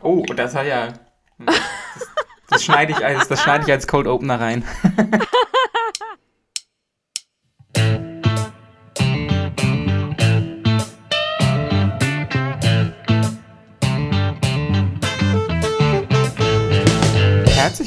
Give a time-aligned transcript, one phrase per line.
[0.00, 0.88] Oh, das hat ja.
[1.38, 1.60] Das,
[2.48, 4.64] das schneide ich als, das schneide ich als Cold Opener rein.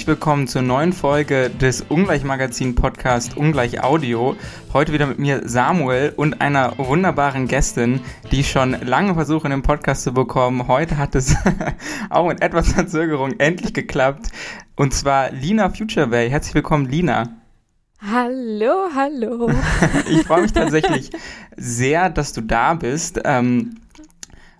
[0.04, 4.36] Herzlich willkommen zur neuen Folge des Ungleich-Magazin-Podcast Ungleich Audio.
[4.74, 9.52] Heute wieder mit mir Samuel und einer wunderbaren Gästin, die ich schon lange versuche, in
[9.52, 10.68] den Podcast zu bekommen.
[10.68, 11.38] Heute hat es
[12.10, 14.28] auch mit etwas Verzögerung endlich geklappt.
[14.76, 16.30] Und zwar Lina Futurebay.
[16.30, 17.38] Herzlich willkommen, Lina.
[18.02, 19.54] Hallo, hallo.
[20.10, 21.12] ich freue mich tatsächlich
[21.56, 23.22] sehr, dass du da bist.
[23.24, 23.80] Ähm,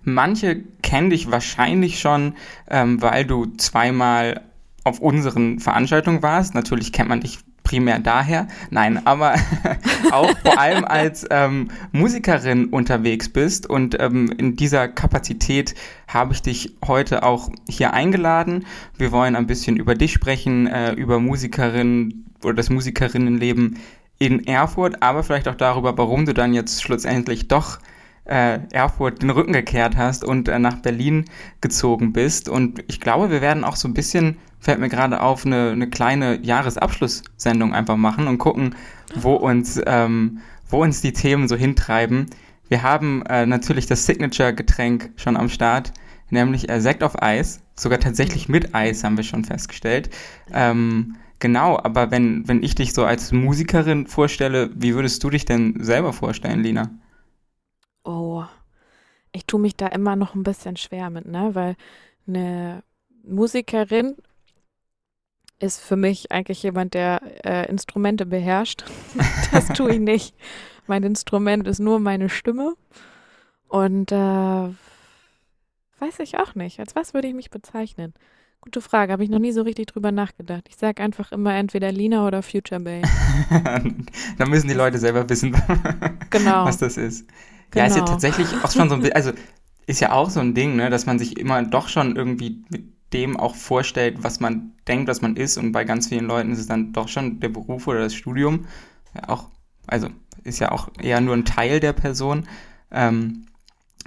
[0.04, 2.32] manche kennen dich wahrscheinlich schon,
[2.70, 4.40] ähm, weil du zweimal
[4.84, 6.54] auf unseren Veranstaltungen warst.
[6.54, 9.34] Natürlich kennt man dich primär daher, nein, aber
[10.12, 15.74] auch vor allem als ähm, Musikerin unterwegs bist und ähm, in dieser Kapazität
[16.06, 18.66] habe ich dich heute auch hier eingeladen.
[18.98, 23.78] Wir wollen ein bisschen über dich sprechen, äh, über Musikerinnen oder das Musikerinnenleben
[24.18, 27.78] in Erfurt, aber vielleicht auch darüber, warum du dann jetzt schlussendlich doch
[28.24, 31.26] äh, Erfurt den Rücken gekehrt hast und äh, nach Berlin
[31.60, 32.48] gezogen bist.
[32.48, 35.88] Und ich glaube, wir werden auch so ein bisschen, fällt mir gerade auf, eine, eine
[35.88, 38.74] kleine Jahresabschlusssendung einfach machen und gucken,
[39.14, 42.26] wo uns, ähm, wo uns die Themen so hintreiben.
[42.68, 45.92] Wir haben äh, natürlich das Signature-Getränk schon am Start,
[46.30, 47.60] nämlich äh, Sekt auf Eis.
[47.76, 50.08] Sogar tatsächlich mit Eis haben wir schon festgestellt.
[50.52, 55.44] Ähm, genau, aber wenn, wenn ich dich so als Musikerin vorstelle, wie würdest du dich
[55.44, 56.90] denn selber vorstellen, Lina?
[58.04, 58.44] Oh,
[59.32, 61.54] ich tue mich da immer noch ein bisschen schwer mit, ne?
[61.54, 61.76] Weil
[62.26, 62.82] eine
[63.24, 64.16] Musikerin
[65.58, 68.84] ist für mich eigentlich jemand, der äh, Instrumente beherrscht.
[69.52, 70.34] das tue ich nicht.
[70.86, 72.74] Mein Instrument ist nur meine Stimme.
[73.68, 74.68] Und äh,
[75.98, 76.80] weiß ich auch nicht.
[76.80, 78.14] Als was würde ich mich bezeichnen?
[78.60, 80.68] Gute Frage, habe ich noch nie so richtig drüber nachgedacht.
[80.68, 83.02] Ich sage einfach immer entweder Lina oder Future Bay.
[83.50, 85.52] Dann müssen die Leute selber wissen,
[86.30, 86.64] genau.
[86.64, 87.26] was das ist.
[87.74, 87.84] Genau.
[87.84, 88.12] Ja, ist ja genau.
[88.12, 89.32] tatsächlich auch schon so ein bisschen, also
[89.86, 92.84] ist ja auch so ein Ding, ne, dass man sich immer doch schon irgendwie mit
[93.12, 95.58] dem auch vorstellt, was man denkt, was man ist.
[95.58, 98.66] Und bei ganz vielen Leuten ist es dann doch schon der Beruf oder das Studium.
[99.14, 99.50] Ja, auch,
[99.86, 100.08] also
[100.42, 102.46] ist ja auch eher nur ein Teil der Person.
[102.90, 103.46] Ähm,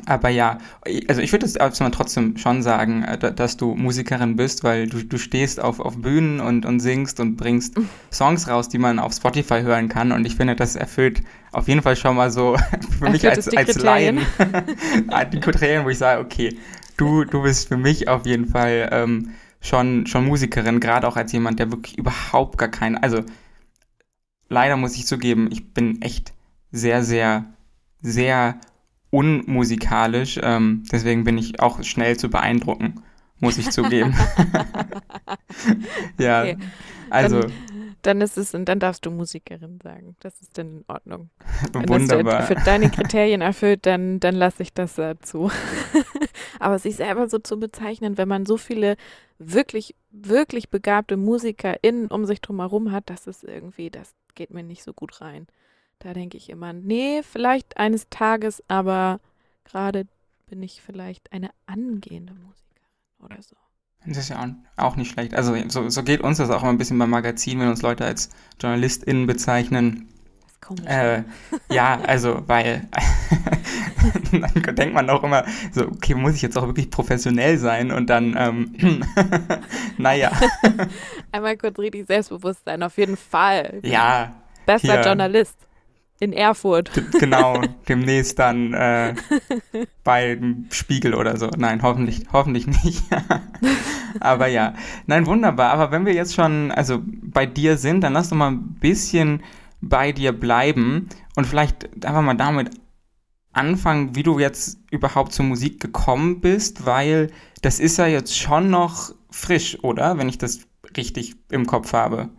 [0.05, 0.59] aber ja,
[1.07, 5.17] also ich würde es trotzdem schon sagen, äh, dass du Musikerin bist, weil du, du
[5.17, 7.75] stehst auf, auf Bühnen und, und singst und bringst
[8.11, 10.11] Songs raus, die man auf Spotify hören kann.
[10.11, 11.21] Und ich finde, das erfüllt
[11.51, 12.57] auf jeden Fall schon mal so
[12.99, 14.19] für mich als, als Laien.
[15.33, 16.57] Die Kriterien, wo ich sage, okay,
[16.95, 19.31] du, du bist für mich auf jeden Fall ähm,
[19.61, 23.23] schon, schon Musikerin, gerade auch als jemand, der wirklich überhaupt gar keinen, also
[24.49, 26.33] leider muss ich zugeben, ich bin echt
[26.71, 27.45] sehr, sehr,
[28.01, 28.59] sehr
[29.09, 30.39] unmusikalisch.
[30.41, 33.01] Ähm, deswegen bin ich auch schnell zu beeindrucken,
[33.39, 34.15] muss ich zugeben.
[36.19, 36.57] ja, okay.
[37.09, 37.41] also.
[37.41, 37.53] Dann,
[38.01, 40.15] dann, ist es, und dann darfst du Musikerin sagen.
[40.19, 41.29] Das ist dann in Ordnung.
[41.73, 42.17] Wunderbar.
[42.17, 45.51] Wenn das für deine Kriterien erfüllt, dann, dann lasse ich das äh, zu.
[46.59, 48.97] Aber sich selber so zu bezeichnen, wenn man so viele
[49.39, 54.63] wirklich, wirklich begabte MusikerInnen um sich drum herum hat, das ist irgendwie, das geht mir
[54.63, 55.47] nicht so gut rein.
[55.99, 59.19] Da denke ich immer, nee, vielleicht eines Tages, aber
[59.63, 60.05] gerade
[60.47, 62.87] bin ich vielleicht eine angehende Musikerin
[63.19, 63.55] oder so.
[64.05, 65.33] Das ist ja auch nicht schlecht.
[65.33, 68.05] Also so, so geht uns das auch immer ein bisschen beim Magazin, wenn uns Leute
[68.05, 68.29] als
[68.61, 70.07] JournalistInnen bezeichnen.
[70.39, 70.85] Das ist komisch.
[70.85, 71.23] Äh,
[71.73, 72.87] ja, also, weil
[74.31, 75.43] dann denkt man auch immer
[75.73, 77.91] so, okay, muss ich jetzt auch wirklich professionell sein?
[77.91, 79.03] Und dann, ähm,
[79.97, 80.31] naja.
[81.31, 83.79] Einmal kurz richtig Selbstbewusstsein, auf jeden Fall.
[83.83, 84.31] Ja.
[84.65, 85.03] Bester.
[85.03, 85.66] Journalist.
[86.19, 86.91] In Erfurt.
[87.19, 89.13] Genau, demnächst dann äh,
[90.03, 91.47] beim Spiegel oder so.
[91.57, 93.03] Nein, hoffentlich, hoffentlich nicht.
[94.19, 94.73] aber ja,
[95.05, 95.71] nein, wunderbar.
[95.71, 99.43] Aber wenn wir jetzt schon also bei dir sind, dann lass doch mal ein bisschen
[99.79, 102.71] bei dir bleiben und vielleicht einfach mal damit
[103.53, 108.69] anfangen, wie du jetzt überhaupt zur Musik gekommen bist, weil das ist ja jetzt schon
[108.69, 110.17] noch frisch, oder?
[110.17, 110.61] Wenn ich das
[110.95, 112.29] richtig im Kopf habe.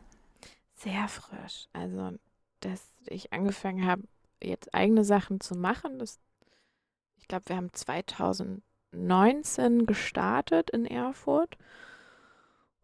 [0.75, 1.69] Sehr frisch.
[1.72, 2.12] Also
[2.60, 4.02] das ich angefangen habe,
[4.43, 5.99] jetzt eigene Sachen zu machen.
[5.99, 6.19] Das,
[7.16, 11.56] ich glaube, wir haben 2019 gestartet in Erfurt.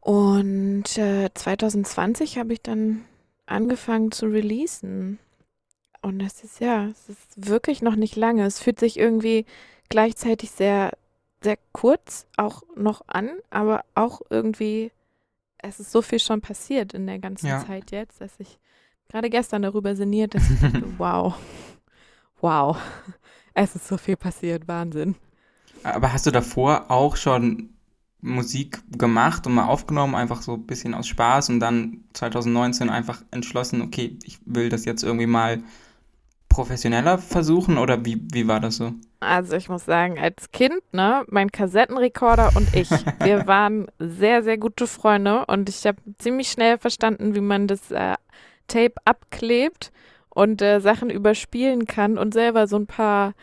[0.01, 3.05] Und äh, 2020 habe ich dann
[3.47, 5.19] angefangen zu releasen.
[6.03, 8.45] Und das ist ja, es ist wirklich noch nicht lange.
[8.45, 9.47] Es fühlt sich irgendwie
[9.89, 10.93] gleichzeitig sehr,
[11.43, 14.93] sehr kurz auch noch an, aber auch irgendwie,
[15.59, 17.65] es ist so viel schon passiert in der ganzen ja.
[17.65, 18.59] Zeit jetzt, dass ich
[19.09, 21.35] gerade gestern darüber sinniert, dass ich dachte, wow,
[22.41, 22.77] wow,
[23.55, 25.15] es ist so viel passiert, Wahnsinn.
[25.83, 27.71] Aber hast du davor auch schon
[28.21, 33.23] Musik gemacht und mal aufgenommen, einfach so ein bisschen aus Spaß und dann 2019 einfach
[33.31, 35.63] entschlossen, okay, ich will das jetzt irgendwie mal
[36.49, 38.93] professioneller versuchen oder wie, wie war das so?
[39.21, 42.89] Also ich muss sagen, als Kind, ne, mein Kassettenrekorder und ich,
[43.21, 47.91] wir waren sehr, sehr gute Freunde und ich habe ziemlich schnell verstanden, wie man das
[47.91, 48.15] äh,
[48.67, 49.93] Tape abklebt
[50.29, 53.35] und äh, Sachen überspielen kann und selber so ein paar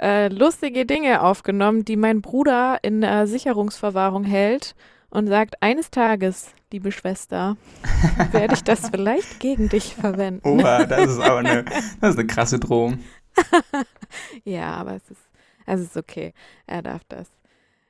[0.00, 4.74] äh, lustige Dinge aufgenommen, die mein Bruder in äh, Sicherungsverwahrung hält
[5.10, 7.56] und sagt, eines Tages, liebe Schwester,
[8.32, 10.46] werde ich das vielleicht gegen dich verwenden.
[10.46, 11.64] Oha, das ist aber eine,
[12.00, 12.98] das ist eine krasse Drohung.
[14.44, 15.22] ja, aber es ist,
[15.66, 16.34] es ist okay.
[16.66, 17.28] Er darf das.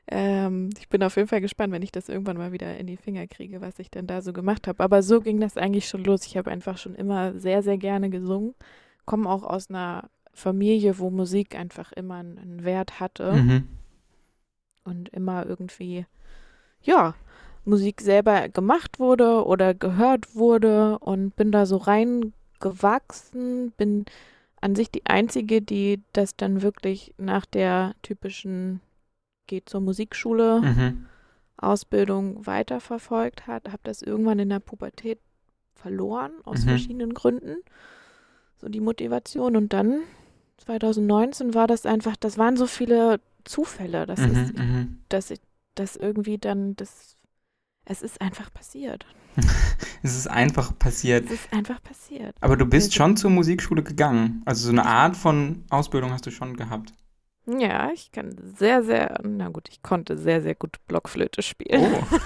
[0.07, 2.97] Ähm, ich bin auf jeden Fall gespannt, wenn ich das irgendwann mal wieder in die
[2.97, 4.83] Finger kriege, was ich denn da so gemacht habe.
[4.83, 6.27] Aber so ging das eigentlich schon los.
[6.27, 8.55] Ich habe einfach schon immer sehr, sehr gerne gesungen.
[9.07, 13.33] Komme auch aus einer Familie, wo Musik einfach immer einen Wert hatte.
[13.33, 13.69] Mhm.
[14.85, 16.05] Und immer irgendwie,
[16.83, 17.15] ja,
[17.65, 24.05] Musik selber gemacht wurde oder gehört wurde und bin da so reingewachsen, bin
[24.61, 28.81] an sich die Einzige, die das dann wirklich nach der typischen
[29.47, 31.07] geht zur Musikschule mhm.
[31.57, 35.21] Ausbildung weiterverfolgt hat, habe das irgendwann in der Pubertät
[35.75, 36.71] verloren aus mhm.
[36.71, 37.57] verschiedenen Gründen.
[38.57, 40.01] So die Motivation und dann
[40.59, 44.99] 2019 war das einfach, das waren so viele Zufälle, dass, mhm, ist, mhm.
[45.09, 45.41] dass ich
[45.75, 47.17] das irgendwie dann, das,
[47.85, 49.05] es ist einfach passiert.
[50.03, 51.27] es ist einfach passiert.
[51.27, 52.37] Es ist einfach passiert.
[52.41, 54.43] Aber du bist also, schon zur Musikschule gegangen.
[54.45, 56.93] Also so eine Art von Ausbildung hast du schon gehabt.
[57.47, 61.93] Ja, ich kann sehr, sehr, na gut, ich konnte sehr, sehr gut Blockflöte spielen.
[61.93, 62.19] Oh.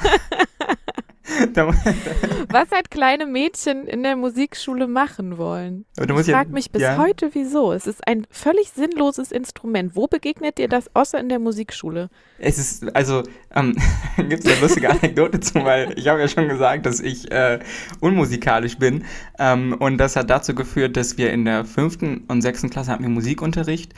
[2.51, 5.85] Was halt kleine Mädchen in der Musikschule machen wollen.
[5.97, 6.97] ich frage mich bis ja.
[6.97, 7.73] heute, wieso.
[7.73, 9.95] Es ist ein völlig sinnloses Instrument.
[9.95, 12.09] Wo begegnet dir das außer in der Musikschule?
[12.39, 13.23] Es ist, also,
[13.55, 13.77] ähm,
[14.17, 17.59] gibt es eine lustige Anekdote zu, weil ich habe ja schon gesagt, dass ich äh,
[18.01, 19.05] unmusikalisch bin.
[19.39, 23.03] Ähm, und das hat dazu geführt, dass wir in der fünften und sechsten Klasse hatten
[23.03, 23.95] wir Musikunterricht.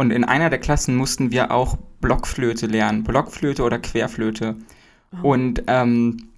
[0.00, 3.04] Und in einer der Klassen mussten wir auch Blockflöte lernen.
[3.04, 4.56] Blockflöte oder Querflöte.
[5.12, 5.32] Oh.
[5.32, 6.30] Und ähm,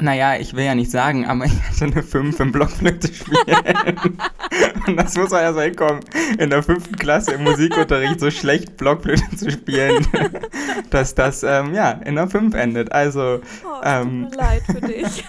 [0.00, 3.38] naja, ich will ja nicht sagen, aber ich hatte eine 5 im Blockflöte spielen.
[4.88, 6.00] und das muss man ja so hinkommen,
[6.40, 10.04] in der fünften Klasse im Musikunterricht so schlecht Blockflöte zu spielen,
[10.90, 12.90] dass das ähm, ja in der 5 endet.
[12.90, 15.24] Also, oh, ähm, tut mir leid für dich.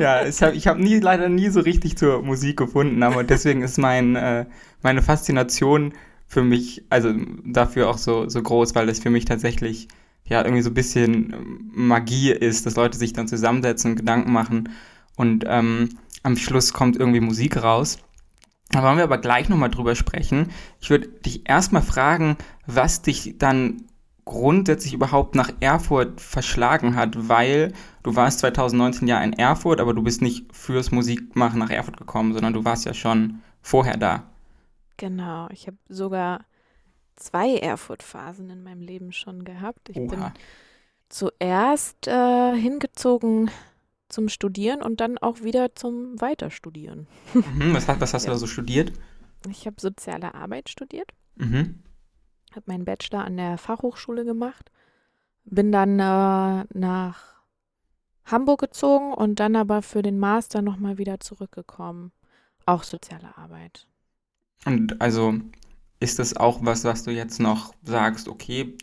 [0.00, 3.62] ja, ich habe ich hab nie, leider nie so richtig zur Musik gefunden, aber deswegen
[3.62, 4.46] ist mein, äh,
[4.82, 5.94] meine Faszination
[6.32, 7.12] für mich, also
[7.44, 9.88] dafür auch so, so groß, weil das für mich tatsächlich
[10.24, 11.34] ja irgendwie so ein bisschen
[11.74, 14.70] Magie ist, dass Leute sich dann zusammensetzen und Gedanken machen
[15.16, 15.90] und ähm,
[16.22, 17.98] am Schluss kommt irgendwie Musik raus.
[18.70, 20.48] Da wollen wir aber gleich nochmal drüber sprechen.
[20.80, 23.82] Ich würde dich erstmal fragen, was dich dann
[24.24, 27.74] grundsätzlich überhaupt nach Erfurt verschlagen hat, weil
[28.04, 32.32] du warst 2019 ja in Erfurt, aber du bist nicht fürs Musikmachen nach Erfurt gekommen,
[32.32, 34.31] sondern du warst ja schon vorher da.
[34.96, 36.44] Genau, ich habe sogar
[37.16, 39.88] zwei Erfurt-Phasen in meinem Leben schon gehabt.
[39.88, 40.06] Ich Oha.
[40.06, 40.24] bin
[41.08, 43.50] zuerst äh, hingezogen
[44.08, 47.06] zum Studieren und dann auch wieder zum Weiterstudieren.
[47.34, 48.30] Mhm, was, was, hast ja.
[48.30, 48.92] du da so studiert?
[49.48, 51.10] Ich habe soziale Arbeit studiert.
[51.36, 51.82] Mhm.
[52.52, 54.70] Habe meinen Bachelor an der Fachhochschule gemacht.
[55.44, 57.42] Bin dann äh, nach
[58.24, 62.12] Hamburg gezogen und dann aber für den Master nochmal wieder zurückgekommen.
[62.66, 63.88] Auch soziale Arbeit.
[64.64, 65.34] Und also
[66.00, 68.76] ist das auch was, was du jetzt noch sagst, okay,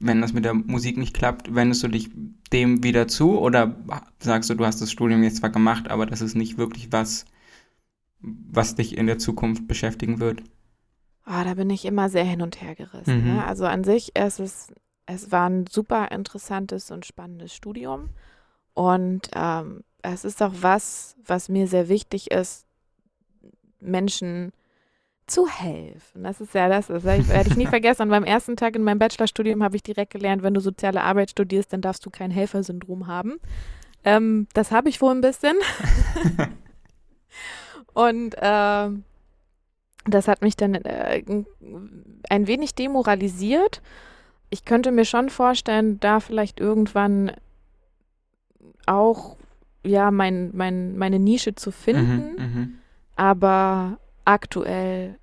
[0.00, 2.10] wenn das mit der Musik nicht klappt, wendest du dich
[2.52, 3.76] dem wieder zu oder
[4.18, 7.24] sagst du, du hast das Studium jetzt zwar gemacht, aber das ist nicht wirklich was,
[8.20, 10.42] was dich in der Zukunft beschäftigen wird?
[11.26, 13.22] Oh, da bin ich immer sehr hin und her gerissen.
[13.22, 13.34] Mhm.
[13.34, 13.44] Ne?
[13.44, 14.74] Also an sich ist es,
[15.06, 18.10] es war ein super interessantes und spannendes Studium
[18.74, 22.66] und ähm, es ist auch was, was mir sehr wichtig ist,
[23.80, 24.52] Menschen
[25.26, 26.22] zu helfen.
[26.22, 28.02] Das ist ja das, das werde ich nie vergessen.
[28.02, 31.30] Und beim ersten Tag in meinem Bachelorstudium habe ich direkt gelernt, wenn du soziale Arbeit
[31.30, 33.40] studierst, dann darfst du kein Helfersyndrom haben.
[34.04, 35.56] Ähm, das habe ich wohl ein bisschen.
[37.94, 38.88] Und äh,
[40.06, 41.22] das hat mich dann äh,
[42.28, 43.80] ein wenig demoralisiert.
[44.50, 47.32] Ich könnte mir schon vorstellen, da vielleicht irgendwann
[48.86, 49.36] auch
[49.82, 52.34] ja mein, mein, meine Nische zu finden.
[52.36, 52.68] Mhm, mh.
[53.16, 55.18] Aber aktuell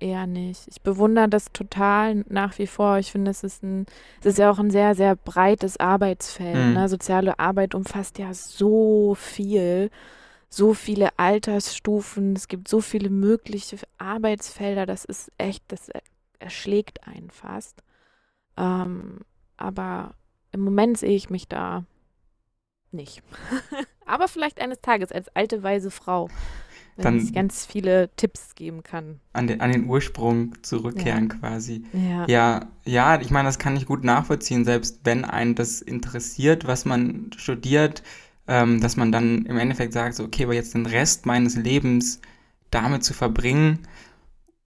[0.00, 0.68] eher nicht.
[0.68, 2.98] Ich bewundere das total nach wie vor.
[2.98, 3.86] Ich finde, es ist ein,
[4.20, 6.56] es ist ja auch ein sehr, sehr breites Arbeitsfeld.
[6.56, 6.72] Mhm.
[6.74, 6.88] Ne?
[6.88, 9.90] Soziale Arbeit umfasst ja so viel,
[10.48, 12.34] so viele Altersstufen.
[12.34, 14.84] Es gibt so viele mögliche Arbeitsfelder.
[14.84, 15.88] Das ist echt, das
[16.38, 17.82] erschlägt einen fast.
[18.56, 19.20] Ähm,
[19.56, 20.14] aber
[20.52, 21.84] im Moment sehe ich mich da
[22.92, 23.22] nicht.
[24.06, 26.28] Aber vielleicht eines Tages als alte, weise Frau,
[26.96, 29.20] wenn Dann- ich ganz viele Tipps geben kann.
[29.32, 31.34] An den, an den Ursprung zurückkehren Ja.
[31.36, 31.84] quasi.
[31.92, 32.26] Ja.
[32.28, 36.84] Ja, ja, ich meine, das kann ich gut nachvollziehen, selbst wenn einen das interessiert, was
[36.84, 38.02] man studiert,
[38.46, 42.20] ähm, dass man dann im Endeffekt sagt, so, okay, aber jetzt den Rest meines Lebens
[42.70, 43.80] damit zu verbringen,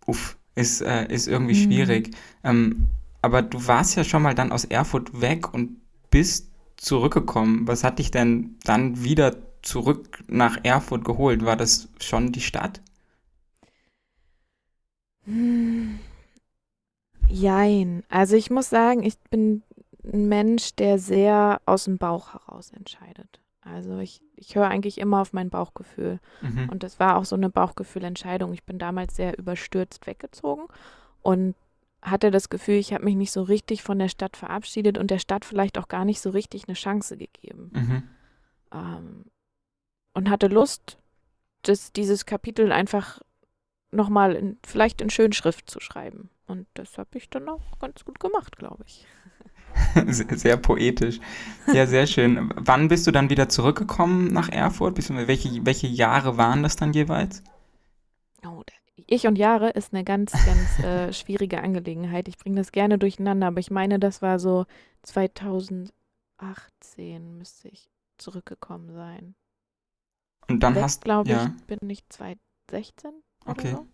[0.06, 1.64] uff, ist, äh, ist irgendwie Mhm.
[1.70, 2.10] schwierig.
[2.44, 2.88] Ähm,
[3.22, 5.76] aber du warst ja schon mal dann aus Erfurt weg und
[6.10, 7.66] bist zurückgekommen.
[7.68, 9.36] Was hat dich denn dann wieder
[9.68, 11.44] zurück nach Erfurt geholt?
[11.44, 12.80] War das schon die Stadt?
[15.24, 15.98] Hm.
[17.28, 18.02] Jein.
[18.08, 19.62] Also ich muss sagen, ich bin
[20.12, 23.40] ein Mensch, der sehr aus dem Bauch heraus entscheidet.
[23.60, 26.20] Also ich, ich höre eigentlich immer auf mein Bauchgefühl.
[26.40, 26.70] Mhm.
[26.70, 28.52] Und das war auch so eine Bauchgefühlentscheidung.
[28.54, 30.64] Ich bin damals sehr überstürzt weggezogen
[31.22, 31.54] und
[32.00, 35.18] hatte das Gefühl, ich habe mich nicht so richtig von der Stadt verabschiedet und der
[35.18, 37.70] Stadt vielleicht auch gar nicht so richtig eine Chance gegeben.
[37.74, 38.02] Mhm.
[38.72, 39.24] Ähm,
[40.18, 40.98] und hatte Lust,
[41.62, 43.20] das, dieses Kapitel einfach
[43.92, 46.28] nochmal in, vielleicht in Schönschrift zu schreiben.
[46.48, 49.06] Und das habe ich dann auch ganz gut gemacht, glaube ich.
[50.06, 51.20] Sehr, sehr poetisch.
[51.72, 52.52] Ja, sehr schön.
[52.56, 54.96] Wann bist du dann wieder zurückgekommen nach Erfurt?
[54.96, 57.44] Welche, welche Jahre waren das dann jeweils?
[58.44, 58.64] Oh,
[59.06, 62.26] ich und Jahre ist eine ganz, ganz äh, schwierige Angelegenheit.
[62.26, 64.66] Ich bringe das gerne durcheinander, aber ich meine, das war so
[65.02, 65.92] 2018
[67.36, 69.36] müsste ich zurückgekommen sein.
[70.48, 71.46] Und dann Weg, hast glaube ja.
[71.46, 73.10] ich, bin ich 2016
[73.46, 73.70] oder Okay.
[73.72, 73.86] so.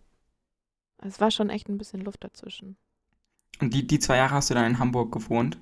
[0.99, 2.77] Es war schon echt ein bisschen Luft dazwischen.
[3.61, 5.57] und die, die zwei Jahre hast du dann in Hamburg gewohnt.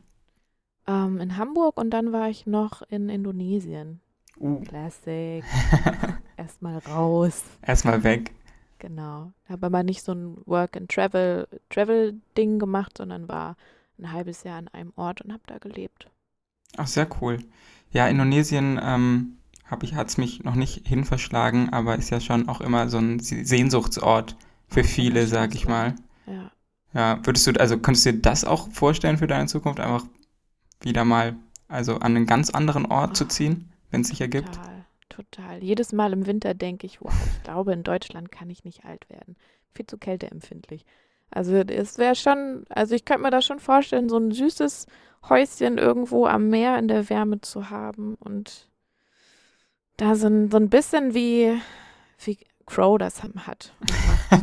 [0.88, 4.02] Ähm, in Hamburg und dann war ich noch in Indonesien.
[4.38, 4.62] Uh.
[4.62, 5.44] Classic.
[6.38, 7.44] Erstmal raus.
[7.62, 8.34] Erstmal weg.
[8.80, 9.32] Genau.
[9.48, 13.56] Habe aber nicht so ein Work-and-Travel Travel-Ding gemacht, sondern war
[13.98, 16.10] ein halbes Jahr an einem Ort und habe da gelebt.
[16.78, 17.40] Ach, sehr cool.
[17.92, 19.38] Ja, Indonesien ähm,
[19.74, 23.00] hab ich, hat es mich noch nicht hinverschlagen, aber ist ja schon auch immer so
[23.00, 24.38] ein Se- Sehnsuchtsort
[24.68, 25.96] für viele, sag ich mal.
[26.28, 26.52] Ja.
[26.94, 30.06] Ja, würdest du, also könntest du dir das auch vorstellen für deine Zukunft, einfach
[30.82, 31.36] wieder mal,
[31.68, 34.54] also an einen ganz anderen Ort zu ziehen, wenn es sich ergibt?
[34.54, 35.64] Total, total.
[35.64, 39.10] Jedes Mal im Winter denke ich, wow, ich glaube, in Deutschland kann ich nicht alt
[39.10, 39.36] werden.
[39.74, 40.86] Viel zu kälteempfindlich.
[41.32, 44.86] Also es wäre schon, also ich könnte mir das schon vorstellen, so ein süßes
[45.30, 48.68] Häuschen irgendwo am Meer in der Wärme zu haben und
[49.98, 51.54] da so ein, so ein bisschen wie,
[52.24, 53.74] wie Crow das hat.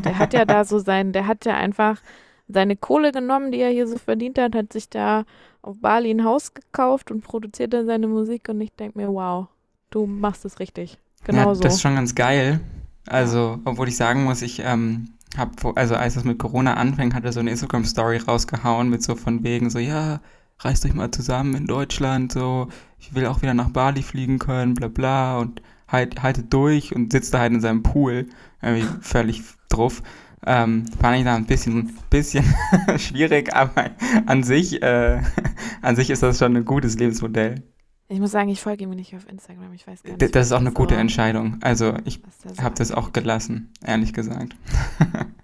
[0.04, 2.00] Der hat ja da so sein, der hat ja einfach
[2.48, 5.24] seine Kohle genommen, die er hier so verdient hat, hat sich da
[5.62, 9.46] auf Bali ein Haus gekauft und produziert dann seine Musik und ich denke mir, wow,
[9.90, 10.98] du machst es richtig.
[11.24, 11.62] Genau ja, so.
[11.62, 12.60] das ist schon ganz geil.
[13.06, 17.24] Also, obwohl ich sagen muss, ich ähm, habe, also als es mit Corona anfing, hat
[17.24, 20.20] er so eine Instagram-Story rausgehauen mit so von wegen so, ja,
[20.60, 24.74] reißt euch mal zusammen in Deutschland, so, ich will auch wieder nach Bali fliegen können,
[24.74, 28.26] bla bla und halt, haltet durch und sitzt da halt in seinem Pool,
[28.62, 30.02] irgendwie völlig drauf.
[30.46, 32.44] Ähm, fand ich da ein bisschen, bisschen
[32.96, 33.90] schwierig, aber
[34.26, 35.20] an sich, äh,
[35.82, 37.62] an sich ist das schon ein gutes Lebensmodell.
[38.10, 39.72] Ich muss sagen, ich folge ihm nicht auf Instagram.
[39.72, 40.34] Ich weiß gar nicht.
[40.34, 41.58] Das ist auch eine gute so- Entscheidung.
[41.62, 42.20] Also ich
[42.56, 44.56] so habe das auch gelassen, ehrlich gesagt.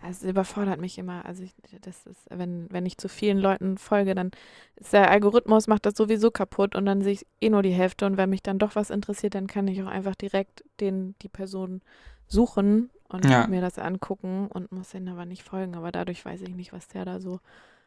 [0.02, 1.24] Also es überfordert mich immer.
[1.24, 4.32] Also ich, das ist, wenn, wenn ich zu vielen Leuten folge, dann
[4.76, 8.04] ist der Algorithmus macht das sowieso kaputt und dann sehe ich eh nur die Hälfte
[8.04, 11.28] und wenn mich dann doch was interessiert, dann kann ich auch einfach direkt den, die
[11.28, 11.80] Person
[12.26, 13.46] suchen und Ja.
[13.46, 15.76] mir das angucken und muss denen aber nicht folgen.
[15.76, 17.38] Aber dadurch weiß ich nicht, was der da so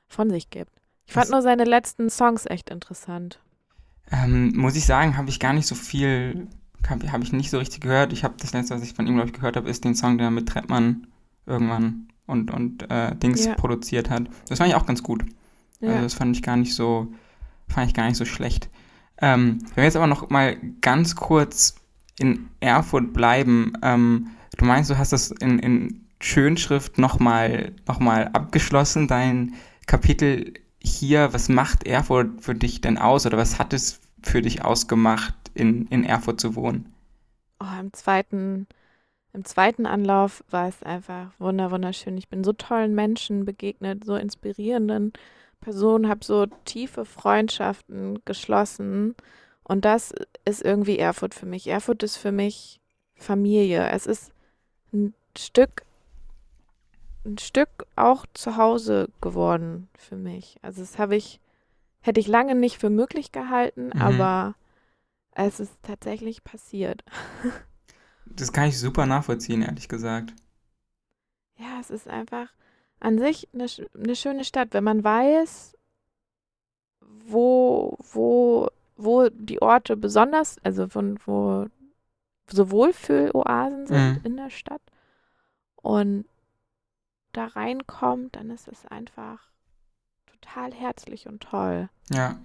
[0.08, 0.72] von sich gibt.
[1.06, 3.40] Ich fand Das- nur seine letzten Songs echt interessant.
[4.12, 6.48] Ähm, muss ich sagen, habe ich gar nicht so viel,
[6.88, 8.12] habe hab ich nicht so richtig gehört.
[8.14, 10.18] Ich habe das letzte, was ich von ihm, glaube ich, gehört habe, ist den Song,
[10.18, 11.08] der er mit Trettmann
[11.46, 13.56] irgendwann und, und äh, Dings Ja.
[13.56, 14.24] produziert hat.
[14.48, 15.24] Das fand ich auch ganz gut.
[15.80, 15.90] Ja.
[15.90, 17.12] Also das fand ich gar nicht so,
[17.68, 18.70] fand ich gar nicht so schlecht.
[19.22, 21.76] Ähm, wenn wir jetzt aber noch mal ganz kurz
[22.20, 28.28] in Erfurt bleiben, ähm, du meinst, du hast das in, in Schönschrift nochmal noch mal
[28.30, 29.54] abgeschlossen, dein
[29.88, 31.34] Kapitel hier.
[31.34, 35.88] Was macht Erfurt für dich denn aus oder was hat es für dich ausgemacht, in,
[35.88, 36.94] in Erfurt zu wohnen?
[37.60, 38.68] Oh, im zweiten,
[39.34, 42.18] im zweiten Anlauf war es einfach wunder, wunderschön.
[42.18, 45.14] Ich bin so tollen Menschen begegnet, so inspirierenden
[45.62, 49.16] Personen, habe so tiefe Freundschaften geschlossen.
[49.64, 50.14] Und das
[50.46, 51.68] ist irgendwie Erfurt für mich.
[51.68, 52.80] Erfurt ist für mich
[53.16, 53.90] Familie.
[53.90, 54.32] Es ist
[54.94, 55.84] ein Stück,
[57.26, 60.58] ein Stück auch zu Hause geworden für mich.
[60.62, 61.40] Also das habe ich,
[62.02, 64.02] hätte ich lange nicht für möglich gehalten, Mhm.
[64.02, 64.56] aber
[65.32, 67.04] es ist tatsächlich passiert.
[68.32, 70.34] Das kann ich super nachvollziehen, ehrlich gesagt.
[71.58, 72.48] Ja, es ist einfach
[73.00, 73.66] an sich eine,
[73.96, 75.76] eine schöne Stadt, wenn man weiß,
[77.02, 81.66] wo, wo, wo die Orte besonders, also von wo
[82.48, 84.26] so Wohlfühloasen sind Mhm.
[84.26, 84.82] in der Stadt
[85.76, 86.26] und
[87.34, 89.49] da reinkommt, dann ist es einfach
[90.50, 91.90] total herzlich und toll.
[92.12, 92.40] Ja.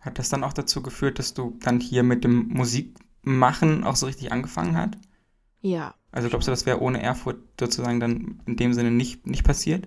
[0.00, 4.06] Hat das dann auch dazu geführt, dass du dann hier mit dem Musikmachen auch so
[4.06, 4.94] richtig angefangen hast?
[5.62, 9.44] Ja, Also glaubst du, das wäre ohne Erfurt sozusagen dann in dem Sinne nicht, nicht
[9.44, 9.86] passiert?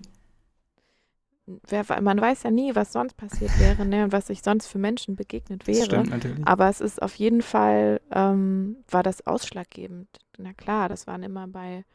[1.45, 4.77] wer, man weiß ja nie, was sonst passiert wäre, ne, und was sich sonst für
[4.79, 5.85] Menschen begegnet Das wäre.
[5.85, 6.47] stimmt natürlich.
[6.47, 10.07] Aber es ist auf jeden Fall, ähm, war das ausschlaggebend.
[10.37, 11.85] Na klar, das waren immer bei,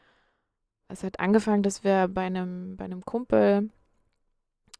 [0.87, 3.69] es hat angefangen, dass wir bei einem, bei einem Kumpel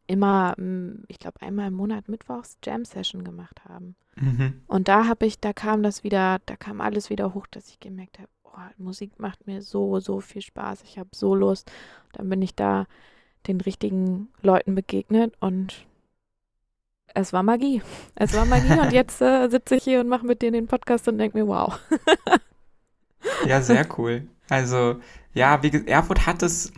[0.10, 3.96] immer, mm, ich glaube, einmal im Monat mittwochs Jam-Session gemacht haben.
[4.16, 4.62] Mhm.
[4.68, 7.80] Und da habe ich, da kam das wieder, da kam alles wieder hoch, dass ich
[7.80, 10.82] gemerkt habe, oh, Musik macht mir so, so viel Spaß.
[10.84, 11.72] Ich habe so Lust.
[12.12, 12.88] Dann bin ich da
[13.46, 15.86] den richtigen Leuten begegnet und
[17.14, 17.84] es war Magie.
[18.16, 21.08] Es war Magie und jetzt äh, sitze ich hier und mache mit dir den Podcast
[21.08, 21.80] und denke mir, wow.
[23.46, 24.28] Ja, sehr cool.
[24.50, 25.00] Also,
[25.34, 26.74] ja, wie gesagt, Erfurt hat es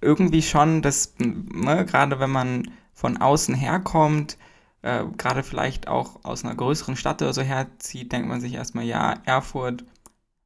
[0.00, 4.38] irgendwie schon, das, ne, gerade wenn man von außen herkommt,
[4.82, 8.84] äh, gerade vielleicht auch aus einer größeren Stadt oder so herzieht, denkt man sich erstmal,
[8.84, 9.84] ja, Erfurt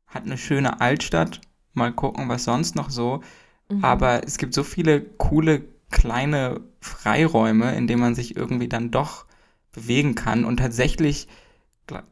[0.07, 1.41] hat eine schöne Altstadt.
[1.75, 3.23] Mal gucken, was sonst noch so.
[3.69, 3.85] Mhm.
[3.85, 9.27] Aber es gibt so viele coole kleine Freiräume, in denen man sich irgendwie dann doch
[9.73, 11.29] bewegen kann und tatsächlich,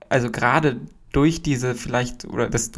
[0.08, 0.80] also gerade
[1.12, 2.70] durch diese vielleicht, oder das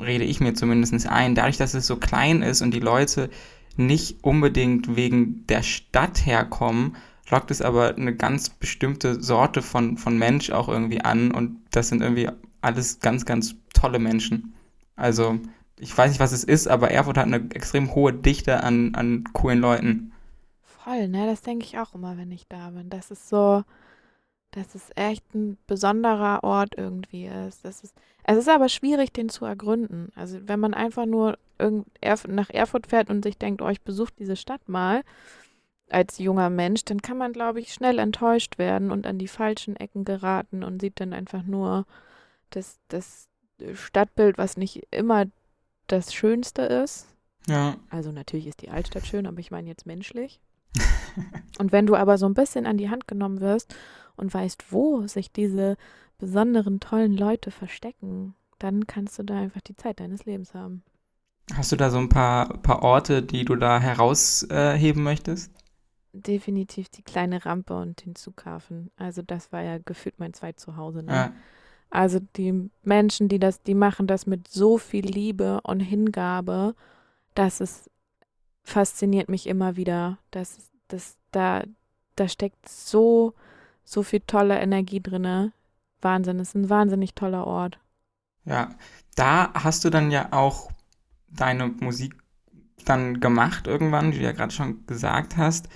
[0.00, 3.30] rede ich mir zumindest ein, dadurch, dass es so klein ist und die Leute
[3.78, 6.96] nicht unbedingt wegen der Stadt herkommen,
[7.30, 11.88] lockt es aber eine ganz bestimmte Sorte von, von Mensch auch irgendwie an und das
[11.88, 12.28] sind irgendwie
[12.60, 14.54] alles ganz, ganz tolle Menschen.
[14.96, 15.38] Also,
[15.78, 19.24] ich weiß nicht, was es ist, aber Erfurt hat eine extrem hohe Dichte an, an
[19.32, 20.12] coolen Leuten.
[20.62, 21.26] Voll, ne?
[21.26, 22.88] Das denke ich auch immer, wenn ich da bin.
[22.88, 23.62] Das ist so,
[24.52, 27.64] dass es echt ein besonderer Ort irgendwie ist.
[27.64, 27.94] Das ist,
[28.28, 30.10] es ist aber schwierig, den zu ergründen.
[30.16, 34.36] Also wenn man einfach nur nach Erfurt fährt und sich denkt, oh, ich besuche diese
[34.36, 35.02] Stadt mal
[35.88, 39.76] als junger Mensch, dann kann man, glaube ich, schnell enttäuscht werden und an die falschen
[39.76, 41.86] Ecken geraten und sieht dann einfach nur
[42.50, 43.28] das, das
[43.74, 45.26] Stadtbild, was nicht immer
[45.86, 47.06] das Schönste ist.
[47.46, 50.40] Ja, Also natürlich ist die Altstadt schön, aber ich meine jetzt menschlich.
[51.58, 53.74] Und wenn du aber so ein bisschen an die Hand genommen wirst
[54.16, 55.76] und weißt, wo sich diese
[56.18, 60.82] besonderen, tollen Leute verstecken, dann kannst du da einfach die Zeit deines Lebens haben.
[61.54, 65.52] hast du da so ein paar, paar Orte, die du da herausheben möchtest?
[66.12, 68.90] Definitiv die kleine Rampe und den Zughafen.
[68.96, 71.02] Also das war ja gefühlt mein Zweitzuhause.
[71.02, 71.12] Ne?
[71.12, 71.32] Ja,
[71.90, 76.74] Also die Menschen, die das, die machen das mit so viel Liebe und Hingabe,
[77.34, 77.90] dass es
[78.64, 80.18] fasziniert mich immer wieder.
[80.30, 81.64] dass dass da,
[82.14, 83.34] da steckt so,
[83.84, 85.52] so viel tolle Energie drinne.
[86.06, 87.78] Wahnsinn, es ist ein wahnsinnig toller Ort.
[88.44, 88.70] ja.
[89.16, 90.70] Da hast du dann ja auch
[91.30, 92.16] deine Musik
[92.84, 95.68] dann gemacht irgendwann, wie du ja gerade schon gesagt hast.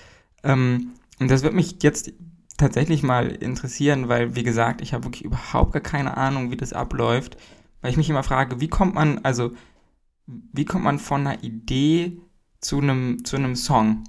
[0.43, 2.13] Ähm, und das wird mich jetzt
[2.59, 6.73] tatsächlich mal interessieren, weil, wie gesagt, ich habe wirklich überhaupt gar keine Ahnung, wie das
[6.73, 7.37] abläuft,
[7.81, 9.53] weil ich mich immer frage, wie kommt man, also,
[10.27, 12.21] wie kommt man von einer Idee
[12.61, 14.05] zu einem, zu einem Song?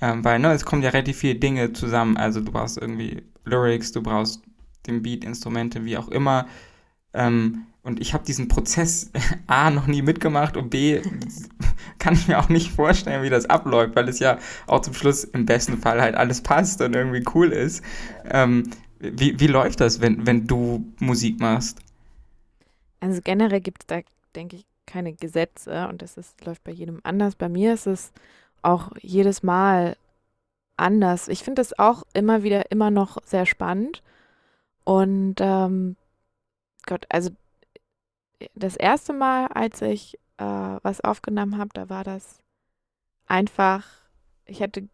[0.00, 3.92] Ähm, weil, ne, es kommen ja relativ viele Dinge zusammen, also du brauchst irgendwie Lyrics,
[3.92, 4.42] du brauchst
[4.86, 6.46] den Beat, Instrumente, wie auch immer.
[7.12, 9.10] Ähm, und ich habe diesen Prozess
[9.46, 11.02] A noch nie mitgemacht und B
[11.98, 15.24] kann ich mir auch nicht vorstellen, wie das abläuft, weil es ja auch zum Schluss
[15.24, 17.82] im besten Fall halt alles passt und irgendwie cool ist.
[18.30, 21.78] Ähm, wie, wie läuft das, wenn, wenn du Musik machst?
[23.00, 24.00] Also generell gibt es da,
[24.34, 27.34] denke ich, keine Gesetze und das ist, läuft bei jedem anders.
[27.34, 28.12] Bei mir ist es
[28.62, 29.96] auch jedes Mal
[30.76, 31.28] anders.
[31.28, 34.02] Ich finde es auch immer wieder immer noch sehr spannend.
[34.84, 35.96] Und ähm,
[36.86, 37.30] Gott, also
[38.54, 42.42] das erste Mal, als ich äh, was aufgenommen habe, da war das
[43.26, 43.84] einfach,
[44.44, 44.88] ich hatte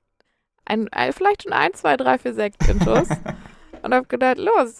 [0.64, 3.08] ein, ein, vielleicht schon ein, zwei, drei, vier Sekt-Intos
[3.82, 4.78] und habe gedacht, los,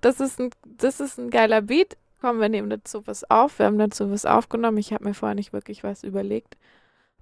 [0.00, 3.58] das ist, ein, das ist ein geiler Beat, komm, wir nehmen dazu was auf.
[3.58, 4.78] Wir haben dazu was aufgenommen.
[4.78, 6.56] Ich habe mir vorher nicht wirklich was überlegt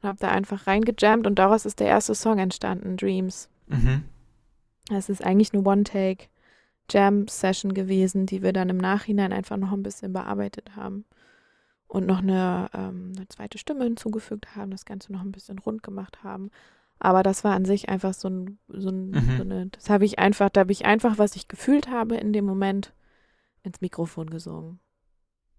[0.01, 3.49] und habe da einfach reingejammt und daraus ist der erste Song entstanden, Dreams.
[3.67, 4.05] Mhm.
[4.91, 6.27] Es ist eigentlich eine One-Take
[6.91, 11.05] Jam-Session gewesen, die wir dann im Nachhinein einfach noch ein bisschen bearbeitet haben
[11.89, 15.83] und noch eine, ähm, eine zweite Stimme hinzugefügt haben, das Ganze noch ein bisschen rund
[15.83, 16.51] gemacht haben.
[16.99, 19.37] Aber das war an sich einfach so ein, so, ein, Mhm.
[19.37, 22.33] so eine, das habe ich einfach, da habe ich einfach, was ich gefühlt habe in
[22.33, 22.95] dem Moment,
[23.63, 24.81] ins Mikrofon gesungen.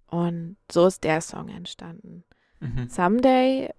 [0.08, 2.24] Und so ist der Song entstanden.
[2.60, 2.88] Mhm.
[2.90, 3.70] Someday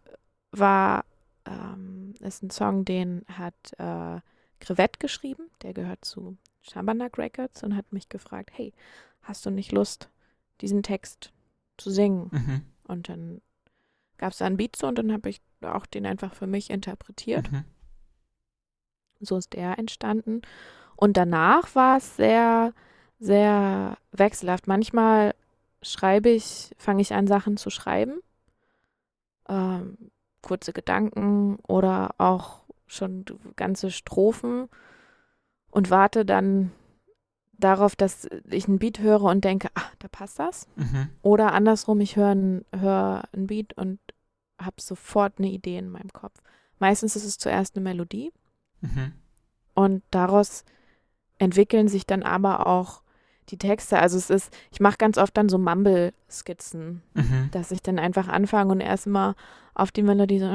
[0.52, 1.04] war,
[1.46, 4.20] ähm, ist ein Song, den hat äh,
[4.60, 6.36] Crevette geschrieben, der gehört zu
[6.68, 8.72] Schabernack Records und hat mich gefragt, hey,
[9.22, 10.10] hast du nicht Lust,
[10.60, 11.32] diesen Text
[11.76, 12.28] zu singen?
[12.32, 12.62] Mhm.
[12.84, 13.40] Und dann
[14.16, 16.70] gab es da einen Beat zu und dann habe ich auch den einfach für mich
[16.70, 17.50] interpretiert.
[17.50, 17.64] Mhm.
[19.20, 20.42] So ist der entstanden.
[20.96, 22.72] Und danach war es sehr,
[23.18, 24.66] sehr wechselhaft.
[24.66, 25.34] Manchmal
[25.82, 28.20] schreibe ich, fange ich an, Sachen zu schreiben.
[29.48, 30.10] Ähm,
[30.42, 33.24] kurze Gedanken oder auch schon
[33.56, 34.68] ganze Strophen
[35.70, 36.72] und warte dann
[37.52, 40.68] darauf, dass ich einen Beat höre und denke, ah, da passt das.
[40.76, 41.08] Mhm.
[41.22, 43.98] Oder andersrum, ich höre einen, hör einen Beat und
[44.60, 46.34] habe sofort eine Idee in meinem Kopf.
[46.78, 48.32] Meistens ist es zuerst eine Melodie
[48.80, 49.12] Mhm.
[49.74, 50.64] und daraus
[51.38, 53.02] entwickeln sich dann aber auch
[53.48, 53.98] die Texte.
[53.98, 57.48] Also es ist, ich mache ganz oft dann so Mumble-Skizzen, Mhm.
[57.50, 59.34] dass ich dann einfach anfange und erstmal
[59.78, 60.46] auf die Melodie so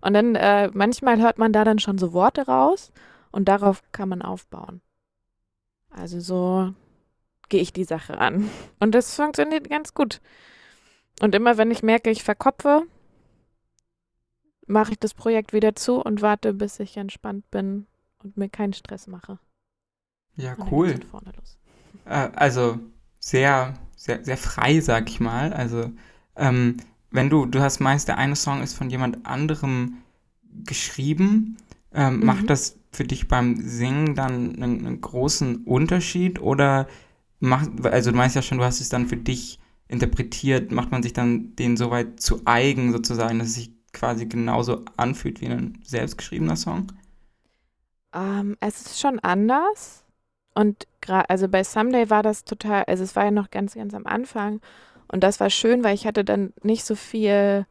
[0.00, 2.92] und dann äh, manchmal hört man da dann schon so Worte raus
[3.30, 4.80] und darauf kann man aufbauen.
[5.90, 6.72] Also so
[7.48, 8.50] gehe ich die Sache an.
[8.80, 10.20] Und das funktioniert ganz gut.
[11.20, 12.84] Und immer wenn ich merke, ich verkopfe,
[14.66, 17.86] mache ich das Projekt wieder zu und warte, bis ich entspannt bin
[18.22, 19.38] und mir keinen Stress mache.
[20.36, 20.98] Ja, cool.
[22.06, 22.78] Äh, also
[23.18, 25.52] sehr, sehr, sehr frei, sag ich mal.
[25.52, 25.90] Also,
[26.36, 26.76] ähm,
[27.10, 29.98] wenn du, du hast meist, der eine Song ist von jemand anderem
[30.64, 31.56] geschrieben,
[31.94, 32.24] ähm, Mhm.
[32.24, 36.88] macht das für dich beim Singen dann einen, einen großen Unterschied oder
[37.40, 41.02] macht, also du meinst ja schon, du hast es dann für dich interpretiert, macht man
[41.02, 45.78] sich dann den soweit zu eigen sozusagen, dass es sich quasi genauso anfühlt wie ein
[45.84, 46.88] selbstgeschriebener Song?
[48.14, 50.01] Ähm, es ist schon anders.
[50.54, 53.94] Und gerade, also bei Someday war das total, also es war ja noch ganz, ganz
[53.94, 54.60] am Anfang.
[55.08, 57.66] Und das war schön, weil ich hatte dann nicht so viel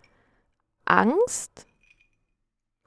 [0.86, 1.68] Angst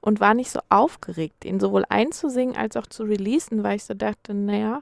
[0.01, 3.93] und war nicht so aufgeregt, ihn sowohl einzusingen als auch zu releasen, weil ich so
[3.93, 4.81] dachte, naja,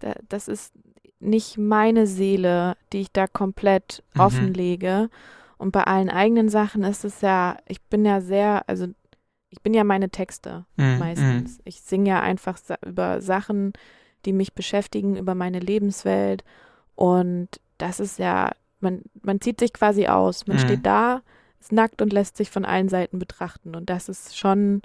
[0.00, 0.72] da, das ist
[1.20, 4.20] nicht meine Seele, die ich da komplett Mhm.
[4.20, 5.10] offenlege.
[5.56, 8.86] Und bei allen eigenen Sachen ist es ja, ich bin ja sehr, also
[9.50, 11.60] ich bin ja meine Texte Mhm, meistens.
[11.64, 13.72] Ich singe ja einfach über Sachen,
[14.26, 16.44] die mich beschäftigen, über meine Lebenswelt.
[16.94, 20.46] Und das ist ja, man, man zieht sich quasi aus.
[20.46, 20.60] Man Mhm.
[20.60, 21.22] steht da,
[21.60, 23.74] ist nackt und lässt sich von allen Seiten betrachten.
[23.74, 24.82] Und das ist schon,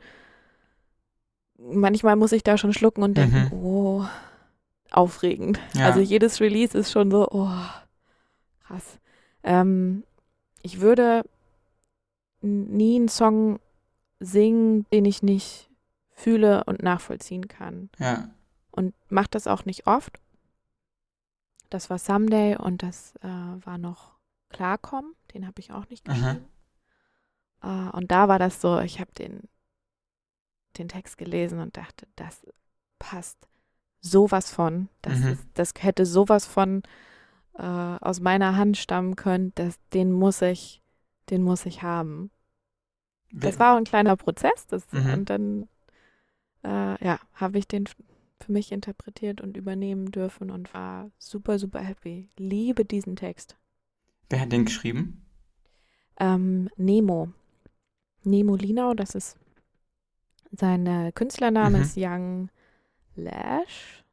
[1.58, 3.54] manchmal muss ich da schon schlucken und denken, Mhm.
[3.54, 4.06] oh,
[4.92, 5.60] aufregend.
[5.74, 5.86] Ja.
[5.86, 7.50] Also jedes Release ist schon so, oh,
[8.66, 9.00] krass.
[9.44, 10.04] Ähm,
[10.62, 11.24] ich würde
[12.42, 13.60] nie einen Song
[14.20, 15.70] singen, den ich nicht
[16.12, 17.90] fühle und nachvollziehen kann.
[18.00, 18.30] ja.
[18.72, 20.20] Und mache das auch nicht oft.
[21.70, 24.12] Das war Someday und das äh, war noch
[24.50, 25.16] Klarkommen.
[25.34, 26.46] Den habe ich auch nicht geschrieben.
[27.62, 29.48] Äh, und da war das so, ich habe den,
[30.78, 32.46] den Text gelesen und dachte, das
[32.98, 33.38] passt
[34.02, 34.90] sowas von.
[35.02, 35.28] Das, Mhm.
[35.30, 36.84] ist, das hätte sowas von
[37.58, 39.52] äh, aus meiner Hand stammen können.
[39.56, 40.82] Das, den muss ich,
[41.30, 42.32] den muss ich haben.
[43.32, 44.66] Das war auch ein kleiner Prozess.
[44.68, 45.14] Das, Mhm.
[45.14, 45.70] Und dann
[46.64, 47.86] äh, ja, habe ich den
[48.42, 52.30] für mich interpretiert und übernehmen dürfen und war super, super happy.
[52.38, 53.58] Liebe diesen Text.
[54.30, 55.26] Wer hat den geschrieben?
[56.20, 57.30] Ähm, Nemo.
[58.24, 59.38] Nemo Linau, das ist
[60.52, 61.84] sein äh, Künstlername Mhm.
[61.84, 62.50] ist Young
[63.16, 64.04] Lash.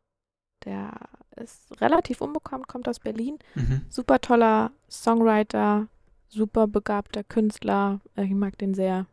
[0.65, 0.93] Der
[1.37, 3.39] ist relativ unbekannt, kommt aus Berlin.
[3.55, 3.83] Mhm.
[3.89, 5.89] Super toller Songwriter,
[6.29, 8.01] super begabter Künstler.
[8.17, 9.07] Äh, Ich mag den sehr.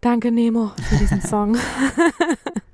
[0.00, 1.56] Danke, Nemo, für diesen Song.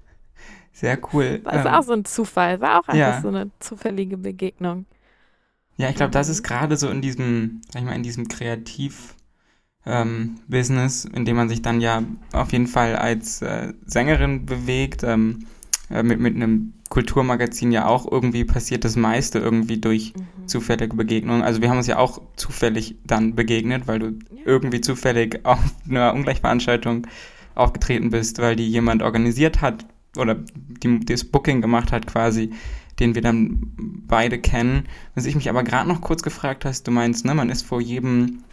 [0.74, 1.40] Sehr cool.
[1.44, 3.20] War es Ähm, auch so ein Zufall, war auch einfach ja.
[3.22, 4.86] so eine zufällige Begegnung.
[5.76, 6.32] Ja, ich glaube, das Mhm.
[6.32, 9.14] ist gerade so in diesem, sag ich mal, in diesem Kreativ-
[9.86, 15.02] ähm, Business, in dem man sich dann ja auf jeden Fall als äh, Sängerin bewegt,
[15.04, 15.46] ähm,
[15.90, 20.46] äh, mit, mit einem Kulturmagazin ja auch irgendwie passiert das meiste irgendwie durch Mhm.
[20.46, 21.42] zufällige Begegnungen.
[21.42, 24.42] Also wir haben uns ja auch zufällig dann begegnet, weil du Ja.
[24.44, 25.58] irgendwie zufällig auf
[25.88, 27.06] einer Ungleichveranstaltung
[27.54, 32.50] aufgetreten bist, weil die jemand organisiert hat oder die, das Booking gemacht hat quasi,
[32.98, 33.72] den wir dann
[34.06, 34.84] beide kennen.
[35.14, 37.80] Was ich mich aber gerade noch kurz gefragt hast, du meinst, ne, man ist vor
[37.80, 38.44] jedem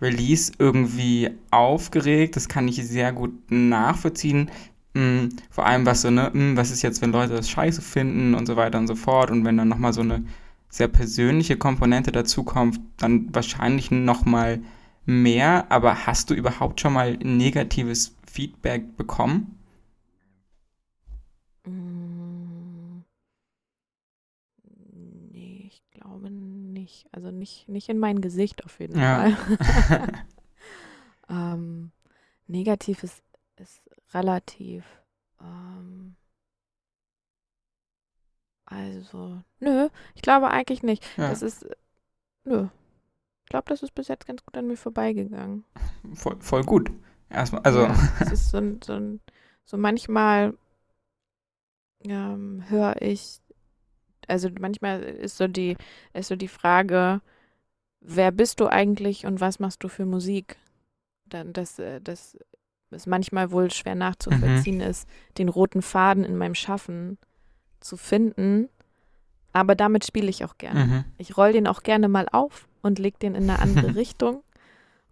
[0.00, 4.50] Release irgendwie aufgeregt, das kann ich sehr gut nachvollziehen.
[4.94, 8.34] Mm, vor allem was so, ne, mm, was ist jetzt, wenn Leute das scheiße finden
[8.34, 10.24] und so weiter und so fort und wenn dann nochmal so eine
[10.68, 14.60] sehr persönliche Komponente dazukommt, dann wahrscheinlich nochmal
[15.04, 19.58] mehr, aber hast du überhaupt schon mal negatives Feedback bekommen?
[21.64, 23.02] Mm.
[25.32, 27.06] Nee, ich glaube nicht.
[27.12, 29.30] Also nicht, nicht in mein Gesicht auf jeden Ja.
[29.30, 30.08] Fall.
[31.28, 31.92] ähm,
[32.46, 33.22] negativ ist,
[33.56, 34.84] ist relativ.
[35.40, 36.16] Ähm,
[38.64, 41.04] also, nö, ich glaube eigentlich nicht.
[41.16, 41.28] Ja.
[41.30, 41.66] Das ist,
[42.44, 42.68] nö.
[43.44, 45.64] Ich glaube, das ist bis jetzt ganz gut an mir vorbeigegangen.
[46.14, 46.90] Voll, voll gut.
[47.28, 49.18] Erstmal, also, Ja, es ist so, so,
[49.64, 50.56] so manchmal
[52.04, 53.40] ähm, höre ich,
[54.26, 55.76] also manchmal ist so die,
[56.12, 57.20] ist so die Frage,
[58.00, 60.56] wer bist du eigentlich und was machst du für Musik?
[61.26, 62.36] Dann das, äh, das
[62.90, 65.08] ist manchmal wohl schwer nachzuvollziehen ist,
[65.38, 67.18] den roten Faden in meinem Schaffen
[67.80, 68.68] zu finden.
[69.52, 70.84] Aber damit spiele ich auch gerne.
[70.84, 71.04] mhm.
[71.18, 74.42] Ich roll den auch gerne mal auf und leg den in eine andere Richtung.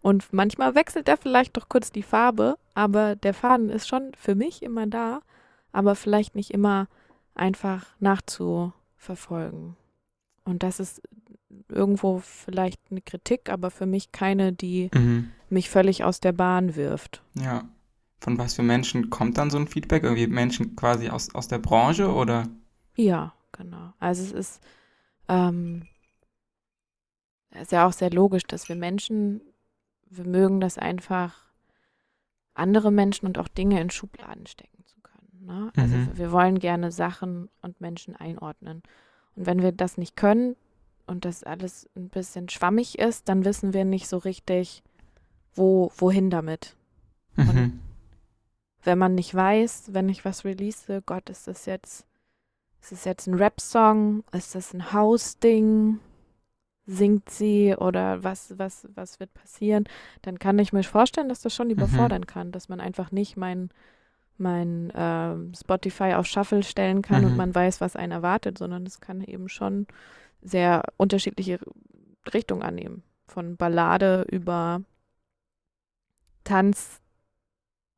[0.01, 4.37] Und manchmal wechselt er vielleicht doch kurz die Farbe, aber der Faden ist schon für
[4.37, 5.21] mich immer da,
[5.73, 6.89] aber vielleicht nicht immer
[7.35, 9.77] einfach nachzuverfolgen.
[10.45, 11.03] Und das ist
[11.69, 15.31] irgendwo vielleicht eine Kritik, aber für mich keine, die Mhm.
[15.51, 17.23] mich völlig aus der Bahn wirft.
[17.35, 17.69] Ja.
[18.21, 20.03] Von was für Menschen kommt dann so ein Feedback?
[20.03, 22.49] Irgendwie Menschen quasi aus, aus der Branche oder?
[22.97, 23.93] Ja, genau.
[24.01, 24.61] Also es ist,
[25.29, 25.87] ähm,
[27.51, 29.41] ist ja auch sehr logisch, dass wir Menschen,
[30.11, 31.45] wir mögen das einfach,
[32.55, 34.78] andere Menschen und auch Dinge in Schubladen stecken.
[35.49, 35.73] Ne?
[35.77, 36.11] Also Mhm.
[36.13, 38.83] wir wollen gerne Sachen und Menschen einordnen.
[39.35, 40.57] Und wenn wir das nicht können
[41.07, 44.83] und das alles ein bisschen schwammig ist, dann wissen wir nicht so richtig,
[45.55, 46.77] wo, wohin damit.
[47.37, 47.81] Mhm.
[48.85, 52.05] wenn man nicht weiß, wenn ich was release, Gott, ist das jetzt,
[52.81, 54.25] ist das jetzt ein Rap-Song?
[54.33, 55.99] Ist das ein House-Ding?
[56.87, 59.85] Singt sie oder was, was, was wird passieren?
[60.23, 63.71] Dann kann ich mir vorstellen, dass das schon überfordern kann, dass man einfach nicht mein,
[64.39, 67.37] mein ähm, Spotify auf Shuffle stellen kann und Mhm.
[67.37, 69.87] man weiß, was einen erwartet, sondern es kann eben schon
[70.43, 71.59] sehr unterschiedliche
[72.33, 73.03] Richtungen annehmen.
[73.27, 74.83] Von Ballade über
[76.45, 77.01] Tanz,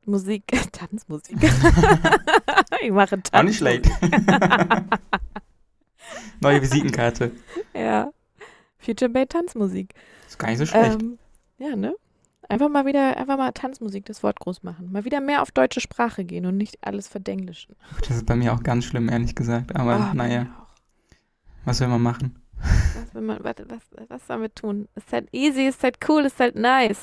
[0.07, 1.37] Musik, Tanzmusik.
[2.83, 3.35] ich mache Tanzmusik.
[3.35, 3.88] Auch nicht schlecht.
[6.40, 7.33] Neue Visitenkarte.
[7.74, 8.11] Ja.
[8.79, 9.94] Future Bay Tanzmusik.
[10.26, 11.00] Ist gar nicht so schlecht.
[11.03, 11.18] Ähm,
[11.59, 11.94] ja, ne?
[12.50, 14.90] Einfach mal wieder, einfach mal Tanzmusik, das Wort groß machen.
[14.90, 17.76] Mal wieder mehr auf deutsche Sprache gehen und nicht alles verdenglischen.
[18.00, 19.76] Das ist bei mir auch ganz schlimm, ehrlich gesagt.
[19.76, 20.46] Aber bei naja,
[21.64, 22.42] was will man machen?
[22.62, 23.54] Was, will man, was,
[24.08, 24.88] was sollen wir tun?
[24.94, 27.00] Ist halt easy, ist halt cool, ist halt nice.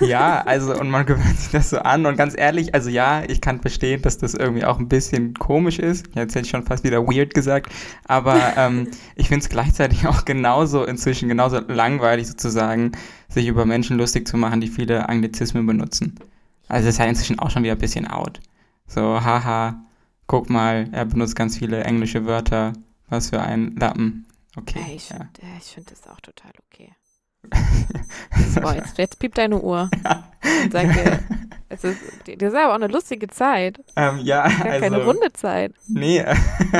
[0.00, 3.40] Ja, also und man gewöhnt sich das so an und ganz ehrlich, also ja, ich
[3.40, 6.06] kann verstehen, dass das irgendwie auch ein bisschen komisch ist.
[6.14, 7.72] Jetzt hätte ich schon fast wieder weird gesagt,
[8.06, 12.92] aber ähm, ich finde es gleichzeitig auch genauso inzwischen genauso langweilig sozusagen,
[13.28, 16.16] sich über Menschen lustig zu machen, die viele Anglizismen benutzen.
[16.68, 18.40] Also das ist ja inzwischen auch schon wieder ein bisschen out.
[18.86, 19.84] So, haha,
[20.26, 22.72] guck mal, er benutzt ganz viele englische Wörter,
[23.08, 24.26] was für ein Lappen.
[24.56, 24.84] Okay.
[24.88, 25.16] Ey, ich ja.
[25.16, 26.92] finde find das auch total okay.
[28.60, 29.88] Boah, jetzt, jetzt piept deine Uhr
[30.62, 31.20] und sagt dir,
[31.70, 33.80] es ist, das ist aber auch eine lustige Zeit.
[33.96, 35.72] ähm, ja, Gar also, keine runde Zeit.
[35.88, 36.24] Nee,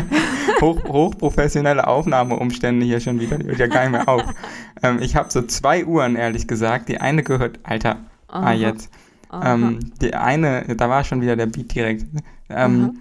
[0.61, 4.23] hoch, hochprofessionelle Aufnahmeumstände hier schon wieder, die hört ja gar nicht mehr auf.
[4.83, 6.89] Ähm, ich habe so zwei Uhren, ehrlich gesagt.
[6.89, 8.91] Die eine gehört, Alter, ah Aha, jetzt.
[9.29, 9.53] aha.
[9.53, 12.07] Ähm, die eine, da war schon wieder der Beat direkt.
[12.49, 13.01] Ähm,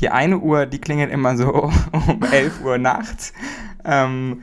[0.00, 3.32] die eine Uhr, die klingelt immer so um 11 Uhr nachts.
[3.84, 4.42] Ähm,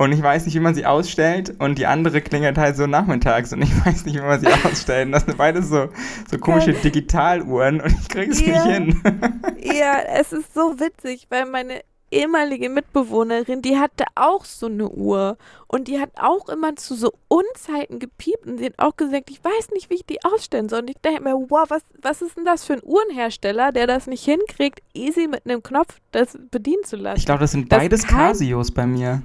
[0.00, 1.54] und ich weiß nicht, wie man sie ausstellt.
[1.58, 3.52] Und die andere klingelt halt so nachmittags.
[3.52, 5.06] Und ich weiß nicht, wie man sie ausstellt.
[5.06, 5.88] Und das sind beides so,
[6.30, 7.80] so komische Digitaluhren.
[7.80, 8.64] Und ich kriege es Ja.
[8.64, 9.02] nicht hin.
[9.60, 15.36] Ja, es ist so witzig, weil meine ehemalige Mitbewohnerin, die hatte auch so eine Uhr
[15.68, 19.42] und die hat auch immer zu so Unzeiten gepiept und sie hat auch gesagt, ich
[19.44, 20.80] weiß nicht, wie ich die ausstellen soll.
[20.80, 24.06] Und ich denke mir, wow, was, was ist denn das für ein Uhrenhersteller, der das
[24.06, 27.18] nicht hinkriegt, easy mit einem Knopf das bedienen zu lassen?
[27.18, 29.22] Ich glaube, das sind Das beides kann- Casios bei mir.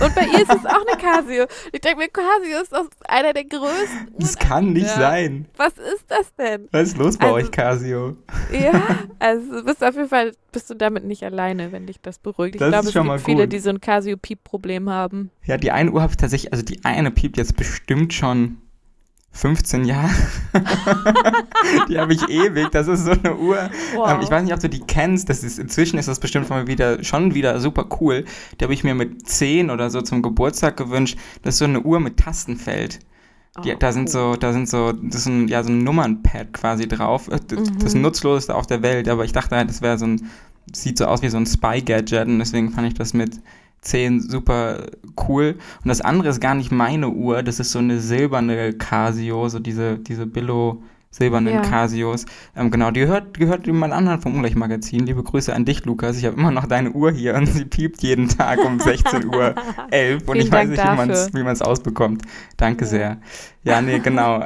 [0.00, 1.46] Und bei ihr ist es auch eine Casio.
[1.72, 5.46] Ich denke mir, Casio ist doch einer der größten Das kann nicht sein.
[5.56, 6.68] Was ist das denn?
[6.70, 8.16] Was ist los bei Also- euch, Casio?
[8.52, 8.80] Ja,
[9.18, 12.54] also du bist auf jeden Fall, bist du damit nicht alleine, wenn dich das beruhigt.
[12.54, 15.30] Ich Das glaube, es schon gibt mal viele, die so ein Casio-Piep-Problem haben.
[15.44, 18.58] Ja, die eine Uhr habe ich tatsächlich, also die eine piept jetzt bestimmt schon
[19.32, 20.10] 15 Jahre.
[21.88, 22.70] die habe ich ewig.
[22.70, 23.58] Das ist so eine Uhr.
[23.94, 25.28] Ähm, ich weiß nicht, ob du die kennst.
[25.28, 28.24] Das ist, inzwischen ist das bestimmt mir wieder, schon wieder super cool.
[28.60, 31.18] Die habe ich mir mit 10 oder so zum Geburtstag gewünscht.
[31.42, 33.00] Das ist so eine Uhr mit Tastenfeld.
[33.64, 34.08] Die, Oh, da sind cool.
[34.08, 37.28] so, da sind so, das ist ein, ja, so ein Nummernpad quasi drauf.
[37.28, 38.02] Äh, Das, das Mhm.
[38.02, 40.28] nutzloseste auf der Welt, aber ich dachte halt, das wäre so ein,
[40.72, 43.40] sieht so aus wie so ein Spy-Gadget und deswegen fand ich das mit
[43.84, 44.86] 10 super
[45.28, 45.56] cool.
[45.82, 49.58] Und das andere ist gar nicht meine Uhr, das ist so eine silberne Casio, so
[49.58, 51.60] diese, diese Billo silbernen Ja.
[51.62, 52.26] Casios.
[52.56, 55.06] Ähm, genau, die gehört, gehört jemand anderen vom Ungleich-Magazin.
[55.06, 56.18] Liebe Grüße an dich, Lukas.
[56.18, 59.54] Ich habe immer noch deine Uhr hier und sie piept jeden Tag um 16 Uhr
[59.92, 61.70] 11 und ich weiß Dank nicht, wie man es dafür.
[61.70, 62.22] ausbekommt.
[62.56, 62.90] Danke Ja.
[62.90, 63.20] sehr.
[63.62, 64.44] Ja, nee, genau.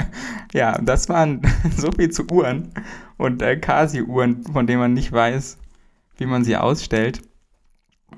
[0.52, 1.40] ja, das waren
[1.76, 2.72] so viel zu Uhren
[3.16, 5.56] und äh, Casio-Uhren, von denen man nicht weiß,
[6.16, 7.22] wie man sie ausstellt.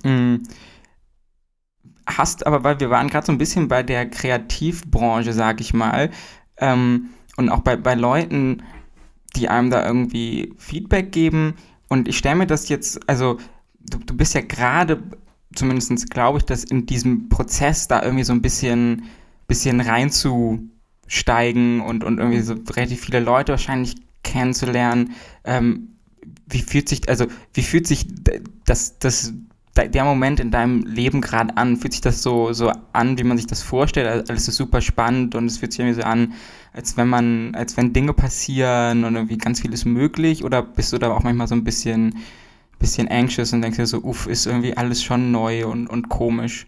[0.04, 0.36] Mm.
[2.06, 6.10] Hast aber, weil wir waren gerade so ein bisschen bei der Kreativbranche, sag ich mal,
[6.56, 8.62] ähm, und auch bei, bei Leuten,
[9.36, 11.54] die einem da irgendwie Feedback geben.
[11.88, 13.38] Und ich stelle mir das jetzt, also
[13.80, 15.02] du, du bist ja gerade,
[15.54, 19.04] zumindest glaube ich, dass in diesem Prozess da irgendwie so ein bisschen,
[19.46, 25.14] bisschen reinzusteigen und, und irgendwie so relativ viele Leute wahrscheinlich kennenzulernen.
[25.44, 25.96] Ähm,
[26.46, 28.06] wie fühlt sich, also wie fühlt sich
[28.64, 29.32] das, das,
[29.76, 31.76] der Moment in deinem Leben gerade an?
[31.76, 34.28] Fühlt sich das so, so an, wie man sich das vorstellt?
[34.28, 36.34] Alles ist super spannend und es fühlt sich irgendwie so an,
[36.72, 40.44] als wenn man, als wenn Dinge passieren und irgendwie ganz viel ist möglich?
[40.44, 42.18] Oder bist du da auch manchmal so ein bisschen,
[42.78, 46.66] bisschen anxious und denkst dir so, uff, ist irgendwie alles schon neu und, und komisch?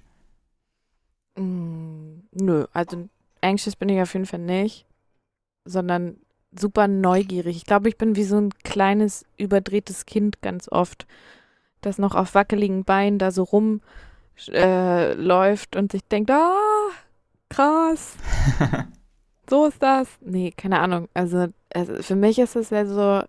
[1.37, 3.09] Mm, nö, also
[3.41, 4.87] anxious bin ich auf jeden Fall nicht,
[5.65, 6.17] sondern
[6.59, 7.57] super neugierig.
[7.57, 11.07] Ich glaube, ich bin wie so ein kleines, überdrehtes Kind ganz oft,
[11.83, 16.57] das noch auf wackeligen Beinen da so rumläuft äh, läuft und sich denkt, ah,
[17.49, 18.16] krass,
[19.51, 20.09] so ist das.
[20.21, 21.09] Nee, keine Ahnung.
[21.14, 23.23] Also, also für mich ist es ja so,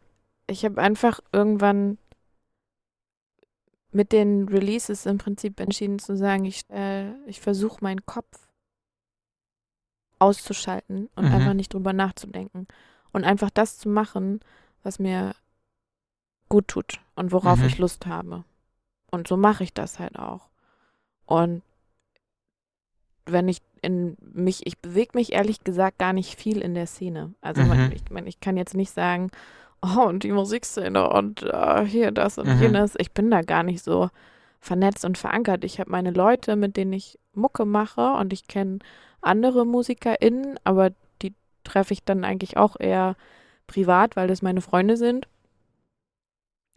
[0.47, 1.97] ich habe einfach irgendwann
[3.91, 8.47] mit den Releases im Prinzip entschieden zu sagen, ich, äh, ich versuche meinen Kopf
[10.19, 11.31] auszuschalten und Mhm.
[11.33, 12.67] einfach nicht drüber nachzudenken
[13.11, 14.39] und einfach das zu machen,
[14.83, 15.35] was mir
[16.49, 17.65] gut tut und worauf Mhm.
[17.67, 18.43] ich Lust habe.
[19.11, 20.49] Und so mache ich das halt auch.
[21.25, 21.61] Und
[23.25, 27.33] wenn ich in mich, ich bewege mich ehrlich gesagt gar nicht viel in der Szene.
[27.41, 27.91] Also Mhm.
[27.93, 29.29] ich, ich kann jetzt nicht sagen,
[29.81, 32.61] oh, und die Musikszene und äh, hier das und Mhm.
[32.61, 32.95] jenes.
[32.97, 34.09] Ich bin da gar nicht so
[34.59, 35.63] vernetzt und verankert.
[35.63, 38.79] Ich habe meine Leute, mit denen ich Mucke mache und ich kenne
[39.21, 43.15] andere MusikerInnen, aber die treffe ich dann eigentlich auch eher
[43.67, 45.27] privat, weil das meine Freunde sind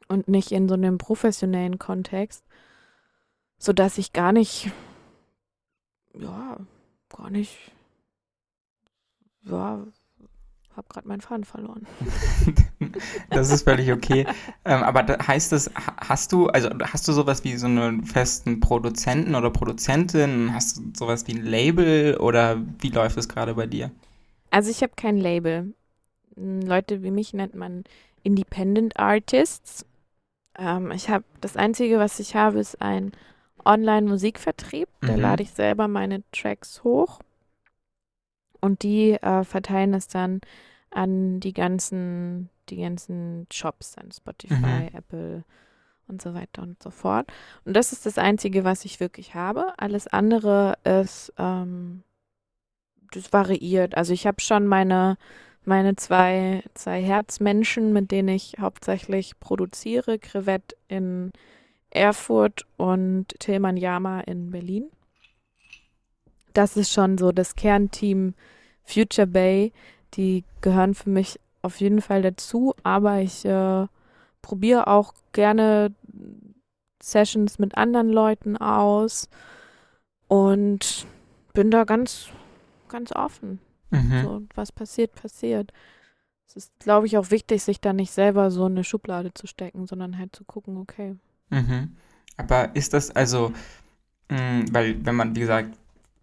[0.09, 2.45] und nicht in so einem professionellen Kontext,
[3.59, 4.71] sodass ich gar nicht,
[6.15, 6.59] ja,
[7.09, 7.73] gar nicht,
[9.45, 9.87] ja,
[10.77, 11.87] habe gerade meinen Faden verloren.
[13.31, 14.27] Das ist völlig okay.
[14.65, 18.05] ähm, aber da heißt das, ha- hast du, also hast du sowas wie so einen
[18.05, 20.53] festen Produzenten oder Produzentin?
[20.53, 23.91] Hast du sowas wie ein Label oder wie läuft es gerade bei dir?
[24.51, 25.75] Also ich habe kein Label.
[26.37, 27.85] Leute wie mich nennt man
[28.23, 29.87] Independent Artists.
[30.59, 33.13] Ähm, ich habe das Einzige, was ich habe, ist ein
[33.65, 34.89] Online-Musikvertrieb.
[35.03, 35.21] Da Mhm.
[35.23, 37.21] lade ich selber meine Tracks hoch
[38.61, 40.41] und die äh, verteilen es dann
[40.91, 44.91] an die ganzen, die ganzen Shops, an Spotify, Mhm.
[44.99, 45.45] Apple
[46.09, 47.31] und so weiter und so fort.
[47.65, 49.75] Und das ist das Einzige, was ich wirklich habe.
[49.79, 52.03] Alles andere ist, ähm,
[53.13, 53.97] das variiert.
[53.97, 55.17] Also ich habe schon meine,
[55.67, 60.19] meine zwei, zwei Herzmenschen, mit denen ich hauptsächlich produziere.
[60.19, 61.33] Crevette in
[61.91, 64.91] Erfurt und Tilman Yama in Berlin.
[66.53, 68.35] Das ist schon so das Kernteam
[68.85, 69.73] Future Bay.
[70.15, 73.87] Die gehören für mich auf jeden Fall dazu, aber ich äh,
[74.41, 75.93] probiere auch gerne
[77.03, 79.29] Sessions mit anderen Leuten aus
[80.29, 81.07] und
[81.53, 82.29] bin da ganz,
[82.89, 83.61] ganz offen.
[83.97, 84.23] Mhm.
[84.23, 85.73] So, was passiert, passiert.
[86.49, 89.47] Es ist, glaube ich, auch wichtig, sich da nicht selber so in eine Schublade zu
[89.47, 91.17] stecken, sondern halt zu gucken, okay.
[91.51, 91.97] Mhm.
[92.37, 93.53] Aber ist das also,
[94.29, 95.77] mh, weil wenn man, wie gesagt,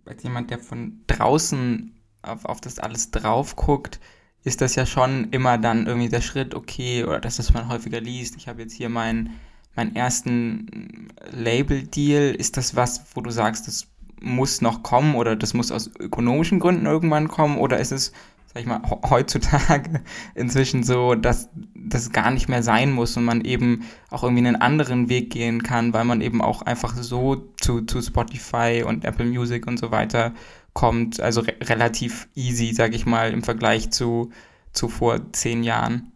[0.05, 3.99] als jemand, der von draußen auf, auf das alles drauf guckt,
[4.43, 8.01] ist das ja schon immer dann irgendwie der Schritt, okay, oder das, was man häufiger
[8.01, 8.35] liest.
[8.35, 9.39] Ich habe jetzt hier meinen
[9.75, 12.35] meinen ersten Label-Deal.
[12.35, 13.87] Ist das was, wo du sagst, das
[14.23, 17.57] muss noch kommen oder das muss aus ökonomischen Gründen irgendwann kommen?
[17.57, 18.13] Oder ist es,
[18.53, 20.01] sag ich mal, he- heutzutage
[20.35, 24.55] inzwischen so, dass das gar nicht mehr sein muss und man eben auch irgendwie einen
[24.61, 29.25] anderen Weg gehen kann, weil man eben auch einfach so zu, zu Spotify und Apple
[29.25, 30.33] Music und so weiter
[30.73, 31.19] kommt.
[31.19, 34.31] Also re relativ easy, sag ich mal, im Vergleich zu,
[34.71, 36.11] zu vor zehn Jahren.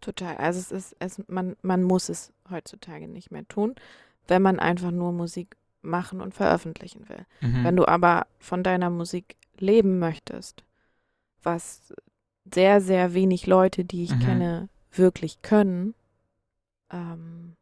[0.00, 0.36] Total.
[0.36, 3.74] Also es ist, es, man, man muss es heutzutage nicht mehr tun,
[4.26, 7.26] wenn man einfach nur Musik machen und veröffentlichen will.
[7.40, 7.64] Mhm.
[7.64, 10.64] Wenn du aber von deiner Musik leben möchtest,
[11.42, 11.92] was
[12.52, 14.20] sehr, sehr wenig Leute, die ich Mhm.
[14.20, 15.94] kenne, wirklich können,
[16.92, 17.54] ähm,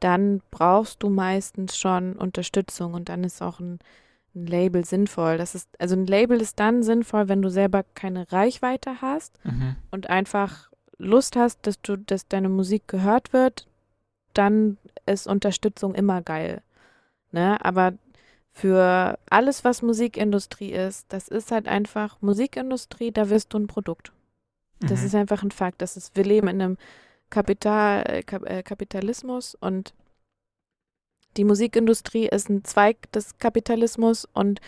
[0.00, 3.78] dann brauchst du meistens schon Unterstützung und dann ist auch ein,
[4.34, 5.38] ein Label sinnvoll.
[5.38, 9.76] Das ist, also ein Label ist dann sinnvoll, wenn du selber keine Reichweite hast Mhm.
[9.90, 13.66] und einfach Lust hast, dass du, dass deine Musik gehört wird,
[14.34, 16.62] dann ist Unterstützung immer geil.
[17.34, 17.62] Ne?
[17.64, 17.92] Aber
[18.52, 24.12] für alles, was Musikindustrie ist, das ist halt einfach Musikindustrie, da wirst du ein Produkt.
[24.78, 25.06] Das Mhm.
[25.06, 25.82] ist einfach ein Fakt.
[25.82, 26.78] Das ist, wir leben in einem
[27.30, 29.92] Kapital, äh, Kap, äh, Kapitalismus und
[31.36, 34.60] die Musikindustrie ist ein Zweig des Kapitalismus und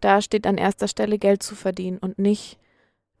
[0.00, 2.58] da steht an erster Stelle Geld zu verdienen und nicht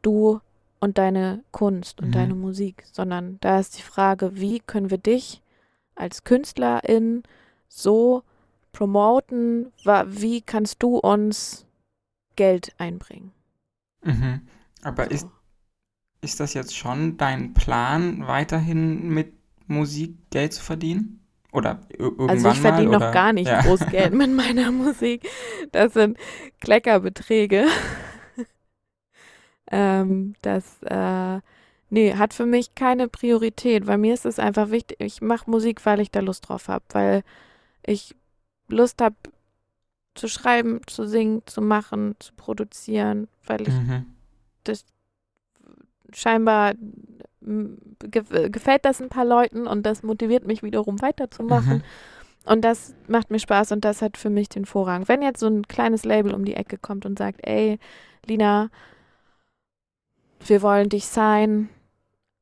[0.00, 0.40] du
[0.80, 2.12] und deine Kunst und Mhm.
[2.12, 5.42] deine Musik, sondern da ist die Frage, wie können wir dich
[5.94, 7.24] als Künstlerin
[7.68, 8.22] so
[8.74, 9.72] promoten,
[10.06, 11.66] wie kannst du uns
[12.36, 13.32] Geld einbringen?
[14.02, 14.42] Mhm.
[14.82, 15.10] Aber So.
[15.10, 15.26] ist,
[16.22, 19.32] ist das jetzt schon dein Plan, weiterhin mit
[19.68, 21.20] Musik Geld zu verdienen?
[21.52, 23.56] Oder ir- irgendwann Also ich verdiene mal, noch gar nicht Ja.
[23.56, 25.28] groß Geld mit meiner Musik.
[25.72, 26.18] Das sind
[26.60, 27.66] Kleckerbeträge.
[29.70, 31.40] ähm, das äh,
[31.90, 35.84] nee, hat für mich keine Priorität, weil mir ist es einfach wichtig, ich mache Musik,
[35.86, 37.22] weil ich da Lust drauf habe, weil
[37.86, 38.14] ich
[38.68, 39.16] Lust habe
[40.14, 44.06] zu schreiben, zu singen, zu machen, zu produzieren, weil ich Mhm.
[46.12, 46.74] scheinbar
[47.42, 51.78] m, ge gefällt das ein paar Leuten und das motiviert mich wiederum weiterzumachen.
[51.78, 51.82] Mhm.
[52.46, 55.08] Und das macht mir Spaß und das hat für mich den Vorrang.
[55.08, 57.78] Wenn jetzt so ein kleines Label um die Ecke kommt und sagt, ey,
[58.26, 58.70] Lina,
[60.46, 61.70] wir wollen dich sein,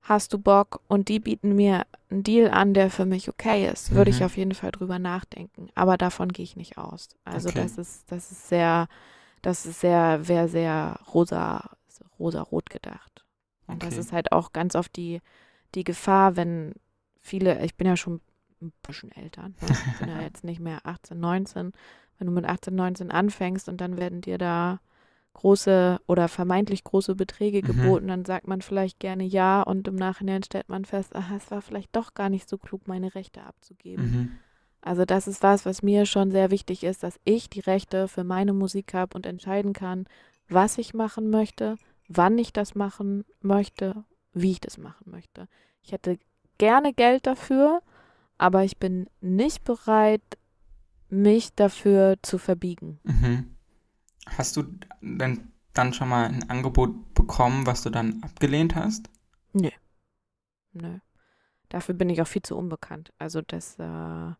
[0.03, 0.81] hast du Bock?
[0.89, 4.27] Und die bieten mir einen Deal an, der für mich okay ist, würde ich Mhm.
[4.27, 5.69] auf jeden Fall drüber nachdenken.
[5.75, 7.09] Aber davon gehe ich nicht aus.
[7.25, 7.63] Also Okay.
[7.63, 8.89] das ist, das ist sehr,
[9.43, 11.71] das ist sehr, wäre sehr rosa,
[12.19, 13.25] rosa-rot gedacht.
[13.67, 14.01] Und das Okay.
[14.01, 15.21] ist halt auch ganz oft die,
[15.75, 16.75] die Gefahr, wenn
[17.21, 18.21] viele, ich bin ja schon
[18.61, 19.79] ein bisschen älter, ne?
[19.85, 21.73] ich bin ja jetzt nicht mehr 18, 19,
[22.19, 24.81] wenn du mit 18, 19 anfängst und dann werden dir da
[25.35, 27.67] große oder vermeintlich große Beträge Mhm.
[27.67, 31.51] geboten, dann sagt man vielleicht gerne ja und im Nachhinein stellt man fest, aha, es
[31.51, 34.05] war vielleicht doch gar nicht so klug, meine Rechte abzugeben.
[34.05, 34.39] Mhm.
[34.81, 38.25] Also das ist was, was mir schon sehr wichtig ist, dass ich die Rechte für
[38.25, 40.07] meine Musik habe und entscheiden kann,
[40.49, 41.77] was ich machen möchte,
[42.09, 45.47] wann ich das machen möchte, wie ich das machen möchte.
[45.83, 46.19] Ich hätte
[46.59, 47.81] gerne Geld dafür,
[48.39, 50.23] aber ich bin nicht bereit,
[51.09, 52.99] mich dafür zu verbiegen.
[53.05, 53.52] Mhm.
[54.27, 54.65] Hast du
[55.01, 59.09] denn dann schon mal ein Angebot bekommen, was du dann abgelehnt hast?
[60.73, 60.99] Nö.
[61.71, 63.13] Dafür bin ich auch viel zu unbekannt.
[63.19, 64.33] Also das, äh,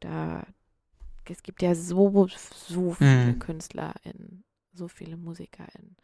[0.00, 0.46] da,
[1.28, 3.40] es gibt ja so, so viele Mhm.
[3.40, 5.96] KünstlerInnen, so viele MusikerInnen.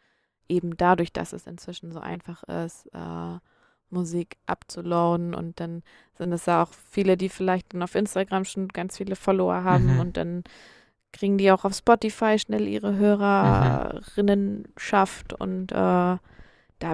[0.49, 3.39] Eben dadurch, dass es inzwischen so einfach ist, äh,
[3.91, 5.83] Musik abzuladen und dann
[6.17, 9.89] sind es ja auch viele, die vielleicht dann auf Instagram schon ganz viele Follower haben
[9.93, 9.99] Mhm.
[9.99, 10.43] und dann
[11.11, 16.19] kriegen die auch auf Spotify schnell ihre Hörerinnenschaft und äh, da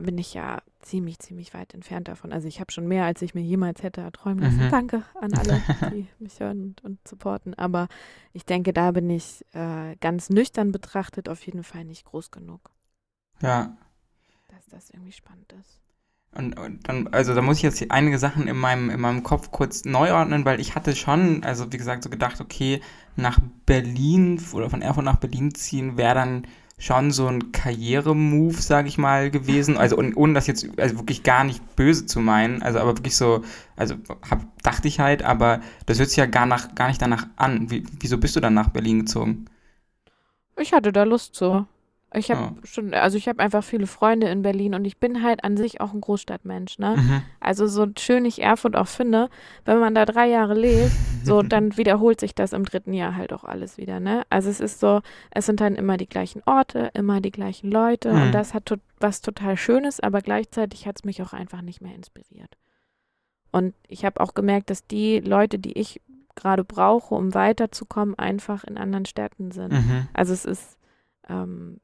[0.02, 2.32] bin ich ja ziemlich, ziemlich weit entfernt davon.
[2.34, 4.66] Also ich habe schon mehr, als ich mir jemals hätte erträumen lassen.
[4.66, 4.72] Mhm.
[4.72, 5.62] Danke an alle,
[5.92, 7.54] die mich hören und, und supporten.
[7.56, 7.88] Aber
[8.34, 12.72] ich denke, da bin ich äh, ganz nüchtern betrachtet auf jeden Fall nicht groß genug,
[13.42, 13.78] Ja.
[14.48, 15.82] dass das irgendwie spannend ist.
[16.38, 19.52] Und, und dann, also da muss ich jetzt einige Sachen in meinem, in meinem Kopf
[19.52, 22.82] kurz neu ordnen, weil ich hatte schon, also wie gesagt, so gedacht, okay,
[23.16, 28.90] nach Berlin oder von Erfurt nach Berlin ziehen wäre dann schon so ein Karrieremove, sage
[28.90, 29.78] ich mal, gewesen.
[29.86, 33.16] Also und, ohne das jetzt also wirklich gar nicht böse zu meinen, also aber wirklich
[33.16, 33.44] so,
[33.78, 33.96] also
[34.30, 37.72] hab, dachte ich halt, aber das hört sich ja gar, nach, gar nicht danach an.
[37.72, 39.46] Wie, wieso bist du dann nach Berlin gezogen?
[40.58, 41.66] Ich hatte da Lust zu.
[42.16, 42.54] Ich habe Ja.
[42.64, 45.82] schon, also ich habe einfach viele Freunde in Berlin und ich bin halt an sich
[45.82, 46.96] auch ein Großstadtmensch, ne?
[46.98, 47.22] Mhm.
[47.40, 49.30] Also so schön ich Erfurt auch finde,
[49.66, 50.94] wenn man da drei Jahre lebt,
[51.24, 54.24] so dann wiederholt sich das im dritten Jahr halt auch alles wieder, ne?
[54.30, 55.02] Also es ist so,
[55.32, 58.22] es sind dann immer die gleichen Orte, immer die gleichen Leute Mhm.
[58.22, 61.82] und das hat to was total Schönes, aber gleichzeitig hat es mich auch einfach nicht
[61.82, 62.58] mehr inspiriert.
[63.52, 66.02] Und ich habe auch gemerkt, dass die Leute, die ich
[66.36, 69.72] gerade brauche, um weiterzukommen, einfach in anderen Städten sind.
[69.74, 70.08] Mhm.
[70.14, 70.78] Also es ist,
[71.30, 71.80] ähm,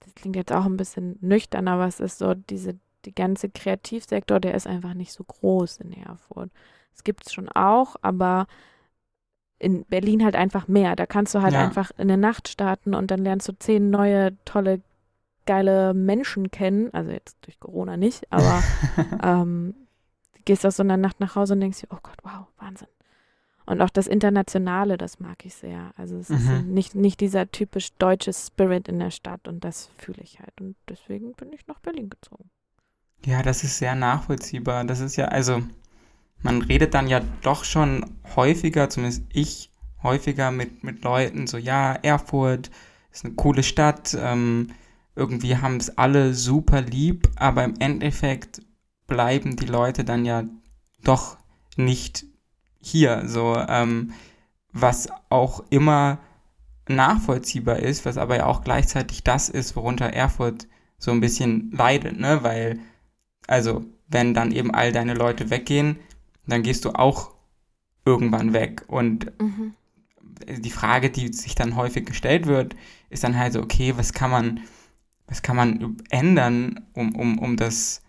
[0.00, 4.40] das klingt jetzt auch ein bisschen nüchtern, aber es ist so, diese, die ganze Kreativsektor,
[4.40, 6.50] der ist einfach nicht so groß in Erfurt.
[6.94, 8.46] Es gibt es schon auch, aber
[9.58, 10.94] in Berlin halt einfach mehr.
[10.96, 11.60] Da kannst du halt Ja.
[11.60, 14.82] einfach in der Nacht starten und dann lernst du zehn neue, tolle,
[15.46, 16.92] geile Menschen kennen.
[16.92, 18.62] Also jetzt durch Corona nicht, aber
[19.22, 19.74] ähm,
[20.34, 22.88] du gehst aus so einer Nacht nach Hause und denkst dir, oh Gott, wow, Wahnsinn.
[23.66, 25.92] Und auch das Internationale, das mag ich sehr.
[25.96, 26.74] Also es ist Mhm.
[26.74, 30.60] nicht, nicht dieser typisch deutsche Spirit in der Stadt und das fühle ich halt.
[30.60, 32.50] Und deswegen bin ich nach Berlin gezogen.
[33.24, 34.84] Ja, das ist sehr nachvollziehbar.
[34.84, 35.62] Das ist ja, also,
[36.42, 38.04] man redet dann ja doch schon
[38.36, 39.70] häufiger, zumindest ich
[40.02, 42.70] häufiger mit, mit Leuten, so, ja, Erfurt,
[43.10, 44.72] ist eine coole Stadt, ähm,
[45.16, 48.60] irgendwie haben es alle super lieb, aber im Endeffekt
[49.06, 50.44] bleiben die Leute dann ja
[51.02, 51.38] doch
[51.76, 52.26] nicht
[52.84, 54.12] hier, so, ähm,
[54.72, 56.18] was auch immer
[56.88, 60.68] nachvollziehbar ist, was aber ja auch gleichzeitig das ist, worunter Erfurt
[60.98, 62.80] so ein bisschen leidet, ne, weil,
[63.46, 65.96] also, wenn dann eben all deine Leute weggehen,
[66.46, 67.32] dann gehst du auch
[68.04, 69.74] irgendwann weg und mhm.
[70.46, 72.76] die Frage, die sich dann häufig gestellt wird,
[73.08, 74.60] ist dann halt so, okay, was kann man,
[75.26, 78.02] was kann man ändern, um, um, um das,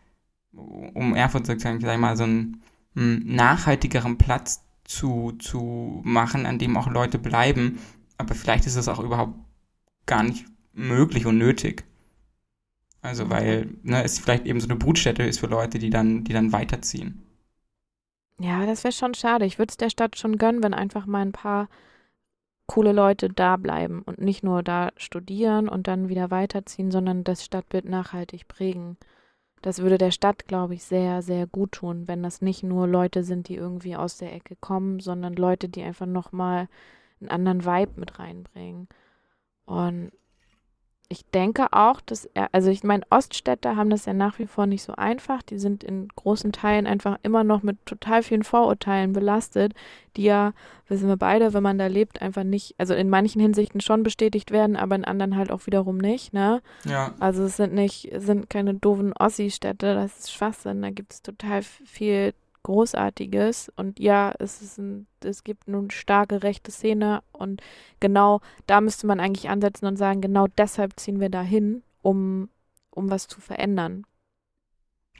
[0.51, 2.61] um Erfurt sozusagen, sag ich mal, so einen,
[2.95, 7.79] einen nachhaltigeren Platz zu, zu machen, an dem auch Leute bleiben.
[8.17, 9.37] Aber vielleicht ist es auch überhaupt
[10.05, 11.83] gar nicht möglich und nötig.
[13.01, 16.33] Also weil ne, es vielleicht eben so eine Brutstätte ist für Leute, die dann, die
[16.33, 17.21] dann weiterziehen.
[18.39, 19.45] Ja, das wäre schon schade.
[19.45, 21.69] Ich würde es der Stadt schon gönnen, wenn einfach mal ein paar
[22.67, 27.45] coole Leute da bleiben und nicht nur da studieren und dann wieder weiterziehen, sondern das
[27.45, 28.97] Stadtbild nachhaltig prägen.
[29.65, 33.23] Das würde der Stadt, glaube ich, sehr, sehr gut tun, wenn das nicht nur Leute
[33.23, 36.67] sind, die irgendwie aus der Ecke kommen, sondern Leute, die einfach nochmal
[37.19, 38.87] einen anderen Vibe mit reinbringen.
[39.65, 40.11] Und
[41.07, 44.65] ich denke auch, dass er, also ich meine, Oststädter haben das ja nach wie vor
[44.65, 45.43] nicht so einfach.
[45.43, 49.73] Die sind in großen Teilen einfach immer noch mit total vielen Vorurteilen belastet,
[50.17, 50.53] die ja,
[50.87, 54.51] wissen wir beide, wenn man da lebt, einfach nicht, also in manchen Hinsichten schon bestätigt
[54.51, 56.61] werden, aber in anderen halt auch wiederum nicht, ne?
[56.85, 57.13] Ja.
[57.19, 60.81] Also es sind nicht, es sind keine doofen Ossi-Städte, das ist Schwachsinn.
[60.81, 62.33] Da gibt es total viel
[62.65, 63.71] Großartiges.
[63.75, 67.61] Und ja, es, ist ein, es gibt nun starke rechte Szene und
[67.99, 72.49] genau da müsste man eigentlich ansetzen und sagen, genau deshalb ziehen wir da hin, um,
[72.89, 74.05] um was zu verändern.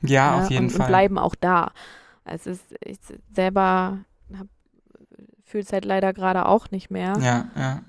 [0.02, 0.82] Ja, ja auf jeden und, Fall.
[0.82, 1.72] Und bleiben auch da.
[2.26, 2.98] Es ist, ich
[3.32, 4.00] selber
[5.44, 7.14] fühle es halt leider gerade auch nicht mehr.
[7.22, 7.82] Ja, ja.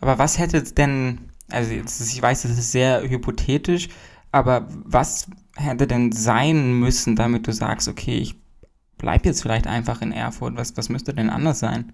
[0.00, 3.88] Aber was hätte denn, also jetzt, ich weiß, das ist sehr hypothetisch,
[4.36, 8.36] aber was hätte denn sein müssen, damit du sagst, okay, ich
[8.98, 10.56] bleib jetzt vielleicht einfach in Erfurt?
[10.56, 11.92] Was, was müsste denn anders sein?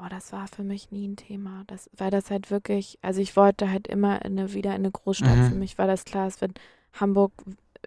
[0.00, 1.64] Oh, das war für mich nie ein Thema.
[1.66, 4.90] Das, weil das halt wirklich, also ich wollte halt immer in eine, wieder in eine
[4.90, 5.36] Großstadt.
[5.36, 5.48] Mhm.
[5.48, 6.58] Für mich war das klar, es wird
[6.92, 7.32] Hamburg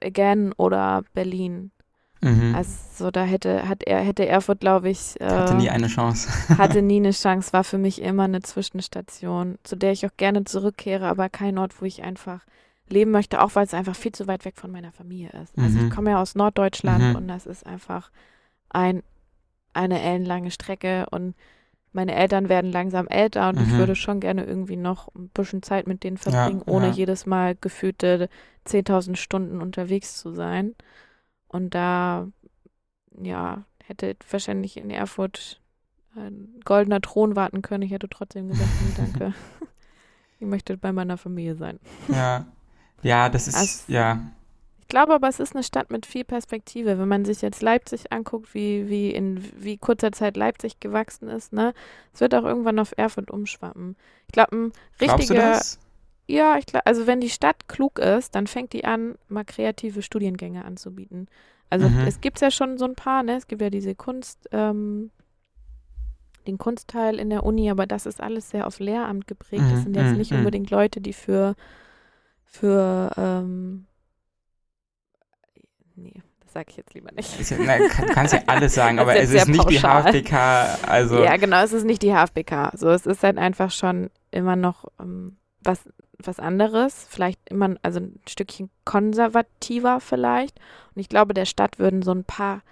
[0.02, 1.72] again oder Berlin.
[2.22, 2.54] Mhm.
[2.54, 5.20] Also so, da hätte, hat er, hätte Erfurt, glaube ich.
[5.20, 6.30] Äh, hatte nie eine Chance.
[6.58, 10.44] hatte nie eine Chance, war für mich immer eine Zwischenstation, zu der ich auch gerne
[10.44, 12.46] zurückkehre, aber kein Ort, wo ich einfach
[12.90, 15.58] leben möchte, auch weil es einfach viel zu weit weg von meiner Familie ist.
[15.58, 15.90] Also ich mhm.
[15.90, 17.16] komme ja aus Norddeutschland mhm.
[17.16, 18.12] und das ist einfach
[18.70, 19.04] ein,
[19.74, 21.36] eine ellenlange Strecke und
[21.94, 23.64] meine Eltern werden langsam älter und mhm.
[23.64, 26.94] ich würde schon gerne irgendwie noch ein bisschen Zeit mit denen verbringen, ja, ohne ja.
[26.94, 28.30] jedes Mal gefühlte
[28.68, 30.76] 10.000 Stunden unterwegs zu sein.
[31.48, 32.28] Und da,
[33.22, 35.60] ja, hätte wahrscheinlich in Erfurt
[36.16, 37.84] ein goldener Thron warten können.
[37.84, 39.34] Ich hätte trotzdem gesagt, nee, danke.
[40.40, 41.80] ich möchte bei meiner Familie sein.
[42.08, 42.46] Ja,
[43.02, 44.20] ja, das ist, also, ja.
[44.80, 47.00] Ich glaube aber, es ist eine Stadt mit viel Perspektive.
[47.00, 51.54] Wenn man sich jetzt Leipzig anguckt, wie, wie in wie kurzer Zeit Leipzig gewachsen ist,
[51.54, 51.74] ne?
[52.14, 53.96] Es wird auch irgendwann auf Erfurt umschwappen.
[54.28, 55.62] Ich glaube, ein richtiger.
[56.28, 60.02] Ja, ich glaube, also wenn die Stadt klug ist, dann fängt die an, mal kreative
[60.02, 61.28] Studiengänge anzubieten.
[61.70, 62.02] Also mhm.
[62.06, 63.38] es gibt ja schon so ein paar, ne?
[63.38, 65.10] Es gibt ja diese Kunst, ähm,
[66.48, 69.64] den Kunstteil in der Uni, aber das ist alles sehr auf Lehramt geprägt.
[69.64, 70.40] Das mhm, sind jetzt nicht mhm.
[70.40, 71.56] unbedingt Leute, die für
[72.52, 73.88] für, ähm,
[75.96, 77.40] nee, das sage ich jetzt lieber nicht.
[77.40, 80.12] Ist na, kann, kannst ja alles sagen, aber es ist nicht pauschal.
[80.12, 81.24] die HFBK, also.
[81.24, 82.74] Ja, genau, es ist nicht die HFBK.
[82.76, 85.80] So, es ist halt einfach schon immer noch ähm, was,
[86.18, 90.60] was anderes, vielleicht immer, also ein Stückchen konservativer vielleicht.
[90.94, 92.64] Und ich glaube, der Stadt würden so ein paar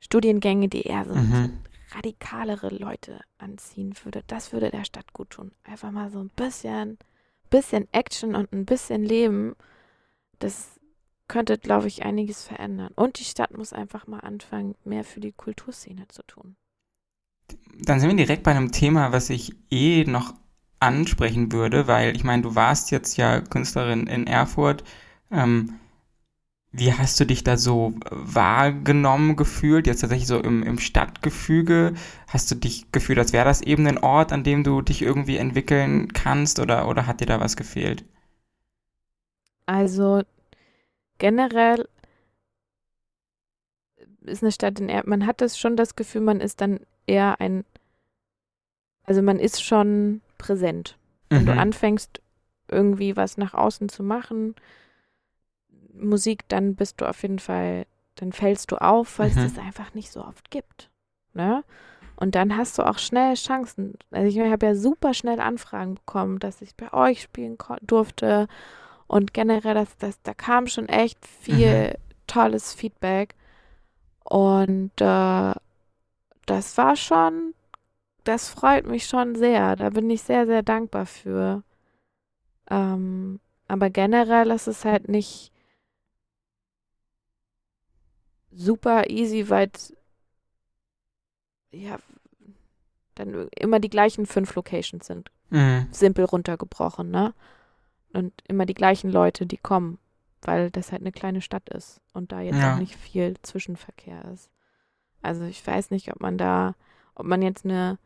[0.00, 1.32] Studiengänge, die eher so, mhm.
[1.32, 5.52] so radikalere Leute anziehen würde, das würde der Stadt gut tun.
[5.64, 6.98] Einfach mal so ein bisschen
[7.54, 9.54] bisschen Action und ein bisschen Leben,
[10.40, 10.80] das
[11.28, 12.92] könnte, glaube ich, einiges verändern.
[12.96, 16.56] Und die Stadt muss einfach mal anfangen, mehr für die Kulturszene zu tun.
[17.78, 20.34] Dann sind wir direkt bei einem Thema, was ich eh noch
[20.80, 24.82] ansprechen würde, weil ich meine, du warst jetzt ja Künstlerin in Erfurt.
[25.30, 25.78] Ähm,
[26.76, 29.86] wie hast du dich da so wahrgenommen gefühlt?
[29.86, 31.94] Jetzt tatsächlich so im, im Stadtgefüge?
[32.26, 35.36] Hast du dich gefühlt, als wäre das eben ein Ort, an dem du dich irgendwie
[35.36, 38.04] entwickeln kannst oder, oder hat dir da was gefehlt?
[39.66, 40.22] Also
[41.18, 41.88] generell
[44.22, 47.40] ist eine Stadt in er man hat das schon das Gefühl, man ist dann eher
[47.40, 47.64] ein,
[49.04, 50.98] also man ist schon präsent.
[51.28, 51.46] Wenn mhm.
[51.46, 52.20] du anfängst,
[52.66, 54.56] irgendwie was nach außen zu machen,
[55.98, 57.86] Musik, dann bist du auf jeden Fall,
[58.16, 59.38] dann fällst du auf, weil mhm.
[59.38, 60.90] es das einfach nicht so oft gibt.
[61.32, 61.64] Ne?
[62.16, 63.94] Und dann hast du auch schnell Chancen.
[64.10, 68.46] Also ich habe ja super schnell Anfragen bekommen, dass ich bei euch spielen durfte.
[69.06, 71.94] Und generell, das, das, da kam schon echt viel mhm.
[72.26, 73.34] tolles Feedback.
[74.22, 75.54] Und äh,
[76.46, 77.54] das war schon,
[78.22, 79.76] das freut mich schon sehr.
[79.76, 81.62] Da bin ich sehr, sehr dankbar für.
[82.70, 85.50] Ähm, aber generell ist es halt nicht
[88.54, 89.70] super easy, weil
[91.72, 91.98] ja
[93.14, 95.30] dann immer die gleichen fünf Locations sind.
[95.50, 95.88] Mhm.
[95.90, 97.34] Simpel runtergebrochen, ne?
[98.12, 99.98] Und immer die gleichen Leute, die kommen,
[100.42, 102.74] weil das halt eine kleine Stadt ist und da jetzt ja.
[102.74, 104.50] auch nicht viel Zwischenverkehr ist.
[105.22, 106.74] Also ich weiß nicht, ob man da,
[107.14, 107.98] ob man jetzt eine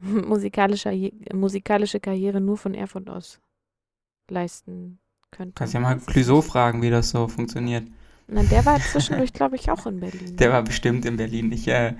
[0.00, 3.40] musikalische, musikalische Karriere nur von Erfurt aus
[4.28, 4.98] leisten
[5.30, 5.54] könnte.
[5.54, 7.86] Kannst ja mal Clouseau fragen, wie das so funktioniert.
[8.32, 10.36] Na, der war zwischendurch, glaube ich, auch in Berlin.
[10.36, 11.52] Der war bestimmt in Berlin.
[11.52, 11.94] Ich, äh,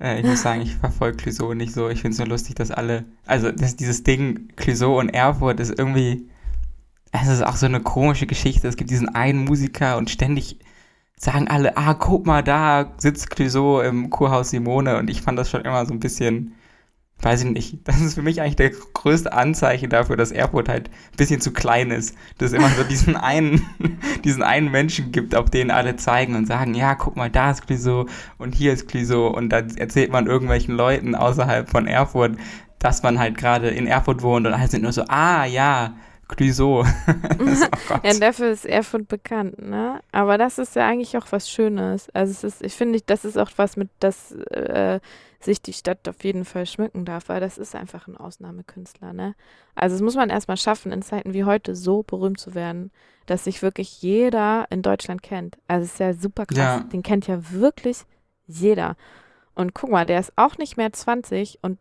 [0.00, 1.88] äh, ich muss sagen, ich verfolge Clouseau nicht so.
[1.88, 5.78] Ich finde es nur lustig, dass alle, also dass dieses Ding Clouseau und Erfurt ist
[5.78, 6.28] irgendwie,
[7.12, 8.68] es ist auch so eine komische Geschichte.
[8.68, 10.58] Es gibt diesen einen Musiker und ständig
[11.16, 15.50] sagen alle, ah, guck mal, da sitzt Clouseau im Kurhaus Simone und ich fand das
[15.50, 16.54] schon immer so ein bisschen
[17.22, 20.88] weiß ich nicht, das ist für mich eigentlich der größte Anzeichen dafür, dass Erfurt halt
[20.88, 22.16] ein bisschen zu klein ist.
[22.38, 23.66] Dass es immer so diesen einen,
[24.24, 27.66] diesen einen Menschen gibt, auf den alle zeigen und sagen, ja, guck mal, da ist
[27.66, 28.06] Clouseau
[28.38, 32.36] und hier ist Clouseau und dann erzählt man irgendwelchen Leuten außerhalb von Erfurt,
[32.78, 35.94] dass man halt gerade in Erfurt wohnt und alle sind nur so, ah, ja,
[36.28, 36.84] Clouseau.
[37.40, 40.00] oh ja, dafür ist Erfurt bekannt, ne?
[40.12, 42.08] Aber das ist ja eigentlich auch was Schönes.
[42.14, 45.00] Also es ist, ich finde, das ist auch was mit, das äh,
[45.40, 49.34] sich die Stadt auf jeden Fall schmücken darf, weil das ist einfach ein Ausnahmekünstler, ne?
[49.74, 52.90] Also es muss man erstmal schaffen, in Zeiten wie heute so berühmt zu werden,
[53.26, 55.56] dass sich wirklich jeder in Deutschland kennt.
[55.66, 56.58] Also es ist ja super krass.
[56.58, 56.80] Ja.
[56.80, 58.02] Den kennt ja wirklich
[58.46, 58.96] jeder.
[59.54, 61.78] Und guck mal, der ist auch nicht mehr 20 und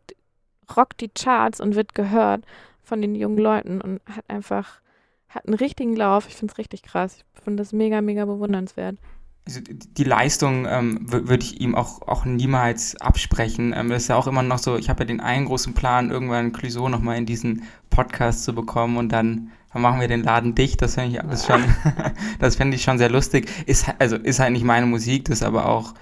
[0.76, 2.46] rockt die Charts und wird gehört
[2.82, 4.82] von den jungen Leuten und hat einfach,
[5.28, 6.28] hat einen richtigen Lauf.
[6.28, 7.26] Ich finde es richtig krass.
[7.36, 8.98] Ich finde das mega, mega bewundernswert.
[9.46, 13.74] Also die Leistung ähm, würde ich ihm auch, auch niemals absprechen.
[13.76, 16.12] Ähm, das ist ja auch immer noch so, ich habe ja den einen großen Plan,
[16.12, 20.54] irgendwann Clouseau nochmal in diesen Podcast zu bekommen und dann, dann machen wir den Laden
[20.54, 20.82] dicht.
[20.82, 21.64] Das finde ich alles schon,
[22.40, 23.50] das fände ich schon sehr lustig.
[23.66, 25.96] Ist, also ist halt nicht meine Musik, das ist aber auch,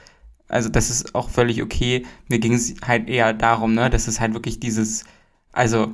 [0.50, 2.06] also das ist auch völlig okay.
[2.28, 5.06] Mir ging es halt eher darum, ne, dass es halt wirklich dieses,
[5.54, 5.94] also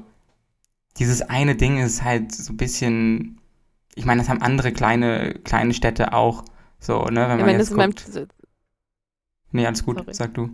[0.97, 3.39] dieses eine Ding ist halt so ein bisschen,
[3.95, 6.43] ich meine, das haben andere kleine, kleine Städte auch.
[6.83, 8.13] So, ne, wenn man ja, jetzt guckt.
[8.13, 8.27] Beim,
[9.51, 10.13] nee, alles gut, sorry.
[10.13, 10.49] sag du.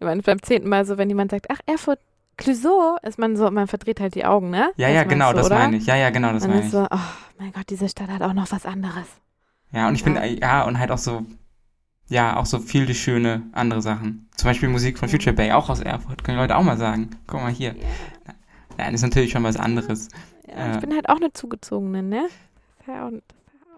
[0.00, 2.00] Ich meine, beim zehnten Mal so, wenn jemand sagt, ach, Erfurt,
[2.36, 4.72] Clouseau, ist man so, man verdreht halt die Augen, ne?
[4.76, 5.86] Ja, das ja, genau, du, das meine ich.
[5.86, 6.70] Ja, ja, genau, das meine ich.
[6.70, 6.98] so, oh
[7.38, 9.06] mein Gott, diese Stadt hat auch noch was anderes.
[9.72, 10.04] Ja, und ich ja.
[10.04, 11.24] finde, ja, und halt auch so,
[12.08, 14.28] ja, auch so viele schöne andere Sachen.
[14.36, 17.10] Zum Beispiel Musik von Future Bay, auch aus Erfurt, können die Leute auch mal sagen.
[17.28, 17.76] Guck mal hier.
[17.76, 18.34] Ja.
[18.76, 20.08] Nein, ist natürlich schon was anderes.
[20.48, 22.26] Ja, äh, ich bin halt auch eine Zugezogene, ne?
[22.86, 22.96] Das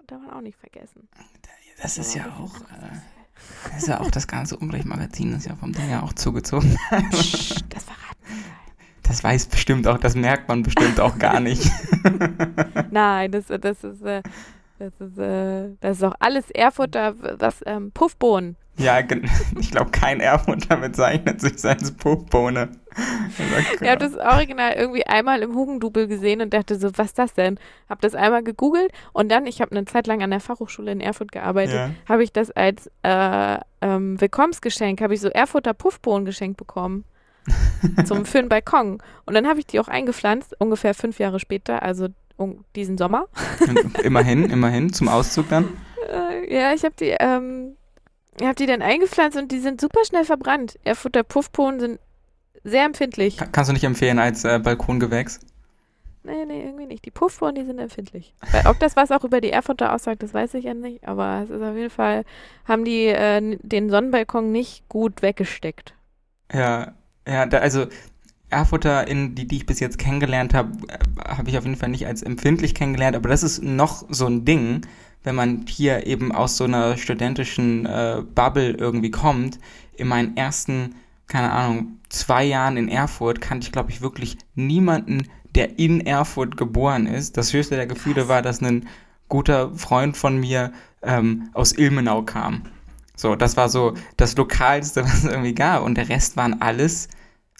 [0.07, 1.07] darf man auch nicht vergessen.
[1.83, 5.72] Das ist ja auch, äh, das ist ja auch das ganze Umbrech-Magazin ist ja vom
[5.72, 6.78] Ding ja auch zugezogen.
[6.91, 8.45] das verraten
[9.03, 11.70] Das weiß bestimmt auch, das merkt man bestimmt auch gar nicht.
[12.91, 14.22] Nein, das, das ist, äh,
[14.78, 18.57] das ist, äh, das ist auch alles Erfurter, was, ähm, Puffbohnen.
[18.76, 19.00] Ja,
[19.60, 22.70] ich glaube, kein Erfurter bezeichnet sich als Puffbohne.
[23.80, 27.34] Ich habe das Original irgendwie einmal im Hugendubel gesehen und dachte so, was ist das
[27.34, 27.58] denn?
[27.88, 31.00] Habe das einmal gegoogelt und dann, ich habe eine Zeit lang an der Fachhochschule in
[31.00, 31.90] Erfurt gearbeitet, ja.
[32.08, 37.04] habe ich das als äh, ähm, Willkommensgeschenk, habe ich so Erfurter Puffbohnen geschenkt bekommen.
[38.04, 39.02] zum für den Balkon.
[39.26, 42.06] Und dann habe ich die auch eingepflanzt, ungefähr fünf Jahre später, also
[42.76, 43.26] diesen Sommer.
[44.02, 45.68] immerhin, immerhin, zum Auszug dann.
[46.12, 47.76] Äh, ja, ich habe die ähm,
[48.41, 50.78] Ihr habt die dann eingepflanzt und die sind super schnell verbrannt.
[50.85, 52.01] Erfurter Puffbohnen sind
[52.64, 53.37] sehr empfindlich.
[53.37, 55.41] Kann, kannst du nicht empfehlen als äh, Balkongewächs?
[56.24, 57.05] Nee, nee, irgendwie nicht.
[57.05, 58.33] Die Puffbohnen, die sind empfindlich.
[58.53, 61.07] Weil, ob das was auch über die Erfurter aussagt, das weiß ich ja nicht.
[61.07, 62.24] Aber es ist auf jeden Fall,
[62.64, 65.95] haben die äh, den Sonnenbalkon nicht gut weggesteckt.
[66.53, 66.93] Ja,
[67.26, 67.87] ja, da, also
[68.51, 71.89] Erfurter, in die, die ich bis jetzt kennengelernt habe, äh, habe ich auf jeden Fall
[71.89, 73.16] nicht als empfindlich kennengelernt.
[73.16, 74.83] Aber das ist noch so ein Ding
[75.24, 79.58] wenn man hier eben aus so einer studentischen äh, Bubble irgendwie kommt.
[79.94, 80.94] In meinen ersten,
[81.26, 86.56] keine Ahnung, zwei Jahren in Erfurt kannte ich, glaube ich, wirklich niemanden, der in Erfurt
[86.56, 87.36] geboren ist.
[87.36, 88.28] Das höchste der Gefühle Krass.
[88.28, 88.88] war, dass ein
[89.28, 92.62] guter Freund von mir ähm, aus Ilmenau kam.
[93.16, 95.82] So, das war so das Lokalste, was es irgendwie gab.
[95.82, 97.08] Und der Rest waren alles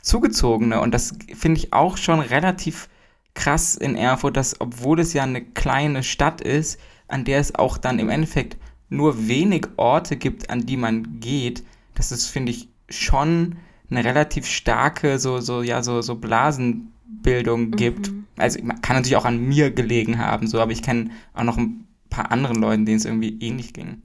[0.03, 0.81] Zugezogene.
[0.81, 2.89] Und das finde ich auch schon relativ
[3.35, 6.79] krass in Erfurt, dass, obwohl es ja eine kleine Stadt ist,
[7.13, 8.57] an der es auch dann im Endeffekt
[8.89, 13.57] nur wenig Orte gibt, an die man geht, das ist, finde ich, schon
[13.91, 18.11] eine relativ starke, so, so, ja, so, so Blasenbildung gibt.
[18.11, 18.27] Mhm.
[18.37, 21.87] Also kann natürlich auch an mir gelegen haben, so, aber ich kenne auch noch ein
[22.11, 24.03] paar anderen Leuten, denen es irgendwie ähnlich ging.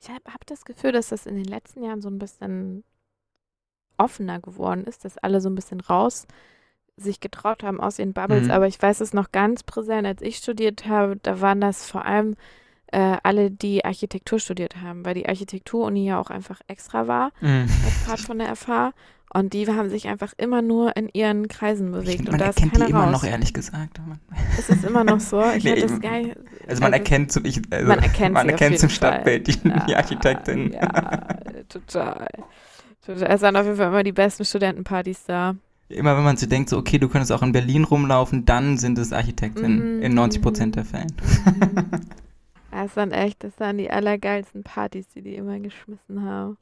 [0.00, 2.84] Ich habe hab das Gefühl, dass das in den letzten Jahren so ein bisschen
[3.98, 6.26] offener geworden ist, dass alle so ein bisschen raus
[7.02, 8.44] sich getraut haben aus ihren Bubbles.
[8.46, 8.50] Mhm.
[8.52, 12.04] Aber ich weiß es noch ganz präsent, als ich studiert habe, da waren das vor
[12.06, 12.34] allem
[12.94, 17.66] äh, alle, die Architektur studiert haben, weil die Architekturuni ja auch einfach extra war, Mhm.
[17.84, 18.92] als Part von der FH.
[19.34, 22.20] Und die haben sich einfach immer nur in ihren Kreisen Ich bewegt.
[22.20, 23.12] und man da ist erkennt die immer raus.
[23.12, 23.98] noch, ehrlich gesagt.
[24.58, 25.42] Ist es immer noch so?
[25.56, 26.36] Ich Nee, ich- gar nicht,
[26.68, 28.90] Also man erkennt, so, ich, also man erkennt man erkennt zum.
[28.90, 29.56] Stadtbild die,
[29.88, 30.72] die Architektin.
[30.74, 30.86] Ja,
[31.70, 32.26] total.
[33.06, 33.28] total.
[33.30, 35.54] Es waren auf jeden Fall immer die besten Studentenpartys da.
[35.88, 38.98] Immer wenn man so denkt, so, okay, du könntest auch in Berlin rumlaufen, dann sind
[38.98, 40.42] es Architektinnen Mhm, in 90 mhm.
[40.42, 41.14] Prozent der Fällen.
[42.70, 46.58] Das waren echt, das waren die allergeilsten Partys, die die immer geschmissen haben.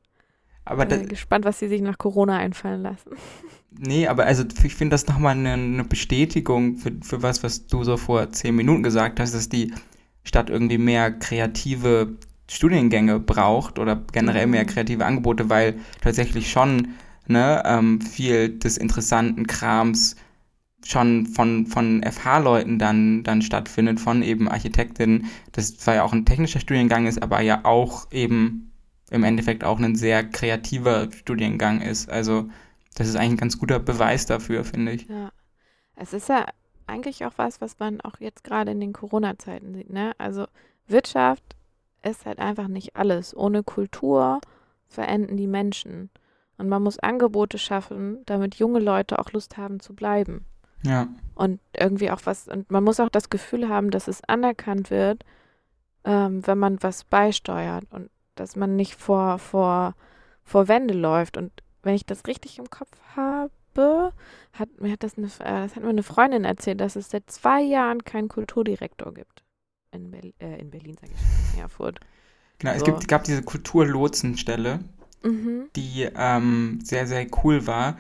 [0.65, 3.13] Aber Bin das, gespannt, was sie sich nach Corona einfallen lassen.
[3.71, 7.85] nee, aber also ich finde das nochmal eine, eine Bestätigung für, für was, was du
[7.85, 9.73] so vor zehn Minuten gesagt hast, dass die
[10.25, 12.17] Stadt irgendwie mehr kreative
[12.51, 14.67] Studiengänge braucht oder generell mehr Mhm.
[14.67, 16.89] kreative Angebote, weil tatsächlich schon
[17.27, 20.17] ne, ähm, viel des interessanten Krams
[20.85, 25.27] schon von, von FH-Leuten dann, dann stattfindet, von eben Architektinnen.
[25.53, 28.73] Das zwar ja auch ein technischer Studiengang ist, aber ja auch eben
[29.11, 32.09] im Endeffekt auch ein sehr kreativer Studiengang ist.
[32.09, 32.49] Also
[32.95, 35.07] das ist eigentlich ein ganz guter Beweis dafür, finde ich.
[35.09, 35.31] Ja.
[35.97, 36.47] Es ist ja
[36.87, 40.13] eigentlich auch was, was man auch jetzt gerade in den Corona-Zeiten sieht, ne?
[40.19, 40.47] Also
[40.87, 41.57] Wirtschaft
[42.03, 43.37] ist halt einfach nicht alles.
[43.37, 44.41] Ohne Kultur
[44.89, 46.11] verenden die Menschen.
[46.61, 50.45] Und man muss Angebote schaffen, damit junge Leute auch Lust haben zu bleiben.
[50.85, 51.09] Ja.
[51.35, 55.25] Und irgendwie auch was, und man muss auch das Gefühl haben, dass es anerkannt wird,
[56.05, 59.95] ähm, wenn man was beisteuert und dass man nicht vor, vor,
[60.43, 61.39] vor Wände läuft.
[61.39, 61.51] Und
[61.83, 64.13] wenn ich das richtig im Kopf habe,
[64.53, 67.31] hat mir hat das, eine, äh, das hat mir eine Freundin erzählt, dass es seit
[67.31, 69.45] zwei Jahren keinen Kulturdirektor gibt.
[69.93, 72.01] In, Berl äh, in Berlin, sage ich, in Erfurt.
[72.59, 72.85] Genau, es So.
[72.85, 74.81] gibt, gab diese Kulturlotsenstelle,
[75.23, 75.69] Mhm.
[75.77, 77.97] die ähm, sehr, sehr cool war.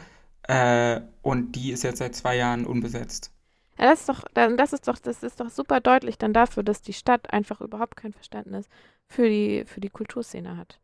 [0.48, 3.30] Äh, und die ist jetzt seit zwei Jahren unbesetzt.
[3.78, 6.82] Ja, das ist doch, das ist doch, das ist doch super deutlich dann dafür, dass
[6.82, 8.66] die Stadt einfach überhaupt kein Verständnis
[9.08, 10.80] für die, für die Kulturszene hat.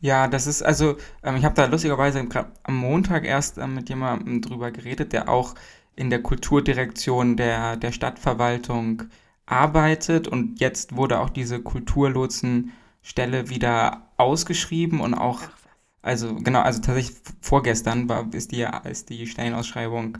[0.00, 2.26] Ja, das ist also, ähm, ich habe da lustigerweise
[2.64, 5.54] am Montag erst ähm, mit jemandem drüber geredet, der auch
[5.96, 9.04] in der Kulturdirektion der, der Stadtverwaltung
[9.46, 15.63] arbeitet und jetzt wurde auch diese Kulturlotsenstelle wieder ausgeschrieben und auch, Ach.
[16.04, 20.18] Also genau, also tatsächlich vorgestern war, ist die, ist die Stellenausschreibung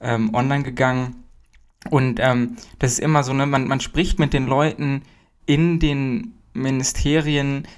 [0.00, 1.24] ähm, online gegangen.
[1.90, 5.02] Und ähm, das ist immer so, ne, man, man spricht mit den Leuten
[5.44, 7.68] in den Ministerien,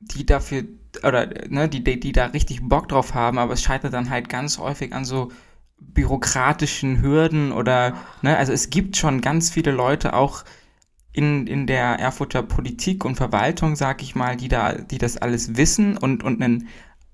[0.00, 0.64] die dafür,
[1.02, 4.28] oder ne, die, die, die da richtig Bock drauf haben, aber es scheitert dann halt
[4.28, 5.32] ganz häufig an so
[5.78, 10.44] bürokratischen Hürden oder, ne, also es gibt schon ganz viele Leute auch
[11.12, 15.56] in, in der Erfurter Politik und Verwaltung, sag ich mal, die da, die das alles
[15.56, 16.68] wissen und, und ein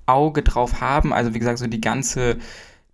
[0.07, 1.13] Auge drauf haben.
[1.13, 2.39] Also wie gesagt, so die ganze,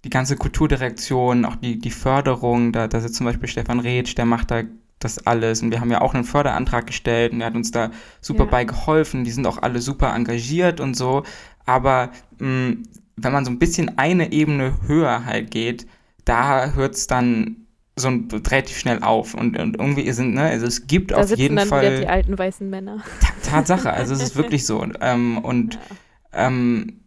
[0.05, 4.25] die ganze Kulturdirektion, auch die, die Förderung, da, da sitzt zum Beispiel Stefan Retsch, der
[4.25, 4.63] macht da
[4.99, 5.63] das alles.
[5.63, 7.91] Und wir haben ja auch einen Förderantrag gestellt und der hat uns da
[8.21, 8.51] super Ja.
[8.51, 9.25] bei geholfen.
[9.25, 11.25] Die sind auch alle super engagiert und so.
[11.67, 12.77] Aber mh,
[13.17, 15.87] wenn man so ein bisschen eine Ebene höher halt geht,
[16.25, 17.64] da hört es dann
[17.97, 19.35] so ein, relativ schnell auf.
[19.35, 22.07] Und, und irgendwie sind, ne, also es gibt Da auf jeden dann wieder die Fall
[22.07, 23.03] alten weißen Männer.
[23.43, 24.85] Tatsache, also es ist wirklich so.
[25.01, 26.49] Ähm, und Ja.
[26.49, 27.01] ähm,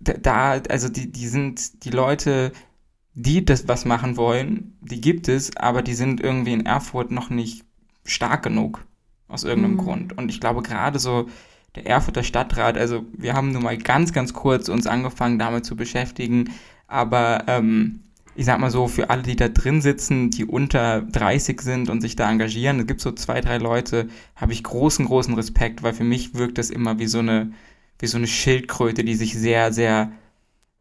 [0.00, 2.52] da, also die, die sind die Leute,
[3.14, 7.30] die das was machen wollen, die gibt es, aber die sind irgendwie in Erfurt noch
[7.30, 7.64] nicht
[8.04, 8.84] stark genug.
[9.28, 9.78] Aus irgendeinem Mhm.
[9.78, 10.18] Grund.
[10.18, 11.28] Und ich glaube gerade so
[11.76, 15.76] der Erfurter Stadtrat, also wir haben nur mal ganz, ganz kurz uns angefangen damit zu
[15.76, 16.50] beschäftigen,
[16.88, 18.00] aber ähm,
[18.34, 22.00] ich sag mal so, für alle, die da drin sitzen, die unter 30 sind und
[22.00, 25.94] sich da engagieren, es gibt so zwei, drei Leute, habe ich großen, großen Respekt, weil
[25.94, 27.52] für mich wirkt das immer wie so eine,
[27.98, 30.12] wie so eine Schildkröte, die sich sehr, sehr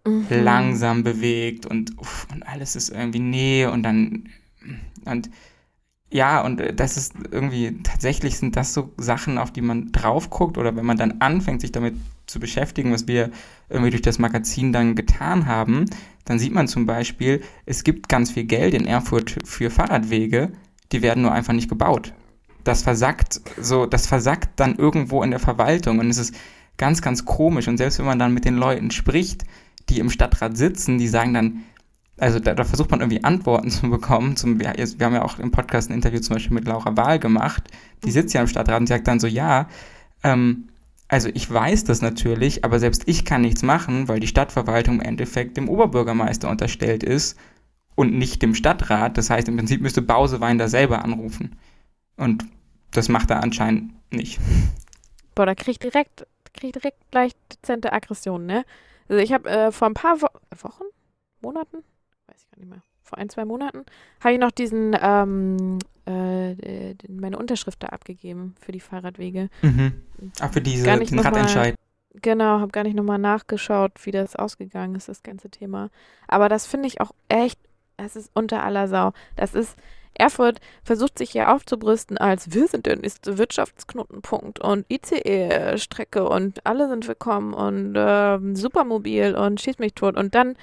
[0.06, 0.28] Mhm.
[0.30, 4.30] langsam bewegt und, uff, und alles ist irgendwie nee und dann
[5.06, 5.30] und
[6.12, 10.58] ja, und das ist irgendwie, tatsächlich sind das so Sachen, auf die man drauf guckt
[10.58, 11.96] oder wenn man dann anfängt, sich damit
[12.26, 13.30] zu beschäftigen, was wir
[13.70, 15.86] irgendwie durch das Magazin dann getan haben,
[16.26, 20.52] dann sieht man zum Beispiel, es gibt ganz viel Geld in Erfurt für Fahrradwege,
[20.92, 22.14] die werden nur einfach nicht gebaut.
[22.64, 26.36] Das versackt so, das versackt dann irgendwo in der Verwaltung und es ist
[26.78, 29.44] ganz, ganz komisch und selbst wenn man dann mit den Leuten spricht,
[29.90, 31.64] die im Stadtrat sitzen, die sagen dann,
[32.18, 34.36] also da, da versucht man irgendwie Antworten zu bekommen.
[34.36, 37.20] Zum, wir, wir haben ja auch im Podcast ein Interview zum Beispiel mit Laura Wahl
[37.20, 37.64] gemacht.
[38.04, 39.68] Die sitzt ja im Stadtrat und sagt dann so, ja,
[40.24, 40.66] ähm,
[41.10, 45.02] Also ich weiß das natürlich, aber selbst ich kann nichts machen, weil die Stadtverwaltung im
[45.02, 47.38] Endeffekt dem Oberbürgermeister unterstellt ist
[47.96, 49.18] und nicht dem Stadtrat.
[49.18, 51.58] Das heißt, im Prinzip müsste Bausewein da selber anrufen.
[52.16, 52.46] Und
[52.92, 54.40] das macht er anscheinend nicht.
[55.34, 58.66] Boah, da krieg ich direkt, krieg direkt gleich dezente Aggressionen, ne?
[59.08, 60.28] Also ich habe äh, vor ein paar Wo
[60.62, 60.84] Wochen,
[61.42, 61.78] Monaten,
[62.28, 63.84] weiß ich gar nicht mehr, vor ein, zwei Monaten,
[64.20, 65.80] habe ich noch diesen, ähm,
[66.10, 69.50] äh, meine Unterschrift da abgegeben für die Fahrradwege.
[69.62, 69.94] Mhm.
[70.40, 71.76] Ach, für diese, den noch mal- Radentscheid.
[72.22, 75.90] Genau, habe gar nicht nochmal nachgeschaut, wie das ausgegangen ist, das ganze Thema.
[76.28, 77.60] Aber das finde ich auch echt,
[77.98, 79.14] es ist unter aller Sau.
[79.36, 79.76] Das ist,
[80.16, 86.90] Erfurt versucht sich hier aufzubrüsten als wir sind der nächste Wirtschaftsknotenpunkt und ICE-Strecke und alle
[86.90, 90.18] sind willkommen und ähm, Supermobil und schieß mich tot.
[90.18, 90.56] Und dann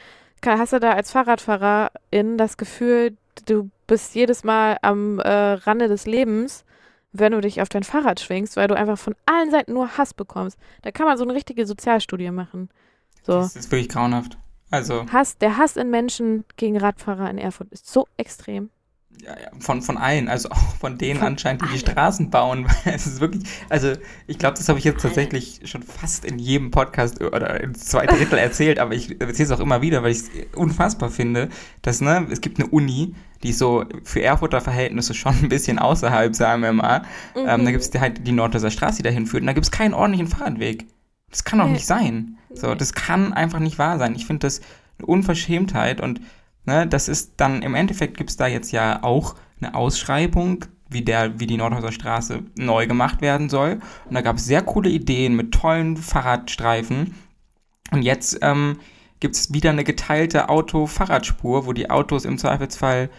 [0.44, 3.16] hast du da als Fahrradfahrerin das Gefühl,
[3.46, 6.64] du bist jedes Mal am äh, Rande des Lebens,
[7.12, 10.14] wenn du dich auf dein Fahrrad schwingst, weil du einfach von allen Seiten nur Hass
[10.14, 10.58] bekommst.
[10.82, 12.68] Da kann man so eine richtige Sozialstudie machen.
[13.22, 13.32] So.
[13.34, 14.38] Das ist wirklich grauenhaft.
[14.70, 18.70] Also, Hass, der Hass in Menschen gegen Radfahrer in Erfurt ist so extrem.
[19.58, 21.80] Von, von allen, also auch von denen Von anscheinend, die die allen.
[21.80, 22.66] Straßen bauen.
[22.84, 23.92] weil Es ist wirklich, also
[24.26, 28.06] ich glaube, das habe ich jetzt tatsächlich schon fast in jedem Podcast oder in zwei
[28.06, 31.48] Drittel erzählt, aber ich erzähle es auch immer wieder, weil ich es unfassbar finde,
[31.82, 36.34] dass, ne, es gibt eine Uni, die so für Erfurter Verhältnisse schon ein bisschen außerhalb,
[36.34, 37.02] sagen wir mal.
[37.36, 39.70] Ähm, da gibt es halt die Nordhäuser Straße, die dahin führt, und da gibt es
[39.70, 40.86] keinen ordentlichen Fahrradweg.
[41.30, 41.72] Das kann doch Nee.
[41.72, 42.38] nicht sein.
[42.54, 44.14] So, das kann einfach nicht wahr sein.
[44.14, 44.60] Ich finde das
[44.98, 46.20] eine Unverschämtheit und
[46.66, 51.02] ne, das ist dann im Endeffekt gibt es da jetzt ja auch eine Ausschreibung, wie
[51.02, 53.80] der, wie die Nordhäuser Straße neu gemacht werden soll.
[54.04, 57.14] Und da gab es sehr coole Ideen mit tollen Fahrradstreifen.
[57.90, 58.78] Und jetzt ähm,
[59.20, 63.10] gibt es wieder eine geteilte Auto-Fahrradspur, wo die Autos im Zweifelsfall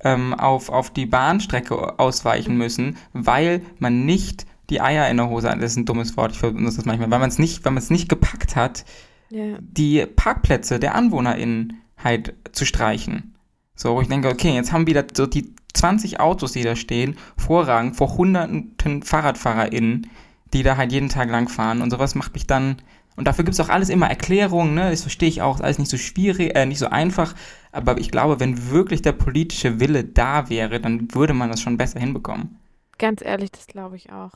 [0.00, 5.48] ähm, auf, auf die Bahnstrecke ausweichen müssen, weil man nicht die Eier in der Hose
[5.50, 5.58] hat.
[5.62, 7.10] Das ist ein dummes Wort, ich benutze das manchmal.
[7.10, 8.84] Weil man es nicht, weil man es nicht gepackt hat,
[9.30, 9.56] Ja.
[9.60, 13.34] die Parkplätze der AnwohnerInnen halt zu streichen.
[13.74, 17.16] So, wo ich denke, okay, jetzt haben wieder so die 20 Autos, die da stehen,
[17.36, 20.08] Vorrang vor hunderten FahrradfahrerInnen,
[20.52, 22.76] die da halt jeden Tag lang fahren und sowas macht mich dann.
[23.16, 24.90] Und dafür gibt es auch alles immer Erklärungen, ne?
[24.90, 27.34] Das verstehe ich auch, ist alles nicht so schwierig, äh, nicht so einfach.
[27.70, 31.76] Aber ich glaube, wenn wirklich der politische Wille da wäre, dann würde man das schon
[31.76, 32.58] besser hinbekommen.
[32.98, 34.32] Ganz ehrlich, das glaube ich auch.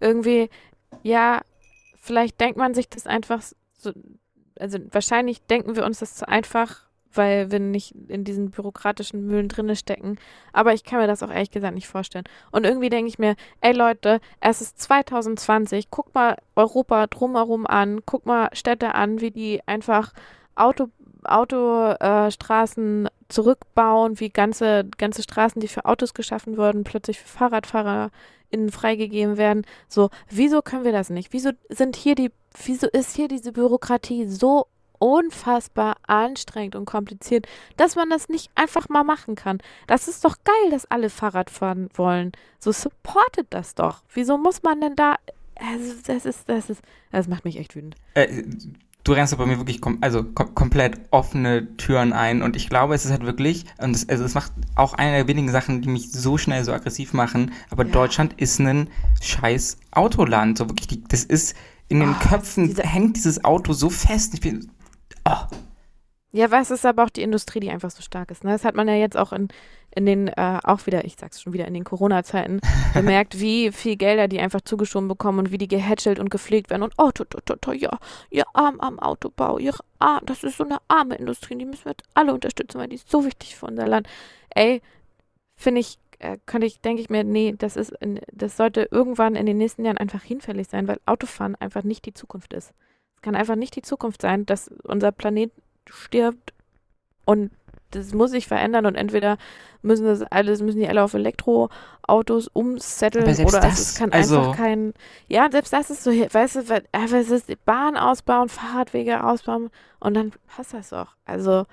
[0.00, 0.48] Irgendwie,
[1.02, 1.42] ja,
[2.00, 3.42] vielleicht denkt man sich das einfach
[3.78, 3.92] so,
[4.58, 9.48] also wahrscheinlich denken wir uns das zu einfach, weil wir nicht in diesen bürokratischen Mühlen
[9.48, 10.18] drinne stecken.
[10.52, 12.24] Aber ich kann mir das auch ehrlich gesagt nicht vorstellen.
[12.50, 18.00] Und irgendwie denke ich mir, ey Leute, es ist 2020, guck mal Europa drumherum an,
[18.06, 20.12] guck mal Städte an, wie die einfach
[20.54, 20.88] Auto,
[21.24, 28.70] Autostraßen äh, zurückbauen, wie ganze, ganze Straßen, die für Autos geschaffen wurden, plötzlich für FahrradfahrerInnen
[28.70, 29.64] freigegeben werden.
[29.88, 31.32] So, wieso können wir das nicht?
[31.32, 32.30] Wieso sind hier die,
[32.64, 34.66] wieso ist hier diese Bürokratie so
[35.02, 37.46] unfassbar anstrengend und kompliziert,
[37.76, 39.58] dass man das nicht einfach mal machen kann.
[39.86, 42.32] Das ist doch geil, dass alle Fahrrad fahren wollen.
[42.58, 44.02] So supportet das doch.
[44.14, 45.16] Wieso muss man denn da
[45.56, 46.80] also das ist das ist
[47.12, 47.94] das macht mich echt wütend.
[48.14, 48.42] Äh,
[49.04, 52.68] du rennst aber bei mir wirklich kom also kom komplett offene Türen ein und ich
[52.68, 55.82] glaube, es ist halt wirklich, und es, also es macht auch eine der wenigen Sachen,
[55.82, 57.92] die mich so schnell so aggressiv machen, aber Ja.
[57.92, 58.88] Deutschland ist ein
[59.20, 60.58] scheiß Autoland.
[60.58, 61.54] So wirklich, die, das ist
[61.88, 64.32] in den Oh, Köpfen diese- hängt dieses Auto so fest.
[64.34, 64.70] Ich bin,
[65.28, 65.56] oh,
[66.32, 68.44] Ja, was ist aber auch die Industrie, die einfach so stark ist.
[68.44, 68.50] Ne?
[68.50, 69.48] Das hat man ja jetzt auch in,
[69.94, 72.60] in den, äh, auch wieder, ich sag's schon wieder, in den Corona-Zeiten
[72.94, 76.82] bemerkt, wie viel Gelder die einfach zugeschoben bekommen und wie die gehätschelt und gepflegt werden.
[76.82, 77.98] Und oh, to, to, to, to, ja,
[78.30, 81.92] ihr arm am Autobau, ihr arm, das ist so eine arme Industrie, die müssen wir
[81.92, 84.08] jetzt alle unterstützen, weil die ist so wichtig für unser Land.
[84.50, 84.80] Ey,
[85.56, 89.34] finde ich, äh, könnte ich, denke ich mir, nee, das ist, in, das sollte irgendwann
[89.34, 92.72] in den nächsten Jahren einfach hinfällig sein, weil Autofahren einfach nicht die Zukunft ist.
[93.22, 95.52] Es kann einfach nicht die Zukunft sein, dass unser Planet
[95.88, 96.52] stirbt
[97.24, 97.52] und
[97.92, 99.38] das muss sich verändern und entweder
[99.80, 104.56] müssen das alles, müssen die alle auf Elektroautos umsetteln oder das, es, kann also- einfach
[104.56, 104.92] kein,
[105.28, 109.70] ja, selbst das ist so, weißt du, weil- aber es ist Bahn ausbauen, Fahrradwege ausbauen
[110.00, 111.14] und dann passt das doch.
[111.24, 111.66] Also,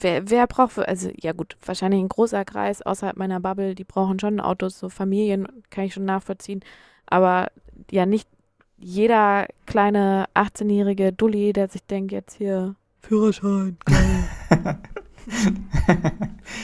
[0.00, 4.18] wer, wer braucht, also, ja gut, wahrscheinlich ein großer Kreis außerhalb meiner Bubble, die brauchen
[4.18, 6.60] schon Autos, so Familien, kann ich schon nachvollziehen,
[7.04, 7.48] aber
[7.90, 8.26] ja, nicht
[8.78, 14.78] jeder kleine 18-jährige Dulli, der sich denkt, jetzt hier Führerschein, geil.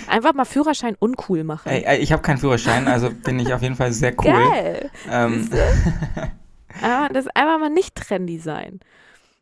[0.08, 1.68] Einfach mal Führerschein uncool machen.
[1.70, 4.32] ey, ich habe keinen Führerschein, also bin ich auf jeden Fall sehr cool.
[4.32, 4.90] Geil.
[5.10, 5.48] Ähm,
[6.82, 8.80] Aber das einfach mal nicht trendy sein.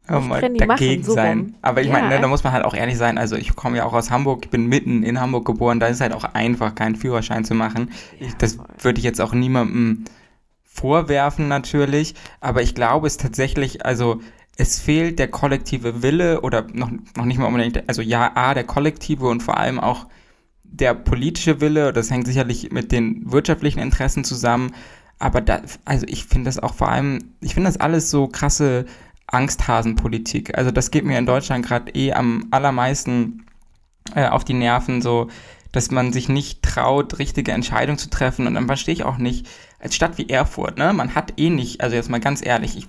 [0.08, 1.38] Oh, Nicht mal trendy dagegen machen, so sein.
[1.38, 1.54] rum.
[1.62, 1.92] Aber ich Ja.
[1.92, 3.16] meine, ne, da muss man halt auch ehrlich sein.
[3.18, 6.00] Also ich komme ja auch aus Hamburg, ich bin mitten in Hamburg geboren, da ist
[6.00, 7.92] halt auch einfach keinen Führerschein zu machen.
[8.18, 10.04] Ich, das würde ich jetzt auch niemandem
[10.72, 14.20] vorwerfen natürlich, aber ich glaube es tatsächlich, also
[14.56, 18.64] es fehlt der kollektive Wille oder noch, noch nicht mal unbedingt, also ja, A, der
[18.64, 20.06] kollektive und vor allem auch
[20.64, 24.74] der politische Wille, das hängt sicherlich mit den wirtschaftlichen Interessen zusammen,
[25.18, 28.86] aber da, also ich finde das auch vor allem, ich finde das alles so krasse
[29.26, 30.56] Angsthasenpolitik.
[30.58, 33.46] Also das geht mir in Deutschland gerade eh am allermeisten
[34.14, 35.28] äh, auf die Nerven, so
[35.72, 38.46] dass man sich nicht traut, richtige Entscheidungen zu treffen.
[38.46, 39.48] Und dann verstehe ich auch nicht,
[39.82, 42.88] als Stadt wie Erfurt, ne, man hat eh nicht, also jetzt mal ganz ehrlich, ich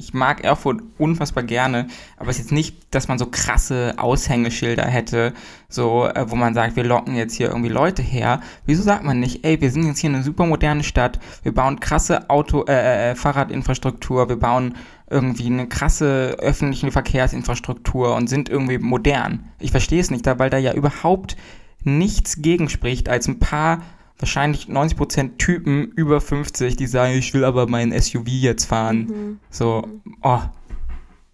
[0.00, 4.86] ich mag Erfurt unfassbar gerne, aber es ist jetzt nicht, dass man so krasse Aushängeschilder
[4.86, 5.34] hätte,
[5.68, 8.40] so, äh, wo man sagt, wir locken jetzt hier irgendwie Leute her.
[8.64, 11.80] Wieso sagt man nicht, ey, wir sind jetzt hier eine super moderne Stadt, wir bauen
[11.80, 14.74] krasse Auto, äh, äh, äh Fahrradinfrastruktur, wir bauen
[15.10, 19.50] irgendwie eine krasse öffentliche Verkehrsinfrastruktur und sind irgendwie modern.
[19.58, 21.36] Ich verstehe es nicht, weil da ja überhaupt
[21.84, 23.82] nichts gegenspricht, als ein paar
[24.20, 28.98] wahrscheinlich 90% Typen über 50, die sagen, ich will aber mein SUV jetzt fahren.
[28.98, 29.40] Mhm.
[29.50, 30.16] So, mhm.
[30.22, 30.40] oh.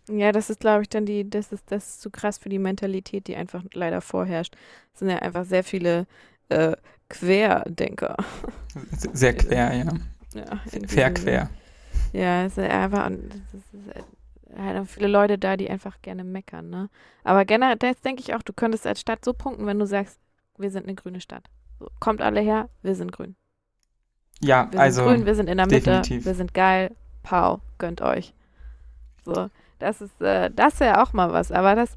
[0.09, 2.61] Ja, das ist, glaube ich, dann die, das ist, das ist zu krass für die
[2.61, 4.57] Mentalität, die einfach leider vorherrscht.
[4.95, 6.07] Es sind ja einfach sehr viele
[6.49, 6.77] äh,
[7.09, 8.17] Querdenker.
[9.13, 9.93] Sehr quer, ja.
[10.35, 11.51] ja Fair quer.
[12.13, 14.05] Ja, es ist einfach, es ist
[14.57, 16.89] halt viele Leute da, die einfach gerne meckern, ne?
[17.25, 20.19] Aber generell, jetzt denke ich auch, du könntest als Stadt so punkten, wenn du sagst,
[20.59, 21.49] wir sind eine grüne Stadt.
[22.01, 23.37] Kommt alle her, wir sind grün.
[24.41, 25.03] Ja, wir also.
[25.03, 28.35] Sind grün, wir sind in der Mitte, wir sind geil, Pau, gönnt euch.
[29.25, 31.91] So, das ist, äh, das wäre auch mal was, aber das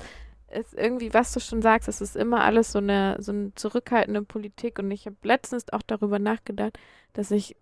[0.51, 4.23] ist irgendwie, was du schon sagst, es ist immer alles so eine, so eine zurückhaltende
[4.23, 6.79] Politik und ich habe letztens auch darüber nachgedacht,
[7.13, 7.55] dass ich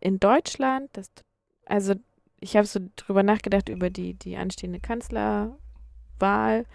[0.00, 1.10] in Deutschland, das,
[1.66, 1.94] also
[2.40, 6.66] ich habe so drüber nachgedacht über die, die anstehende Kanzlerwahl.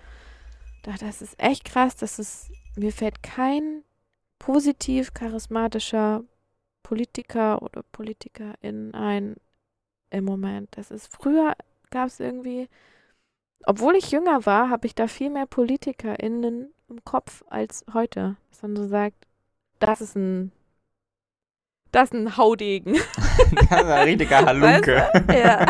[0.84, 3.84] Das ist echt krass, dass es, mir fällt kein
[4.40, 6.24] positiv charismatischer
[6.84, 9.36] Politiker oder Politikerin ein
[10.10, 10.70] im Moment.
[10.72, 11.56] Das ist früher
[11.90, 12.68] gab es irgendwie,
[13.66, 18.36] obwohl ich jünger war, habe ich da viel mehr PolitikerInnen im Kopf als heute.
[18.50, 19.16] Dass man so sagt,
[19.80, 20.52] das ist ein
[21.92, 22.94] das ist ein Haudegen.
[23.56, 25.08] das ist ein richtiger Halunke.
[25.14, 25.34] Weißt du?
[25.34, 25.66] Ja.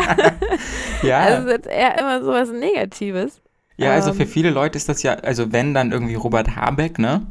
[1.04, 1.20] ja.
[1.20, 3.42] Also ist eher immer so was Negatives.
[3.78, 4.30] Ja, also für ähm.
[4.30, 7.28] viele Leute ist das ja, also wenn dann irgendwie Robert Habeck, ne?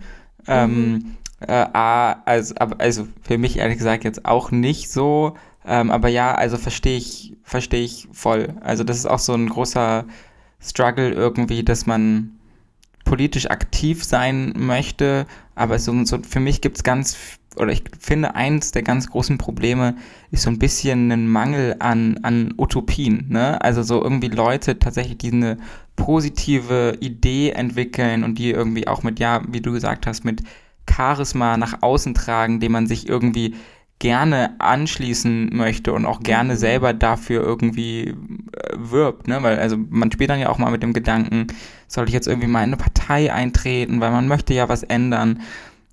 [0.47, 0.95] Ähm, mhm.
[0.95, 5.35] Ähm, äh, also, also für mich ehrlich gesagt jetzt auch nicht so.
[5.67, 8.55] Ähm, aber ja, also verstehe ich, verstehe ich voll.
[8.61, 10.05] Also das ist auch so ein großer
[10.61, 12.37] Struggle irgendwie, dass man
[13.05, 17.17] politisch aktiv sein möchte, aber so, so für mich gibt es ganz,
[17.57, 19.97] oder ich finde, eins der ganz großen Probleme
[20.31, 23.27] ist so ein bisschen ein Mangel an, an Utopien.
[23.29, 23.63] Ne?
[23.63, 25.57] Also so irgendwie Leute tatsächlich, die eine
[25.95, 30.43] positive Idee entwickeln und die irgendwie auch mit, ja, wie du gesagt hast, mit
[30.91, 33.55] Charisma nach außen tragen, dem man sich irgendwie
[33.99, 36.59] gerne anschließen möchte und auch gerne mhm.
[36.59, 38.15] selber dafür irgendwie äh,
[38.77, 39.43] wirbt, ne?
[39.43, 41.47] Weil also man spielt dann ja auch mal mit dem Gedanken,
[41.89, 45.41] soll ich jetzt irgendwie mal in eine Partei eintreten, weil man möchte ja was ändern.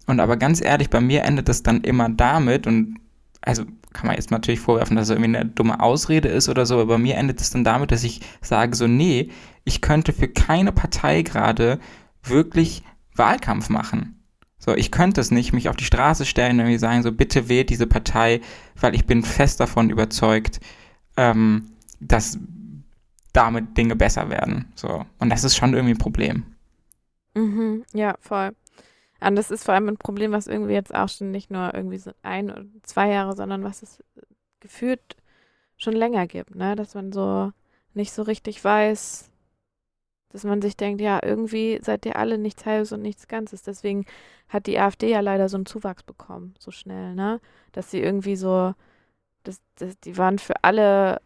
[0.06, 2.98] Und aber ganz ehrlich, bei mir endet das dann immer damit und
[3.39, 3.64] also
[3.94, 6.86] kann man jetzt natürlich vorwerfen, dass es irgendwie eine dumme Ausrede ist oder so, aber
[6.86, 9.30] bei mir endet es dann damit, dass ich sage so, nee,
[9.64, 11.80] ich könnte für keine Partei gerade
[12.24, 12.84] wirklich
[13.16, 14.23] Wahlkampf machen.
[14.66, 17.70] So, ich könnte es nicht, mich auf die Straße stellen und sagen, so bitte wählt
[17.70, 18.39] diese Partei,
[18.80, 20.61] weil ich bin fest davon überzeugt,
[21.18, 22.39] ähm, dass
[23.34, 24.72] damit Dinge besser werden.
[24.76, 25.05] So.
[25.20, 26.45] Und das ist schon irgendwie ein Problem.
[27.34, 28.55] Mhm, ja, voll.
[29.20, 31.97] Und das ist vor allem ein Problem, was irgendwie jetzt auch schon nicht nur irgendwie
[31.97, 34.01] so ein oder zwei Jahre, sondern was es
[34.61, 35.18] gefühlt
[35.76, 36.78] schon länger gibt, ne?
[36.78, 37.51] Dass man so
[37.93, 39.30] nicht so richtig weiß,
[40.34, 43.62] dass man sich denkt, ja, irgendwie seid ihr alle nichts Halbes und nichts Ganzes.
[43.62, 44.06] Deswegen
[44.50, 47.40] hat die AfD ja leider so einen Zuwachs bekommen, so schnell, ne?
[47.72, 48.74] Dass sie irgendwie so,
[49.44, 51.22] das, das, die waren für alle,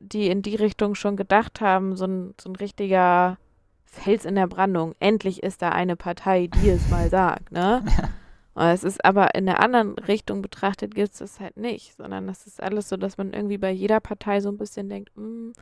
[0.00, 3.36] die in die Richtung schon gedacht haben, so ein, so ein richtiger
[3.84, 4.94] Fels in der Brandung.
[5.00, 7.84] Endlich ist da eine Partei, die es mal sagt, ne?
[8.54, 12.28] Und es ist aber in der anderen Richtung betrachtet, gibt es das halt nicht, sondern
[12.28, 15.24] das ist alles so, dass man irgendwie bei jeder Partei so ein bisschen denkt, mh,
[15.24, 15.52] hm,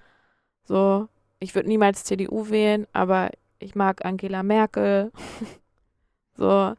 [0.64, 1.09] so,
[1.41, 5.12] ich würde niemals CDU wählen, aber ich mag Angela Merkel.
[6.36, 6.74] so,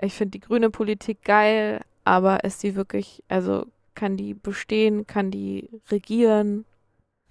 [0.00, 5.30] ich finde die grüne Politik geil, aber ist sie wirklich, also kann die bestehen, kann
[5.30, 6.64] die regieren?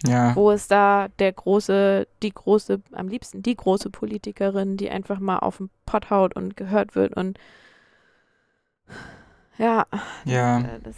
[0.05, 0.35] Ja.
[0.35, 5.39] Wo ist da der große, die große, am liebsten die große Politikerin, die einfach mal
[5.39, 7.39] auf den Pott haut und gehört wird und
[9.57, 9.85] ja,
[10.25, 10.59] ja.
[10.59, 10.95] Das, äh, das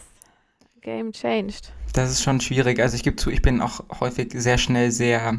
[0.82, 1.74] Game changed.
[1.94, 2.80] Das ist schon schwierig.
[2.80, 5.38] Also ich gebe zu, ich bin auch häufig sehr schnell sehr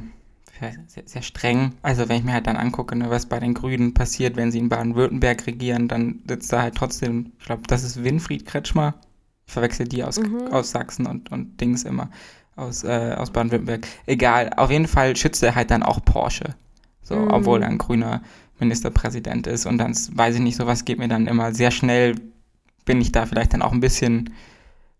[0.87, 1.75] sehr, sehr, streng.
[1.83, 4.59] Also wenn ich mir halt dann angucke, ne, was bei den Grünen passiert, wenn sie
[4.59, 8.95] in Baden-Württemberg regieren, dann sitzt da halt trotzdem, ich glaube, das ist Winfried Kretschmer.
[9.47, 10.49] Ich verwechsel die aus, mhm.
[10.51, 12.11] aus Sachsen und, und Dings immer
[12.57, 13.87] aus, äh, aus Baden-Württemberg.
[14.07, 16.55] Egal, auf jeden Fall schützt er halt dann auch Porsche.
[17.03, 17.31] So, mhm.
[17.31, 18.23] obwohl er ein grüner
[18.59, 19.67] Ministerpräsident ist.
[19.67, 22.17] Und dann weiß ich nicht, sowas geht mir dann immer sehr schnell,
[22.85, 24.35] bin ich da vielleicht dann auch ein bisschen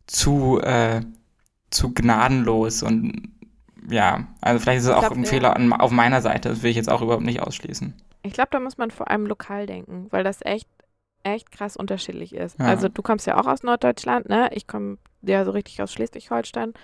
[0.07, 1.01] zu, äh,
[1.71, 3.29] zu gnadenlos und
[3.89, 5.31] ja, also vielleicht ist es auch glaub, ein ja.
[5.31, 7.95] Fehler an, auf meiner Seite, das will ich jetzt auch überhaupt nicht ausschließen.
[8.23, 10.69] Ich glaube, da muss man vor allem lokal denken, weil das echt,
[11.23, 12.59] echt krass unterschiedlich ist.
[12.59, 12.67] Ja.
[12.67, 14.51] Also du kommst ja auch aus Norddeutschland, ne?
[14.53, 16.75] Ich komme ja so richtig aus Schleswig-Holstein,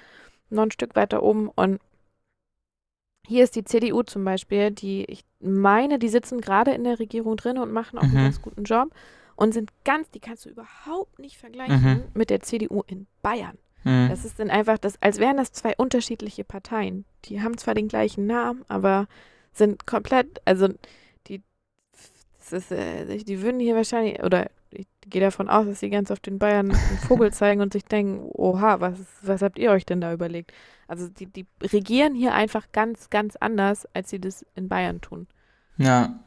[0.51, 1.81] noch ein Stück weiter oben und
[3.27, 7.37] hier ist die CDU zum Beispiel, die ich meine, die sitzen gerade in der Regierung
[7.37, 8.17] drin und machen auch mhm.
[8.17, 8.91] einen ganz guten Job
[9.37, 12.03] und sind ganz, die kannst du überhaupt nicht vergleichen mhm.
[12.15, 13.59] mit der CDU in Bayern.
[13.85, 14.09] Mhm.
[14.09, 17.05] Das ist dann einfach, das, als wären das zwei unterschiedliche Parteien.
[17.27, 19.07] Die haben zwar den gleichen Namen, aber
[19.53, 20.69] sind komplett, also
[21.29, 21.43] die,
[22.51, 26.21] ist, äh, die würden hier wahrscheinlich, oder ich gehe davon aus, dass sie ganz auf
[26.21, 30.01] den Bayern einen Vogel zeigen und sich denken, oha, was, was habt ihr euch denn
[30.01, 30.53] da überlegt?
[30.89, 35.27] Also die, die regieren hier einfach ganz, ganz anders, als sie das in Bayern tun.
[35.77, 36.19] Ja.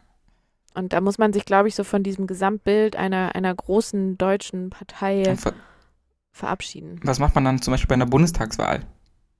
[0.73, 4.69] Und da muss man sich, glaube ich, so von diesem Gesamtbild einer, einer großen deutschen
[4.69, 5.53] Partei ver
[6.37, 6.99] verabschieden.
[7.03, 8.85] Was macht man dann zum Beispiel bei einer Bundestagswahl?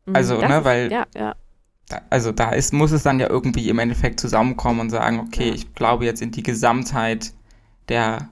[0.06, 0.92] Mhm, also, ne, weil.
[0.92, 1.36] Ja, ja.
[1.90, 5.48] Da, also da ist, muss es dann ja irgendwie im Endeffekt zusammenkommen und sagen, okay,
[5.48, 5.54] ja.
[5.54, 7.32] ich glaube jetzt in die Gesamtheit
[7.88, 8.30] der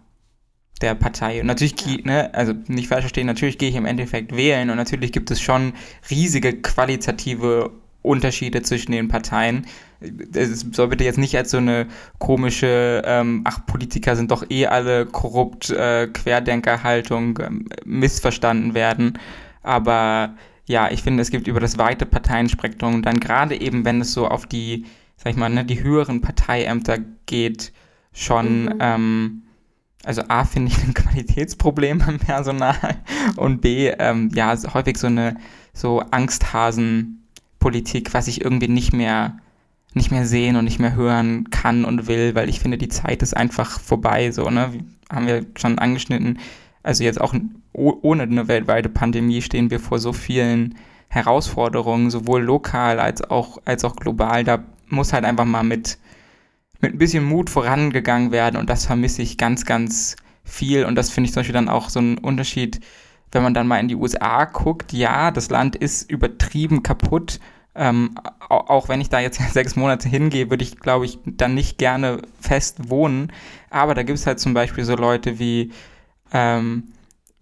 [0.82, 1.40] der Partei.
[1.40, 1.98] Und natürlich, ja.
[2.04, 5.42] ne, also nicht falsch verstehen, natürlich gehe ich im Endeffekt wählen und natürlich gibt es
[5.42, 5.74] schon
[6.10, 7.72] riesige qualitative
[8.06, 9.66] Unterschiede zwischen den Parteien.
[10.34, 11.88] Es soll bitte jetzt nicht als so eine
[12.20, 19.18] komische, ähm, ach, Politiker sind doch eh alle korrupt, äh, Querdenkerhaltung ähm, missverstanden werden.
[19.64, 20.36] Aber
[20.66, 24.28] ja, ich finde, es gibt über das weite Parteienspektrum dann gerade eben, wenn es so
[24.28, 24.86] auf die,
[25.18, 27.72] sag ich mal, ne, die höheren Parteiämter geht,
[28.14, 28.78] schon mhm.
[28.80, 29.42] ähm,
[30.06, 32.76] also A finde ich ein Qualitätsproblem beim Personal
[33.38, 35.36] und B, ähm, ja, häufig so eine
[35.74, 36.04] so
[37.66, 39.38] Angsthasen-Politik, was ich irgendwie nicht mehr
[39.98, 43.24] nicht mehr sehen und nicht mehr hören kann und will, weil ich finde, die Zeit
[43.24, 44.74] ist einfach vorbei, so, ne?
[45.10, 46.40] Haben wir schon angeschnitten.
[46.84, 47.34] Also jetzt auch
[47.72, 50.76] ohne eine weltweite Pandemie stehen wir vor so vielen
[51.08, 54.44] Herausforderungen, sowohl lokal als auch, als auch global.
[54.44, 55.98] Da muss halt einfach mal mit,
[56.82, 61.10] mit ein bisschen Mut vorangegangen werden und das vermisse ich ganz, ganz viel und das
[61.10, 62.82] finde ich zum Beispiel dann auch so ein Unterschied,
[63.32, 67.40] wenn man dann mal in die USA guckt, ja, das Land ist übertrieben kaputt.
[67.76, 68.16] Ähm,
[68.50, 72.22] auch wenn ich da jetzt sechs Monate hingehe, würde ich, glaube ich, dann nicht gerne
[72.40, 73.32] fest wohnen.
[73.70, 75.72] Aber da gibt es halt zum Beispiel so Leute wie,
[76.32, 76.94] ähm,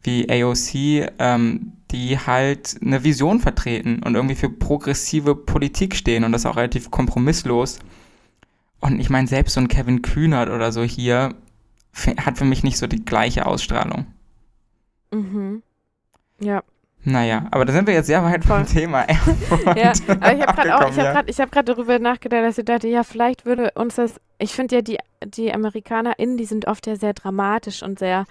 [0.01, 6.31] wie AOC, ähm, die halt eine Vision vertreten und irgendwie für progressive Politik stehen und
[6.31, 7.79] das auch relativ kompromisslos.
[8.79, 11.35] Und ich meine, selbst so ein Kevin Kühnert oder so hier
[12.17, 14.07] hat für mich nicht so die gleiche Ausstrahlung.
[15.11, 15.61] Mhm.
[16.39, 16.63] Ja.
[17.05, 19.05] Naja, aber da sind wir jetzt sehr weit vom Thema.
[19.75, 20.89] ja, aber ich habe gerade auch,
[21.27, 24.53] ich habe gerade hab darüber nachgedacht, dass ich dachte, ja, vielleicht würde uns das, ich
[24.53, 28.25] finde ja, die, die AmerikanerInnen, die sind oft ja sehr dramatisch und sehr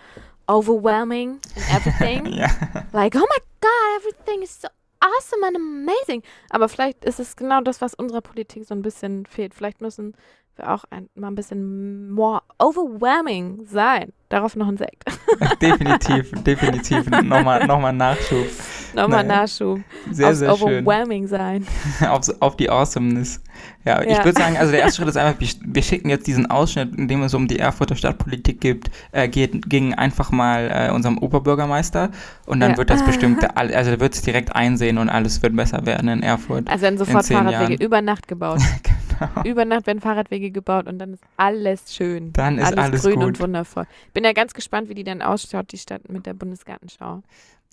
[0.46, 2.26] overwhelming in everything.
[2.32, 2.48] ja.
[2.92, 4.68] Like, oh my God, everything is so
[5.00, 6.22] awesome and amazing.
[6.50, 9.54] Aber vielleicht ist es genau das, was unserer Politik so ein bisschen fehlt.
[9.54, 10.14] Vielleicht müssen
[10.56, 14.12] wir auch ein, mal ein bisschen more overwhelming sein.
[14.28, 15.04] Darauf noch ein Sekt.
[15.60, 17.08] definitiv, definitiv.
[17.10, 18.46] Nochmal, nochmal Nachschub.
[18.94, 19.42] Nochmal naja.
[19.42, 19.80] Nachschub.
[20.10, 21.28] Sehr, Aufs sehr overwhelming schön.
[21.28, 21.66] sein.
[22.08, 23.40] auf, auf die Awesomeness.
[23.84, 24.10] Ja, ja.
[24.10, 26.94] ich würde sagen, also der erste Schritt ist einfach, wir, wir, schicken jetzt diesen Ausschnitt,
[26.96, 31.18] in dem es um die Erfurter Stadtpolitik gibt, äh, geht, ging einfach mal äh, unserem
[31.18, 32.10] Oberbürgermeister
[32.46, 32.76] und dann ja.
[32.76, 36.22] wird das bestimmt, also der wird es direkt einsehen und alles wird besser werden in
[36.22, 36.68] Erfurt.
[36.68, 38.60] Also dann sofort Fahrradwege über Nacht gebaut.
[39.18, 39.44] Genau.
[39.44, 42.32] Über Nacht werden Fahrradwege gebaut und dann ist alles schön.
[42.32, 43.24] Dann ist alles, alles grün gut.
[43.24, 43.86] und wundervoll.
[44.14, 47.22] Bin ja ganz gespannt, wie die dann ausschaut, die Stadt mit der Bundesgartenschau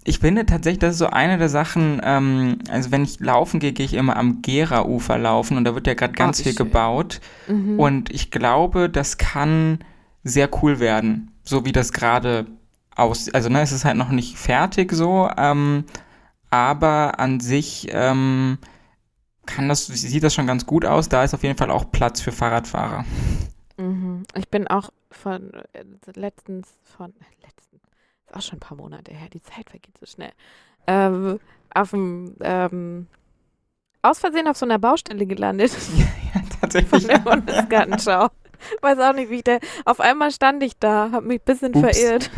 [0.05, 3.73] ich finde tatsächlich, das ist so eine der Sachen, ähm, also wenn ich laufen gehe,
[3.73, 6.65] gehe ich immer am Gera-Ufer laufen und da wird ja gerade ganz oh, viel schön.
[6.65, 7.19] gebaut.
[7.47, 7.79] Mhm.
[7.79, 9.79] Und ich glaube, das kann
[10.23, 12.45] sehr cool werden, so wie das gerade
[12.95, 13.29] aus.
[13.33, 15.83] Also, ne, es ist halt noch nicht fertig so, ähm,
[16.49, 18.57] aber an sich ähm,
[19.49, 21.09] kann das, sieht das schon ganz gut aus.
[21.09, 23.05] Da ist auf jeden Fall auch Platz für Fahrradfahrer.
[23.77, 24.23] Mhm.
[24.35, 25.83] Ich bin auch von äh,
[26.15, 27.13] letztens von
[28.29, 30.31] ist auch schon ein paar Monate her, die Zeit vergeht so schnell,
[30.87, 31.39] ähm,
[31.73, 33.07] auf dem, ähm,
[34.01, 35.71] aus Versehen auf so einer Baustelle gelandet.
[35.97, 36.05] Ja,
[36.35, 36.89] ja tatsächlich.
[36.89, 38.29] Von der Bundesgartenschau.
[38.81, 41.75] Weiß auch nicht, wie ich da, auf einmal stand ich da, hab mich ein bisschen
[41.75, 41.97] Ups.
[41.97, 42.29] verirrt.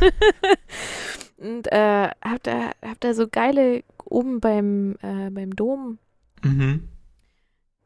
[1.37, 5.97] Und äh, hab da, hab da so geile, oben beim, äh, beim Dom,
[6.43, 6.87] mhm.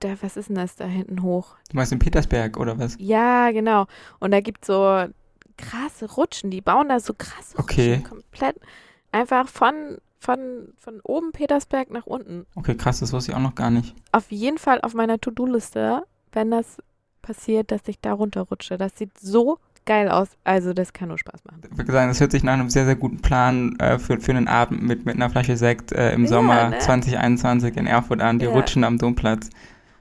[0.07, 1.55] Da, was ist denn das da hinten hoch?
[1.69, 2.95] Du meinst in Petersberg oder was?
[2.99, 3.85] Ja, genau.
[4.19, 5.05] Und da gibt es so
[5.57, 6.51] krasse Rutschen.
[6.51, 7.95] Die bauen da so krasse okay.
[7.95, 8.55] Rutschen komplett.
[9.11, 12.45] Einfach von, von, von oben Petersberg nach unten.
[12.55, 13.95] Okay, krass, das wusste ich auch noch gar nicht.
[14.11, 16.03] Auf jeden Fall auf meiner To-Do-Liste,
[16.33, 16.77] wenn das
[17.21, 18.77] passiert, dass ich da runterrutsche.
[18.77, 20.29] Das sieht so geil aus.
[20.43, 21.61] Also das kann nur Spaß machen.
[21.71, 24.31] Ich würde sagen, das hört sich nach einem sehr, sehr guten Plan äh, für, für
[24.31, 26.79] einen Abend mit, mit einer Flasche Sekt äh, im Ja, Sommer ne?
[26.79, 28.39] 2021 in Erfurt an.
[28.39, 28.51] Die Ja.
[28.51, 29.49] rutschen am Domplatz.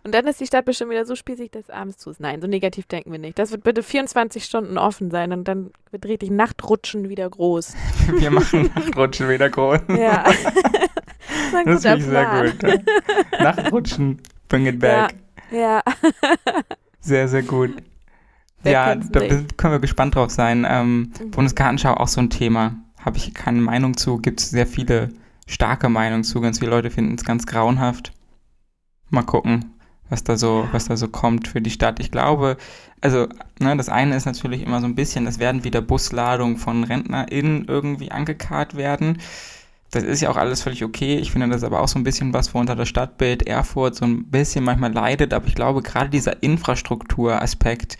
[0.04, 2.20] Und dann ist die Stadt bestimmt wieder so spießig, dass abends zu ist.
[2.20, 3.38] Nein, so negativ denken wir nicht.
[3.38, 7.74] Das wird bitte 24 Stunden offen sein und dann wird richtig Nachtrutschen wieder groß.
[8.18, 9.80] Wir machen Nachtrutschen wieder groß.
[9.96, 10.24] Ja.
[11.64, 12.62] das Das ich sehr gut.
[12.62, 13.42] Ja.
[13.42, 15.14] Nachrutschen, bring it back.
[15.50, 15.82] Ja.
[17.00, 17.70] Sehr, sehr gut.
[18.62, 19.56] Wer ja, da nicht?
[19.56, 20.66] können wir gespannt drauf sein.
[20.68, 21.30] Ähm, Mhm.
[21.30, 22.76] Bundesgartenschau auch so ein Thema.
[22.98, 24.18] Habe ich keine Meinung zu.
[24.18, 25.10] Gibt es sehr viele
[25.46, 26.40] starke Meinungen zu.
[26.40, 28.12] Ganz viele Leute finden es ganz grauenhaft.
[29.10, 29.73] Mal gucken,
[30.14, 31.98] was da so, was da so kommt für die Stadt.
[31.98, 32.56] Ich glaube,
[33.00, 33.26] also,
[33.58, 37.64] ne, das eine ist natürlich immer so ein bisschen, es werden wieder Busladungen von RentnerInnen
[37.66, 39.18] irgendwie angekarrt werden.
[39.90, 41.16] Das ist ja auch alles völlig okay.
[41.16, 44.04] Ich finde das aber auch so ein bisschen was, wo unter das Stadtbild Erfurt so
[44.04, 45.34] ein bisschen manchmal leidet.
[45.34, 47.98] Aber ich glaube, gerade dieser Infrastrukturaspekt,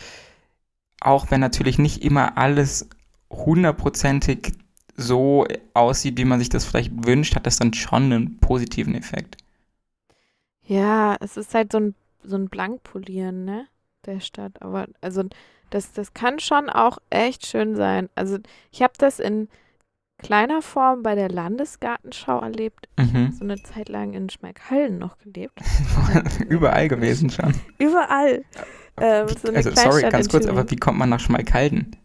[1.00, 2.88] auch wenn natürlich nicht immer alles
[3.28, 4.52] hundertprozentig
[4.96, 9.36] so aussieht, wie man sich das vielleicht wünscht, hat das dann schon einen positiven Effekt.
[10.66, 11.94] Ja, es ist halt so ein,
[12.24, 13.66] so ein Blankpolieren, ne?
[14.06, 14.60] Der Stadt.
[14.62, 15.24] Aber also
[15.70, 18.08] das, das kann schon auch echt schön sein.
[18.14, 18.38] Also
[18.70, 19.48] ich habe das in
[20.18, 22.88] kleiner Form bei der Landesgartenschau erlebt.
[22.98, 23.32] Mhm.
[23.32, 25.58] So eine Zeit lang in Schmalkalden noch gelebt.
[26.48, 27.54] Überall gewesen schon.
[27.78, 28.44] Überall.
[28.96, 31.96] Ähm, Wie- so eine also, sorry, ganz kurz, aber wie kommt man nach Schmalkalden?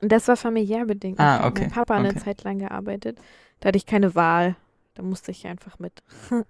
[0.00, 1.20] Das war familiär bedingt.
[1.20, 2.18] Ah, okay, Mein Papa eine okay.
[2.18, 3.18] Zeit lang gearbeitet.
[3.60, 4.56] Da hatte ich keine Wahl.
[4.94, 6.02] Da musste ich einfach mit.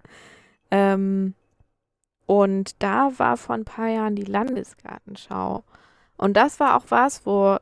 [0.71, 1.35] ähm,
[2.25, 5.63] und da war vor ein paar Jahren die Landesgartenschau.
[6.17, 7.57] Und das war auch was, wo,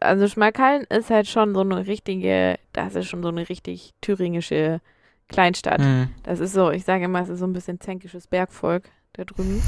[0.00, 4.80] also Schmalkalden ist halt schon so eine richtige, das ist schon so eine richtig thüringische
[5.28, 5.80] Kleinstadt.
[5.80, 6.08] Mhm.
[6.22, 8.84] Das ist so, ich sage immer, es ist so ein bisschen zänkisches Bergvolk
[9.14, 9.62] da drüben.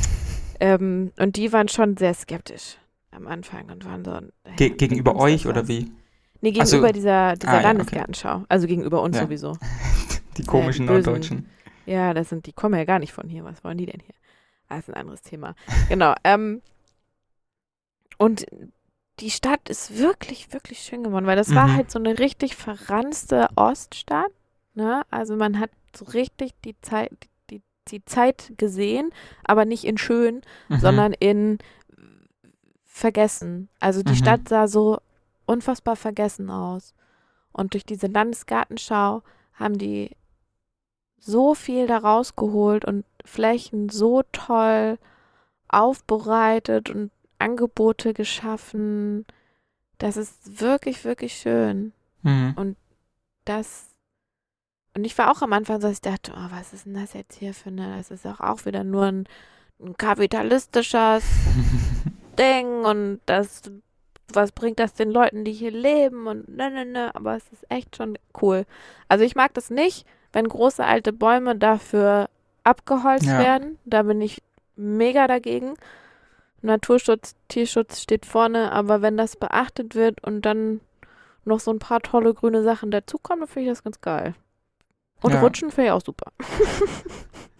[0.61, 2.77] Ähm, und die waren schon sehr skeptisch
[3.11, 4.19] am Anfang und waren so.
[4.57, 5.91] Ge gegenüber euch oder wie?
[6.41, 6.77] Nee, Ach so.
[6.77, 7.67] gegenüber dieser, dieser Ah, ja, okay.
[7.67, 8.45] Landesgartenschau.
[8.49, 9.23] Also gegenüber uns Ja.
[9.25, 9.57] sowieso.
[10.37, 11.47] Die komischen die bösen- Norddeutschen.
[11.89, 13.45] Ja, das sind, die kommen ja gar nicht von hier.
[13.45, 14.15] Was wollen die denn hier?
[14.69, 15.55] Ah, ist ein anderes Thema.
[15.89, 16.15] genau.
[16.25, 16.61] Ähm,
[18.19, 18.47] und
[19.21, 21.77] die Stadt ist wirklich, wirklich schön geworden, weil das war Mhm.
[21.77, 24.31] halt so eine richtig verranzte Oststadt.
[24.75, 25.03] Ne?
[25.11, 27.11] Also man hat so richtig die Zeit,
[27.51, 29.11] die, die Zeit gesehen,
[29.45, 30.79] aber nicht in schön, Mhm.
[30.81, 31.59] sondern in
[32.85, 33.69] vergessen.
[33.81, 34.17] Also die Mhm.
[34.17, 34.99] Stadt sah so
[35.47, 36.95] unfassbar vergessen aus.
[37.53, 39.23] Und durch diese Landesgartenschau
[39.55, 40.17] haben die
[41.19, 44.99] so viel da rausgeholt und Flächen so toll
[45.69, 49.27] aufbereitet und Angebote geschaffen.
[49.99, 51.93] Das ist wirklich, wirklich schön.
[52.23, 52.77] Mhm.
[53.45, 53.89] Das
[54.99, 57.13] und ich war auch am Anfang so, dass ich dachte, oh, was ist denn das
[57.13, 59.29] jetzt hier für eine, das ist auch, auch wieder nur ein,
[59.81, 61.23] ein kapitalistisches
[62.39, 63.63] Ding und das,
[64.33, 67.65] was bringt das den Leuten, die hier leben und ne, ne, ne, aber es ist
[67.71, 68.67] echt schon cool.
[69.07, 72.29] Also ich mag das nicht, wenn große alte Bäume dafür
[72.65, 73.39] abgeholzt Ja.
[73.39, 74.43] werden, da bin ich
[74.77, 75.75] mega dagegen.
[76.61, 80.81] Naturschutz, Tierschutz steht vorne, aber wenn das beachtet wird und dann
[81.45, 84.35] noch so ein paar tolle grüne Sachen dazukommen, dann finde ich das ganz geil.
[85.23, 85.41] Und Ja.
[85.41, 86.33] Rutschen finde ich auch super.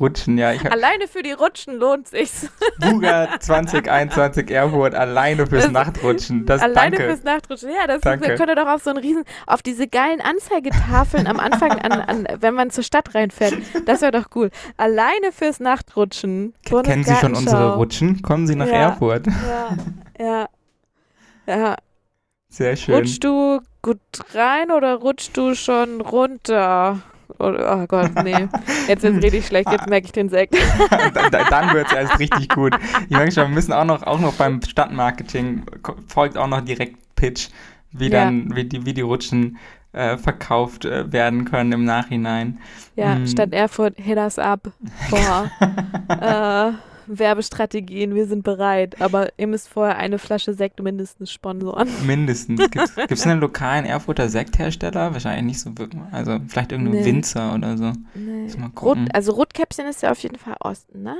[0.00, 0.52] Rutschen, ja.
[0.52, 2.48] Hab Alleine für die Rutschen lohnt sich's.
[2.80, 6.46] Buga 2021 Erfurt alleine fürs Das- Nachtrutschen.
[6.46, 7.12] Das Alleine danke.
[7.14, 7.70] fürs Nachtrutschen.
[7.70, 8.28] Ja, das Danke.
[8.28, 12.28] wir können doch auf so einen riesen, auf diese geilen Anzeigetafeln am Anfang, an, an,
[12.40, 13.54] wenn man zur Stadt reinfährt.
[13.86, 14.50] Das wäre doch cool.
[14.76, 16.54] Alleine fürs Nachtrutschen.
[16.64, 17.76] Kennen Sie schon unsere.
[17.76, 18.22] Rutschen?
[18.22, 18.72] Kommen Sie nach Ja.
[18.90, 19.26] Erfurt.
[19.26, 19.76] Ja,
[20.18, 20.48] ja.
[21.46, 21.76] Ja,
[22.50, 22.94] Sehr schön.
[22.94, 23.98] rutschst du gut
[24.34, 27.00] rein oder rutschst du schon runter?
[27.38, 28.48] Oder, oh Gott, nee.
[28.88, 30.54] Jetzt ist richtig schlecht, jetzt merke ich den Sekt.
[31.14, 32.74] Da- da- Dann wird es erst richtig gut.
[33.08, 35.64] Ich merke schon, wir müssen auch noch, auch noch beim Stadtmarketing
[36.06, 37.48] folgt auch noch direkt Pitch,
[37.92, 38.24] wie Ja.
[38.24, 39.58] dann, wie die, wie die Rutschen
[39.92, 42.58] äh, verkauft äh, werden können im Nachhinein.
[42.96, 43.26] Ja, Mm.
[43.26, 44.70] Stadt Erfurt, hit us up.
[45.10, 45.50] Boah.
[46.08, 46.72] äh,
[47.08, 49.00] Werbestrategien, wir sind bereit.
[49.00, 51.88] Aber ihr müsst vorher eine Flasche Sekt mindestens sponsoren.
[52.06, 52.60] Mindestens.
[52.70, 55.12] Gibt es einen lokalen Erfurter Sekthersteller?
[55.12, 56.02] Wahrscheinlich nicht so wirklich.
[56.12, 57.04] Also vielleicht irgendein Nee.
[57.04, 57.92] Winzer oder so.
[58.14, 58.48] Nee.
[58.80, 61.16] Rot, also Rotkäppchen ist ja auf jeden Fall Osten, ne?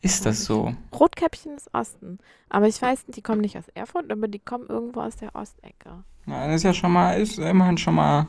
[0.00, 0.74] Ist das so?
[0.92, 2.18] Rotkäppchen ist Osten.
[2.48, 5.34] Aber ich weiß nicht, die kommen nicht aus Erfurt, aber die kommen irgendwo aus der
[5.36, 6.02] Ostecke.
[6.26, 8.26] Na, das ist ja schon mal, ist immerhin schon mal,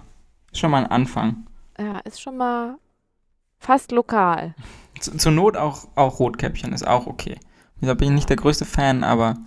[0.51, 1.47] ist schon mal ein Anfang.
[1.79, 2.77] Ja, ist schon mal
[3.63, 4.53] fast lokal.
[4.99, 7.37] Z zur Not auch, auch Rotkäppchen ist auch okay.
[7.81, 9.37] Da bin ich nicht der größte Fan, aber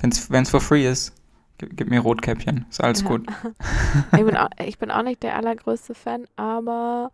[0.00, 1.14] wenn es for free ist,
[1.58, 3.08] Gib, gib mir Rotkäppchen, ist alles Ja.
[3.08, 3.26] gut.
[4.16, 7.12] Ich bin, auch, ich bin auch nicht der allergrößte Fan, aber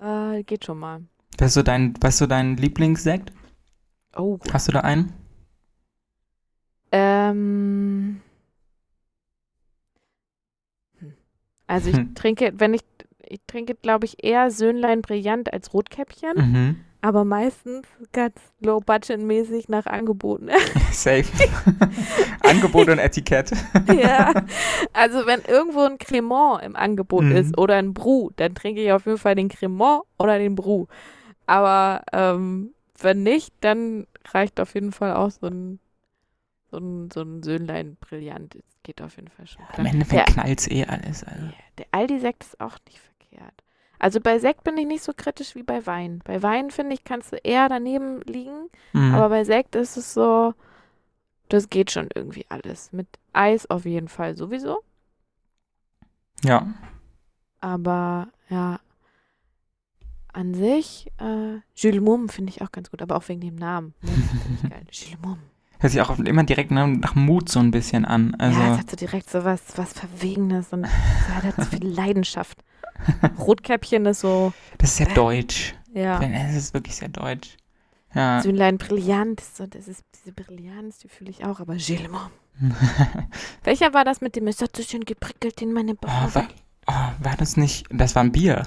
[0.00, 1.02] äh, geht schon mal.
[1.38, 3.30] Was ist so dein, was ist so dein Lieblingssekt?
[4.16, 4.38] Oh.
[4.52, 5.12] Hast du da einen?
[6.92, 8.20] Ähm.
[11.00, 11.12] Hm.
[11.66, 12.14] Also ich Hm.
[12.14, 12.82] trinke, wenn ich,
[13.28, 16.80] ich trinke, glaube ich, eher Söhnlein Brillant als Rotkäppchen, Mhm.
[17.00, 20.48] aber meistens ganz low budget mäßig nach Angeboten.
[20.92, 21.24] Safe.
[22.42, 23.52] Angebot und Etikett.
[23.88, 24.32] ja.
[24.92, 27.32] Also wenn irgendwo ein Cremant im Angebot Mhm.
[27.36, 30.86] ist oder ein Bru, dann trinke ich auf jeden Fall den Cremant oder den Bru.
[31.46, 35.78] Aber ähm, wenn nicht, dann reicht auf jeden Fall auch so ein
[36.70, 38.54] so ein, so ein Söhnlein Brillant.
[38.56, 39.86] Das geht auf jeden Fall schon klar.
[39.86, 41.22] Endeffekt Der, knallt's eh alles.
[41.22, 41.46] Also.
[41.78, 43.13] der Aldi-Sekt ist auch nicht verkehrt.
[43.98, 46.20] Also bei Sekt bin ich nicht so kritisch wie bei Wein.
[46.24, 48.68] Bei Wein, finde ich, kannst du eher daneben liegen.
[48.92, 49.14] Mhm.
[49.14, 50.52] Aber bei Sekt ist es so,
[51.48, 52.92] das geht schon irgendwie alles.
[52.92, 54.80] Mit Eis auf jeden Fall sowieso.
[56.42, 56.66] ja.
[57.60, 58.78] Aber ja,
[60.34, 63.94] an sich, äh, Jules Mum finde ich auch ganz gut, aber auch wegen dem Namen.
[64.02, 64.84] Ich geil.
[64.90, 65.38] Jules Mum.
[65.78, 68.34] Hört sich auch immer direkt nach, nach Mut so ein bisschen an.
[68.34, 71.86] Also, ja, es hat so direkt so was, was Verwegenes und es hat so viel
[71.88, 72.62] Leidenschaft.
[73.38, 75.74] Rotkäppchen ist so, das ist sehr deutsch.
[75.92, 76.20] ja.
[76.22, 77.56] Es ist wirklich sehr deutsch.
[78.14, 78.40] Ja.
[78.40, 82.30] Söhnlein Brillant, so, das ist diese Brillanz, die fühle ich auch, aber Mum.
[83.64, 86.34] Welcher war das mit dem, es hat so schön geprickelt in meine oh, Bauch?
[86.34, 86.48] war,
[86.86, 88.62] oh, war das nicht, das war ein Bier.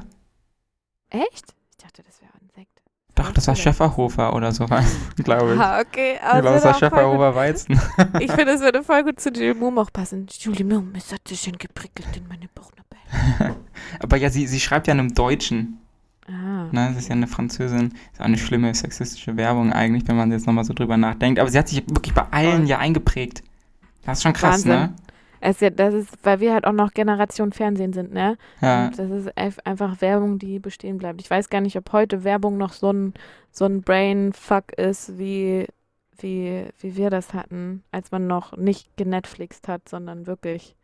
[1.09, 1.55] Echt?
[1.71, 2.81] Ich dachte, das wäre ein Sekt.
[3.15, 3.55] Doch, das war.
[3.55, 4.85] Schäferhofer oder sowas,
[5.23, 5.59] glaube ich.
[5.59, 6.15] Ah, okay.
[6.15, 6.73] Ich aber glaube, das war.
[6.73, 7.79] Schäferhofer Weizen.
[8.19, 10.27] Ich finde, es würde voll gut zu Moom auch passen.
[10.65, 12.86] Moom, es hat so schön geprickelt in meine Bauchnabel.
[13.99, 15.79] Aber ja, sie, sie schreibt ja in einem Deutschen.
[16.27, 16.65] Ah.
[16.71, 16.89] Ne?
[16.89, 17.93] Das ist ja eine Französin.
[18.11, 21.39] Ist auch eine schlimme sexistische Werbung eigentlich, wenn man jetzt nochmal so drüber nachdenkt.
[21.39, 23.43] Aber sie hat sich wirklich bei allen ja eingeprägt.
[24.05, 24.71] Das ist schon krass, Wahnsinn.
[24.71, 24.93] ne?
[25.39, 28.37] Es ja, das ist, weil wir halt auch noch Generation Fernsehen sind, ne?
[28.61, 28.87] Ja.
[28.87, 31.21] Und das ist einfach Werbung, die bestehen bleibt.
[31.21, 33.13] Ich weiß gar nicht, ob heute Werbung noch so ein,
[33.51, 35.67] so ein Brainfuck ist, wie,
[36.17, 40.75] wie, wie wir das hatten, als man noch nicht genetflixt hat, sondern wirklich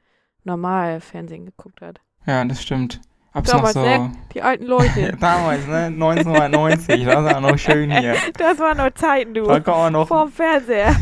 [0.44, 2.02] normal Fernsehen geguckt hat.
[2.26, 3.02] Ja, das stimmt.
[3.36, 3.82] Ob es noch Damals, so.
[3.82, 4.12] ne?
[4.34, 5.18] Die alten Leute.
[5.20, 5.86] Damals, ne?
[5.86, 8.16] 1990, das war noch schön hier.
[8.38, 9.44] das waren noch Zeiten, du.
[9.45, 10.08] Da kann man noch.
[10.08, 10.95] Vorm Fernseher.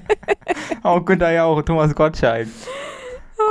[0.82, 2.48] Auch Günther Jauch, Thomas Gottschalk.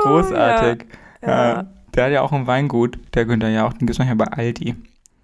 [0.03, 0.87] Großartig.
[1.21, 1.53] Oh, Ja.
[1.53, 1.65] Ja.
[1.93, 3.73] Der hat ja auch ein Weingut, der Günther Jauch.
[3.73, 4.75] Den gibt es manchmal bei Aldi.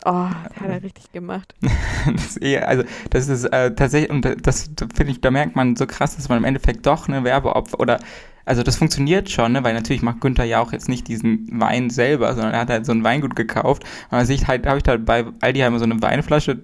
[0.05, 1.55] Oh, das hat er richtig gemacht.
[2.05, 5.75] Das ist eh, also das ist äh, tatsächlich, und das finde ich, da merkt man
[5.75, 7.99] so krass, dass man im Endeffekt doch eine Werbeopfer oder
[8.47, 11.89] also das funktioniert schon, ne, weil natürlich macht Günther ja auch jetzt nicht diesen Wein
[11.89, 13.83] selber, sondern er hat halt so ein Weingut gekauft.
[14.09, 16.63] Und dann ich halt, habe ich da bei Aldi halt mal so eine Weinflasche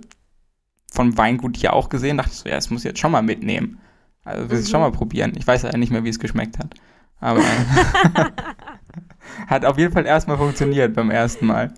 [0.92, 3.22] vom Weingut hier auch gesehen, dachte ich so, ja, das muss ich jetzt schon mal
[3.22, 3.80] mitnehmen.
[4.24, 4.66] Also will Mhm.
[4.66, 5.34] schon mal probieren.
[5.36, 6.74] Ich weiß ja nicht mehr, wie es geschmeckt hat.
[7.20, 7.42] Aber
[9.48, 11.74] hat auf jeden Fall erstmal funktioniert beim ersten Mal.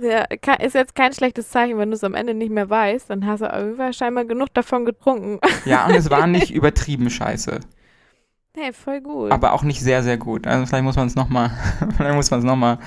[0.00, 0.24] Ja,
[0.60, 3.40] ist jetzt kein schlechtes Zeichen, wenn du es am Ende nicht mehr weißt, dann hast
[3.40, 5.40] du auf jeden Fall scheinbar genug davon getrunken.
[5.64, 7.58] Ja, und es war nicht übertrieben scheiße.
[8.58, 9.30] Hey, voll gut.
[9.30, 10.46] aber auch nicht sehr, sehr gut.
[10.46, 11.50] Also vielleicht muss man es nochmal,
[11.96, 12.78] vielleicht muss man es nochmal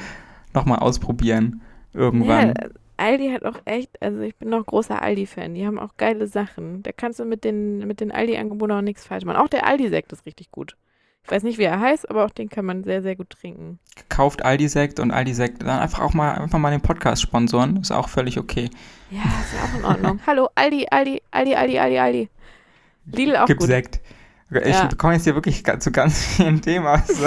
[0.53, 1.61] noch mal ausprobieren.
[1.93, 2.49] Irgendwann.
[2.49, 6.27] Ja, Aldi hat auch echt, also ich bin noch großer Aldi-Fan, die haben auch geile
[6.27, 6.83] Sachen.
[6.83, 9.37] Da kannst du mit den, mit den Aldi-Angeboten auch nichts falsch machen.
[9.37, 10.77] Auch der Aldi-Sekt ist richtig gut.
[11.23, 13.79] Ich weiß nicht, wie er heißt, aber auch den kann man sehr, sehr gut trinken.
[14.09, 17.77] Kauft Aldi-Sekt und Aldi-Sekt dann einfach auch mal, einfach mal den Podcast sponsoren.
[17.77, 18.69] Ist auch völlig okay.
[19.09, 20.19] Ja, ist ja auch in Ordnung.
[20.27, 22.29] Hallo, Aldi, Aldi, Aldi, Aldi, Aldi, Aldi.
[23.05, 23.67] Lidl auch Gibt gut.
[23.67, 23.99] Sekt.
[24.51, 24.89] Ich Ja.
[24.97, 26.85] komme jetzt hier wirklich zu ganz vielen Themen.
[26.85, 27.25] Also,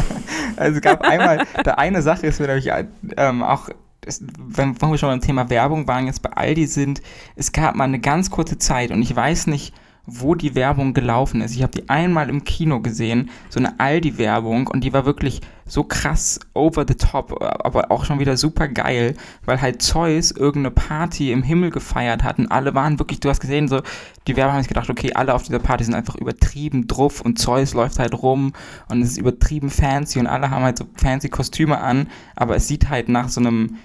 [0.57, 2.71] also es gab einmal, da eine Sache ist mir nämlich
[3.17, 3.69] ähm, auch,
[4.03, 7.01] das, wenn, wenn wir schon beim Thema Werbung waren, jetzt bei Aldi sind,
[7.37, 9.75] es gab mal eine ganz kurze Zeit und ich weiß nicht,
[10.07, 11.55] wo die Werbung gelaufen ist.
[11.55, 15.83] Ich habe die einmal im Kino gesehen, so eine Aldi-Werbung und die war wirklich so
[15.83, 19.17] krass over the top, aber auch schon wieder super geil,
[19.47, 23.41] weil halt Zeus irgendeine Party im Himmel gefeiert hat und alle waren wirklich, du hast
[23.41, 23.81] gesehen, so,
[24.27, 27.39] die Werbung haben sich gedacht, okay, alle auf dieser Party sind einfach übertrieben druff und
[27.39, 28.53] Zeus läuft halt rum
[28.91, 32.69] und es ist übertrieben fancy und alle haben halt so fancy Kostüme an, aber es
[32.69, 33.77] sieht halt nach so einem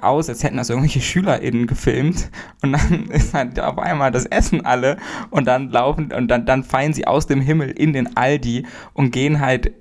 [0.00, 2.30] aus, als hätten das irgendwelche SchülerInnen gefilmt
[2.62, 4.98] und dann ist halt auf einmal das Essen alle
[5.30, 9.10] und dann laufen und dann, dann fallen sie aus dem Himmel in den Aldi und
[9.10, 9.72] gehen halt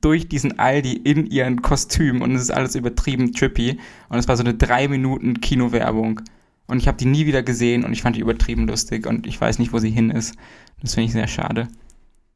[0.00, 4.36] durch diesen Aldi in ihren Kostüm und es ist alles übertrieben trippy und es war
[4.36, 6.20] so eine drei Minuten Kinowerbung
[6.66, 9.40] und ich habe die nie wieder gesehen und ich fand die übertrieben lustig und ich
[9.40, 10.36] weiß nicht, wo sie hin ist.
[10.80, 11.68] Das finde ich sehr schade.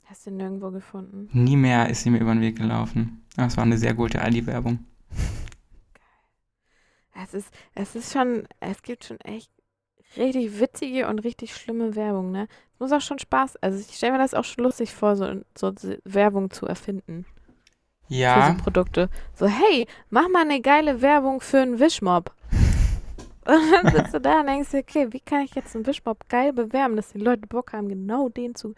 [0.04, 1.28] Hast du nirgendwo gefunden?
[1.32, 3.22] Nie mehr ist sie mir über den Weg gelaufen.
[3.36, 4.80] Aber es war eine sehr gute Aldi-Werbung.
[7.22, 9.50] Es ist, es ist schon, es gibt schon echt
[10.16, 12.48] richtig witzige und richtig schlimme Werbung, ne?
[12.74, 15.26] Es muss auch schon Spaß, also ich stelle mir das auch schon lustig vor, so,
[15.56, 15.72] so
[16.04, 17.26] Werbung zu erfinden.
[18.08, 18.40] Ja.
[18.40, 19.10] Für so Produkte.
[19.34, 22.32] So, hey, mach mal eine geile Werbung für einen Wischmob.
[23.46, 26.28] Und dann sitzt du da und denkst dir, okay, wie kann ich jetzt einen Wischmob
[26.28, 28.74] geil bewerben, dass die Leute Bock haben, genau den zu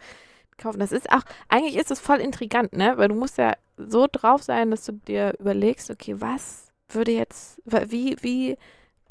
[0.57, 0.79] kaufen.
[0.79, 2.93] Das ist auch, eigentlich ist es voll intrigant, ne?
[2.95, 7.61] Weil du musst ja so drauf sein, dass du dir überlegst, okay, was würde jetzt,
[7.65, 8.57] wie, wie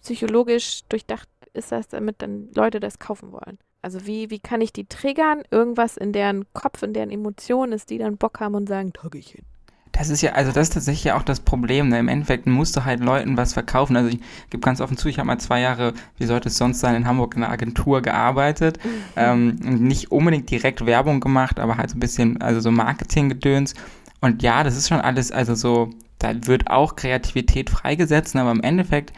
[0.01, 3.59] psychologisch durchdacht ist das, damit dann Leute das kaufen wollen?
[3.83, 5.43] Also wie, wie kann ich die triggern?
[5.51, 9.15] Irgendwas in deren Kopf, in deren Emotionen ist, die dann Bock haben und sagen, tag
[9.15, 9.45] ich hin.
[9.93, 11.89] Das ist ja, also das ist tatsächlich ja auch das Problem.
[11.89, 11.99] Ne?
[11.99, 13.97] Im Endeffekt musst du halt Leuten was verkaufen.
[13.97, 14.21] Also ich
[14.51, 17.07] gebe ganz offen zu, ich habe mal zwei Jahre, wie sollte es sonst sein, in
[17.07, 18.79] Hamburg in einer Agentur gearbeitet.
[18.85, 18.91] Mhm.
[19.17, 23.75] Ähm, nicht unbedingt direkt Werbung gemacht, aber halt so ein bisschen, also so Marketing-Gedöns.
[24.21, 25.91] Und ja, das ist schon alles, also so,
[26.21, 29.13] da wird auch Kreativität freigesetzt, aber im Endeffekt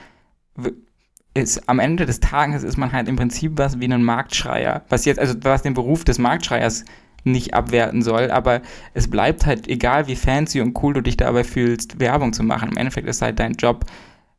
[1.34, 4.82] ist am Ende des Tages ist man halt im Prinzip was wie ein Marktschreier.
[4.88, 6.84] Was jetzt, also was den Beruf des Marktschreiers
[7.24, 8.62] nicht abwerten soll, aber
[8.94, 12.70] es bleibt halt, egal wie fancy und cool du dich dabei fühlst, Werbung zu machen.
[12.70, 13.84] Im Endeffekt ist halt dein Job,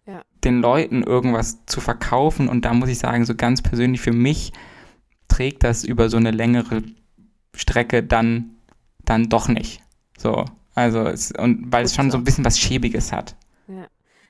[0.06, 0.22] ja.
[0.44, 4.54] den Leuten irgendwas zu verkaufen und da muss ich sagen, so ganz persönlich für mich
[5.28, 6.84] trägt das über so eine längere
[7.56, 8.52] Strecke dann,
[9.06, 9.82] dann doch nicht.
[10.18, 10.46] So,
[10.76, 13.36] also, es, und weil gut es schon so ein bisschen was Schäbiges hat.
[13.68, 13.88] Ja.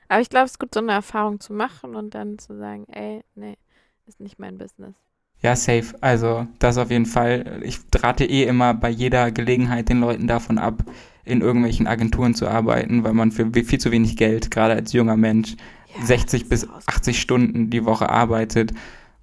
[0.10, 2.86] Aber ich glaube, es ist gut, so eine Erfahrung zu machen und dann zu sagen,
[2.90, 3.58] ey, nee,
[4.06, 4.94] ist nicht mein Business.
[5.42, 5.94] Ja, safe.
[6.00, 7.62] Also das auf jeden Fall.
[7.64, 10.84] Ich rate eh immer bei jeder Gelegenheit den Leuten davon ab,
[11.26, 15.18] in irgendwelchen Agenturen zu arbeiten, weil man für viel zu wenig Geld, gerade als junger
[15.18, 15.56] Mensch,
[15.98, 18.74] ja, 60 bis 80 Stunden die Woche arbeitet.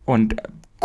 [0.04, 0.36] Und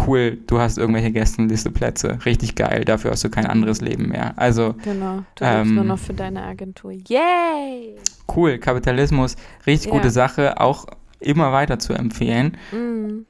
[0.05, 2.19] cool, du hast irgendwelche Gästenliste Plätze.
[2.25, 4.37] Richtig geil, dafür hast du kein anderes Leben mehr.
[4.37, 6.91] Also Genau, du ähm, nur noch für deine Agentur.
[6.91, 7.95] Yay!
[8.33, 9.35] Cool, Kapitalismus,
[9.65, 9.97] richtig ja.
[9.97, 10.85] gute Sache, auch
[11.19, 12.57] immer weiter zu empfehlen.
[12.71, 13.25] Mm.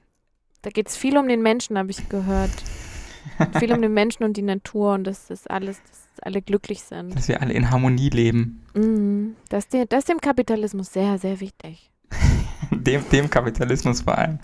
[0.61, 2.51] Da geht es viel um den Menschen, habe ich gehört.
[3.59, 7.15] viel um den Menschen und die Natur und dass das alles, dass alle glücklich sind.
[7.15, 8.63] Dass wir alle in Harmonie leben.
[8.73, 9.35] Mhm.
[9.49, 11.91] Das, das ist dem Kapitalismus sehr, sehr wichtig.
[12.72, 14.40] dem, dem Kapitalismus vor allem.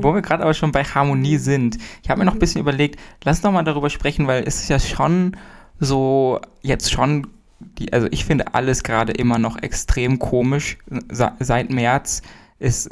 [0.00, 1.78] Wo wir gerade aber schon bei Harmonie sind.
[2.02, 4.68] Ich habe mir noch ein bisschen überlegt, lass doch mal darüber sprechen, weil es ist
[4.68, 5.36] ja schon
[5.80, 7.26] so, jetzt schon,
[7.58, 10.78] die, also ich finde alles gerade immer noch extrem komisch.
[11.10, 12.22] Seit März
[12.58, 12.90] ist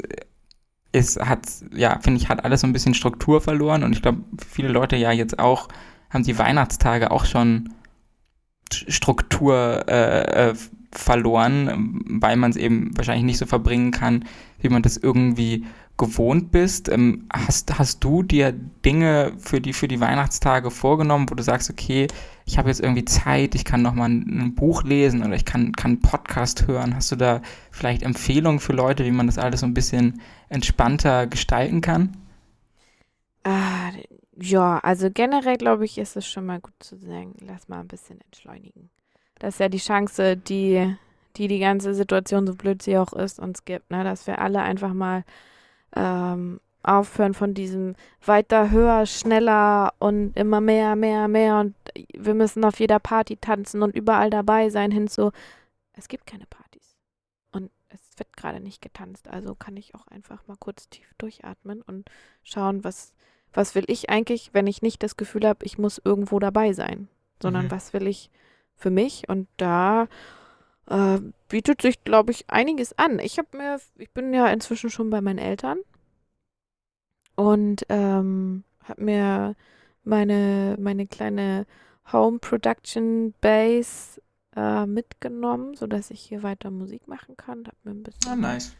[0.93, 4.21] es hat, ja, finde ich, hat alles so ein bisschen Struktur verloren und ich glaube,
[4.47, 5.67] viele Leute ja jetzt auch,
[6.11, 7.73] haben die Weihnachtstage auch schon
[8.71, 10.53] Struktur äh, äh,
[10.93, 14.25] verloren, weil man es eben wahrscheinlich nicht so verbringen kann,
[14.59, 15.65] wie man das irgendwie
[15.97, 16.89] gewohnt bist.
[16.89, 21.69] Ähm, hast, hast du dir Dinge für die, für die Weihnachtstage vorgenommen, wo du sagst,
[21.69, 22.07] okay,
[22.45, 25.71] ich habe jetzt irgendwie Zeit, ich kann nochmal ein, ein Buch lesen oder ich kann,
[25.73, 26.95] kann einen Podcast hören.
[26.95, 27.41] Hast du da
[27.71, 32.17] vielleicht Empfehlungen für Leute, wie man das alles so ein bisschen entspannter gestalten kann?
[33.43, 33.91] Ah,
[34.35, 37.87] ja, also generell glaube ich, ist es schon mal gut zu sagen, lass mal ein
[37.87, 38.89] bisschen entschleunigen.
[39.43, 40.95] Das ist ja die Chance, die
[41.35, 44.05] die, die ganze Situation, so blöd sie auch ist, uns gibt, ne?
[44.05, 45.25] dass wir alle einfach mal
[45.95, 47.95] ähm, aufhören von diesem
[48.25, 51.75] weiter, höher, schneller und immer mehr, mehr, mehr und
[52.13, 55.31] wir müssen auf jeder Party tanzen und überall dabei sein, hin zu,
[55.93, 56.95] es gibt keine Partys.
[57.51, 61.81] Und es wird gerade nicht getanzt, also kann ich auch einfach mal kurz tief durchatmen
[61.81, 62.09] und
[62.43, 63.13] schauen, was,
[63.53, 67.07] was will ich eigentlich, wenn ich nicht das Gefühl habe, ich muss irgendwo dabei sein,
[67.41, 67.71] sondern mhm.
[67.71, 68.29] was will ich
[68.75, 70.07] für mich und da
[70.87, 73.19] äh, bietet sich, glaube ich, einiges an.
[73.19, 75.79] Ich habe mir, ich bin ja inzwischen schon bei meinen Eltern
[77.35, 79.55] und ähm, habe mir
[80.03, 81.65] meine, meine kleine
[82.11, 84.21] Home Production Base
[84.55, 87.65] äh, mitgenommen, sodass ich hier weiter Musik machen kann.
[87.65, 88.75] Habe mir ein bisschen ah, nice.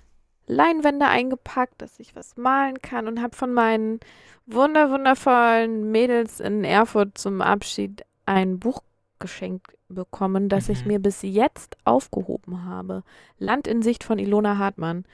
[0.45, 4.01] Leinwände eingepackt, dass ich was malen kann und habe von meinen
[4.45, 8.83] wunder wundervollen Mädels in Erfurt zum Abschied ein Buch
[9.19, 10.73] geschenkt bekommen, das mhm.
[10.73, 13.03] ich mir bis jetzt aufgehoben habe.
[13.39, 15.05] Land in Sicht von Ilona Hartmann.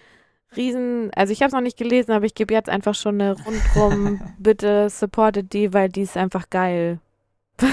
[0.55, 3.35] Riesen, also ich habe es noch nicht gelesen, aber ich gebe jetzt einfach schon eine
[3.43, 6.99] rundrum, bitte supportet die, weil die ist einfach geil.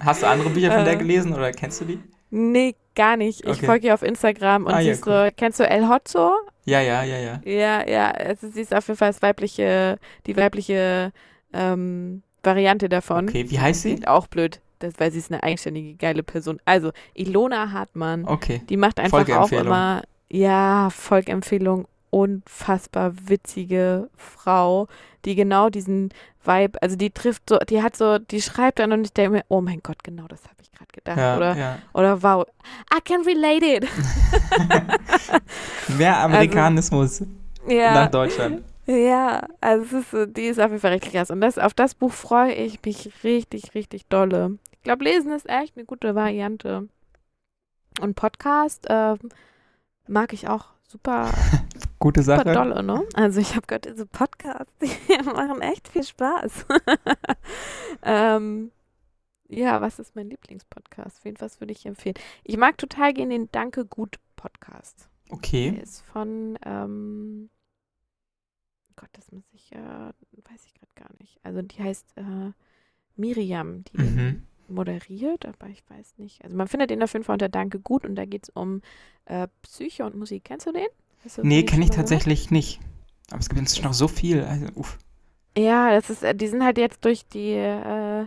[0.00, 0.98] Hast du andere Bücher von der äh.
[0.98, 1.98] gelesen oder kennst du die?
[2.30, 3.42] Nee, gar nicht.
[3.42, 3.66] Ich okay.
[3.66, 5.26] folge ihr auf Instagram und ah, sie ja, ist cool.
[5.26, 6.32] so, kennst du El Hotzo?
[6.64, 7.40] Ja, ja, ja, ja.
[7.44, 11.12] Ja, ja, also sie ist auf jeden Fall das weibliche, die weibliche
[11.52, 13.28] ähm, Variante davon.
[13.28, 14.06] Okay, wie heißt sie?
[14.06, 16.60] Auch blöd das, weil sie ist eine eigenständige, geile Person.
[16.64, 18.24] Also, Ilona Hartmann.
[18.26, 18.62] Okay.
[18.68, 24.88] Die macht einfach auch immer, ja, Folgempfehlung, unfassbar witzige Frau,
[25.24, 26.10] die genau diesen
[26.44, 29.44] Vibe, also die trifft so, die hat so, die schreibt dann und ich denke mir,
[29.48, 31.18] oh mein Gott, genau das habe ich gerade gedacht.
[31.18, 31.78] Ja, oder, ja.
[31.92, 32.46] oder wow,
[32.94, 33.88] I can relate it.
[35.98, 37.32] Mehr Amerikanismus also,
[37.68, 38.62] ja, nach Deutschland.
[38.88, 41.30] Ja, also ist, die ist auf jeden Fall richtig krass.
[41.30, 44.58] Und das, auf das Buch freue ich mich richtig, richtig dolle.
[44.72, 46.88] Ich glaube, Lesen ist echt eine gute Variante.
[48.00, 49.18] Und Podcast ähm,
[50.06, 51.30] mag ich auch super,
[51.98, 52.52] Gute super Sache.
[52.52, 53.04] dolle, ne?
[53.14, 56.64] Also ich habe gehört, diese Podcasts, die machen echt viel Spaß.
[58.02, 58.70] ähm,
[59.48, 61.24] ja, was ist mein Lieblingspodcast?
[61.24, 62.16] Wen was würde ich empfehlen?
[62.44, 65.08] Ich mag total gerne den Danke Gut Podcast.
[65.28, 65.68] Der Okay.
[65.82, 67.50] ist von, ähm,
[69.00, 71.38] Gott, das muss ich, äh, weiß ich gerade gar nicht.
[71.42, 72.52] Also die heißt äh,
[73.16, 74.42] Miriam, die den Mhm.
[74.68, 76.42] moderiert, aber ich weiß nicht.
[76.44, 78.82] Also man findet ihn auf jeden Fall unter Danke gut und da geht es um
[79.26, 80.44] äh, Psyche und Musik.
[80.44, 80.88] Kennst du den?
[81.24, 82.00] Hast du Nee, den kenne ich mal gehört?
[82.08, 82.80] tatsächlich nicht.
[83.30, 84.42] Aber es gibt inzwischen noch so viel.
[84.44, 84.98] Also, uff.
[85.56, 88.26] Ja, das ist, äh, die sind halt jetzt durch die, äh,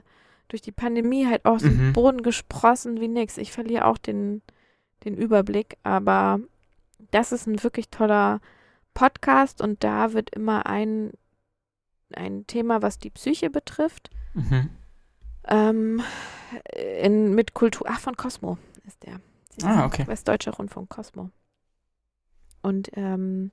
[0.49, 1.93] durch die Pandemie halt aus dem Mhm.
[1.93, 3.37] Boden gesprossen wie nix.
[3.37, 4.41] Ich verliere auch den,
[5.05, 6.39] den Überblick, aber
[7.11, 8.41] das ist ein wirklich toller
[8.93, 11.11] Podcast und da wird immer ein,
[12.13, 14.69] ein Thema, was die Psyche betrifft, Mhm.
[15.45, 16.01] ähm,
[17.01, 19.19] in, mit Kultur, ach, von Cosmo ist der.
[19.63, 20.07] Ah, okay.
[20.07, 21.29] Westdeutscher Rundfunk Cosmo.
[22.61, 23.51] Und ähm,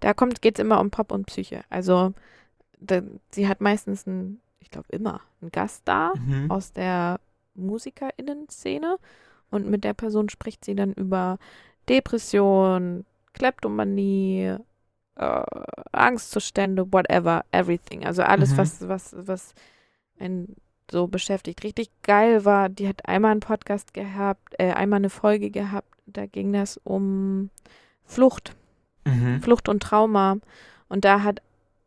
[0.00, 1.62] da kommt, geht es immer um Pop und Psyche.
[1.70, 2.14] Also
[2.78, 6.50] da, sie hat meistens einen, ich glaube immer, einen Gast da Mhm.
[6.50, 7.20] aus der
[7.54, 8.98] MusikerInnen-Szene
[9.50, 11.38] und mit der Person spricht sie dann über
[11.88, 13.04] Depression,
[13.34, 14.56] Kleptomanie,
[15.16, 15.42] äh,
[15.92, 18.04] Angstzustände, whatever, everything.
[18.04, 18.56] Also alles, Mhm.
[18.58, 19.54] was, was, was
[20.18, 20.56] einen
[20.90, 21.64] so beschäftigt.
[21.64, 26.26] Richtig geil war, die hat einmal einen Podcast gehabt, äh, einmal eine Folge gehabt, da
[26.26, 27.50] ging das um
[28.04, 28.54] Flucht.
[29.06, 29.40] Mhm.
[29.40, 30.38] Flucht und Trauma.
[30.88, 31.40] Und da hat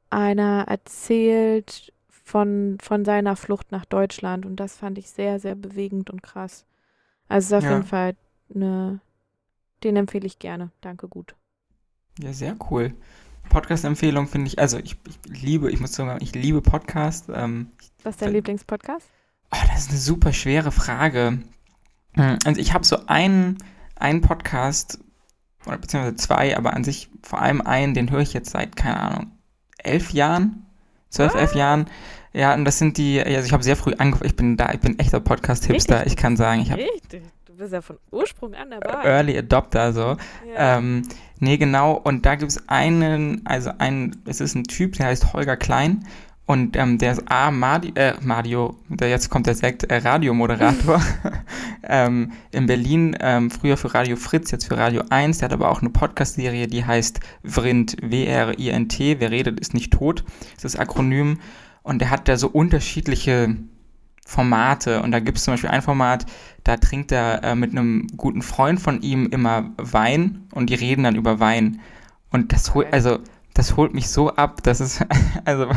[0.09, 6.09] einer erzählt von, von seiner Flucht nach Deutschland und das fand ich sehr, sehr bewegend
[6.09, 6.65] und krass.
[7.29, 7.71] Also auf Ja.
[7.71, 8.15] jeden Fall
[8.53, 8.99] eine,
[9.83, 10.71] den empfehle ich gerne.
[10.81, 11.35] Danke, gut.
[12.19, 12.93] Ja, sehr cool.
[13.49, 17.25] Podcast-Empfehlung finde ich, also ich, ich liebe, ich muss sagen, ich liebe Podcast.
[17.33, 17.71] Ähm,
[18.03, 19.07] Was ist dein Lieblingspodcast?
[19.51, 21.39] oh, das ist eine super schwere Frage.
[22.15, 23.57] Hm, Also ich habe so einen,
[23.95, 24.99] einen Podcast,
[25.65, 28.99] oder beziehungsweise zwei, aber an sich vor allem einen, den höre ich jetzt seit, keine
[28.99, 29.31] Ahnung,
[29.77, 30.65] elf Jahren,
[31.09, 31.85] zwölf, elf Jahren.
[32.33, 34.79] Ja, und das sind die, also ich habe sehr früh angefangen, ich bin da, ich
[34.81, 36.05] bin echter Podcast-Hipster.
[36.05, 36.81] Ich kann sagen, ich habe
[37.57, 39.03] bist ja von Ursprung an dabei.
[39.03, 40.17] Early Adopter so.
[40.53, 40.77] Ja.
[40.77, 41.03] Ähm,
[41.39, 41.93] nee, genau.
[41.93, 46.05] Und da gibt es einen, also einen, es ist ein Typ, der heißt Holger Klein.
[46.45, 51.01] Und ähm, der ist A, Madi, äh, Mario, der, jetzt kommt der Sekt, äh, Radiomoderator
[51.83, 55.39] ähm, in Berlin, ähm, früher für Radio Fritz, jetzt für Radio 1.
[55.39, 60.23] Der hat aber auch eine Podcast-Serie, die heißt Vrint, W-R-I-N-T, wer redet, ist nicht tot,
[60.55, 61.39] das ist das Akronym.
[61.83, 63.57] Und der hat da so unterschiedliche
[64.27, 65.01] Formate.
[65.01, 66.25] Und da gibt es zum Beispiel ein Format,
[66.65, 71.03] da trinkt er äh, mit einem guten Freund von ihm immer Wein und die reden
[71.03, 71.79] dann über Wein.
[72.29, 73.19] Und das holt, also,
[73.53, 74.99] das holt mich so ab, dass es,
[75.45, 75.69] also,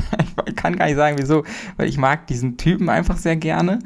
[0.47, 1.45] ich kann gar nicht sagen, wieso,
[1.77, 3.79] weil ich mag diesen Typen einfach sehr gerne.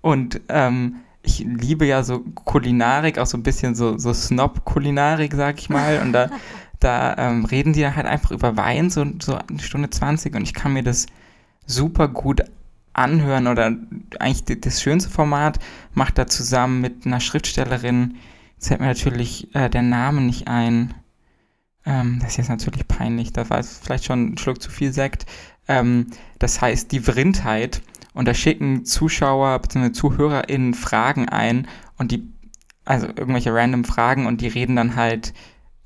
[0.00, 5.60] Und ähm, ich liebe ja so Kulinarik, auch so ein bisschen so, so Snob-Kulinarik, sag
[5.60, 6.00] ich mal.
[6.00, 6.28] Und da,
[6.80, 10.34] da ähm, reden die halt einfach über Wein, so, so eine Stunde 20.
[10.34, 11.06] Und ich kann mir das
[11.66, 12.42] super gut
[12.98, 13.76] anhören oder
[14.18, 15.58] eigentlich das schönste Format
[15.94, 18.16] macht er zusammen mit einer Schriftstellerin.
[18.54, 20.94] Jetzt fällt mir natürlich äh, der Name nicht ein.
[21.86, 24.92] Ähm, das ist jetzt natürlich peinlich, da war es vielleicht schon ein Schluck zu viel
[24.92, 25.26] Sekt.
[25.68, 26.08] Ähm,
[26.38, 27.82] das heißt die Vrindheit
[28.14, 29.92] und da schicken Zuschauer bzw.
[29.92, 32.26] ZuhörerInnen Fragen ein und die,
[32.84, 35.34] also irgendwelche random Fragen und die reden dann halt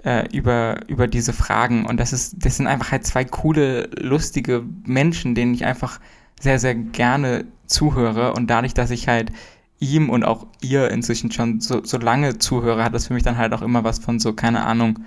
[0.04, 4.64] äh, über, über diese Fragen und das ist, das sind einfach halt zwei coole, lustige
[4.84, 6.00] Menschen, denen ich einfach
[6.42, 9.32] sehr, sehr gerne zuhöre und dadurch, dass ich halt
[9.78, 13.38] ihm und auch ihr inzwischen schon so, so lange zuhöre, hat das für mich dann
[13.38, 15.00] halt auch immer was von so, keine Ahnung,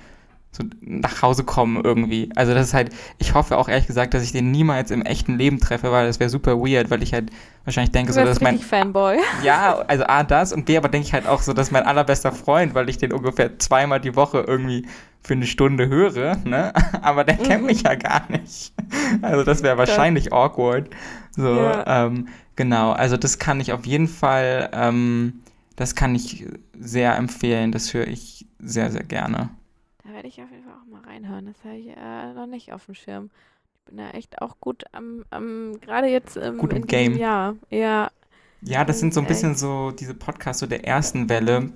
[0.55, 2.29] so nach Hause kommen irgendwie.
[2.35, 5.37] Also das ist halt, ich hoffe auch ehrlich gesagt, dass ich den niemals im echten
[5.37, 7.29] Leben treffe, weil das wäre super weird, weil ich halt
[7.65, 9.17] wahrscheinlich denke, Du so, dass mein, Fanboy.
[9.43, 12.31] ja, also A, das und B, aber denke ich halt auch so, dass mein allerbester
[12.31, 14.87] Freund, weil ich den ungefähr zweimal die Woche irgendwie
[15.23, 16.71] für eine Stunde höre, ne?
[17.01, 17.67] Aber der kennt Mhm.
[17.67, 18.73] mich ja gar nicht.
[19.23, 20.89] Also das wäre wahrscheinlich awkward.
[21.35, 22.05] So, Ja.
[22.05, 25.41] ähm, genau, also das kann ich auf jeden Fall, ähm,
[25.75, 26.45] das kann ich
[26.79, 29.49] sehr empfehlen, das höre ich sehr, sehr gerne.
[30.15, 31.45] Werde ich auf jeden Fall auch mal reinhören.
[31.45, 33.29] Das habe ich äh, noch nicht auf dem Schirm.
[33.79, 37.17] Ich bin da echt auch gut am, am gerade jetzt im, Gut im Game.
[37.17, 37.55] Jahr.
[37.69, 38.09] Ja,
[38.61, 39.27] Ja, das sind so ein Echt?
[39.27, 41.73] bisschen so diese Podcasts so der ersten Welle,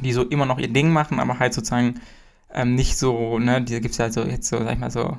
[0.00, 2.00] die so immer noch ihr Ding machen, aber halt sozusagen
[2.52, 5.16] ähm, nicht so, ne, die gibt's halt so jetzt so, sag ich mal so,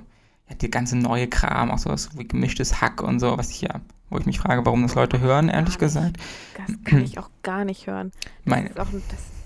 [0.49, 3.81] ja, die ganze neue Kram, auch sowas wie gemischtes Hack und so, was ich ja,
[4.11, 6.17] wo ich mich frage, warum das Leute hören, ehrlich gesagt.
[6.53, 8.11] das kann ich auch gar nicht hören.
[8.45, 9.42] Das Meine, ist auch das.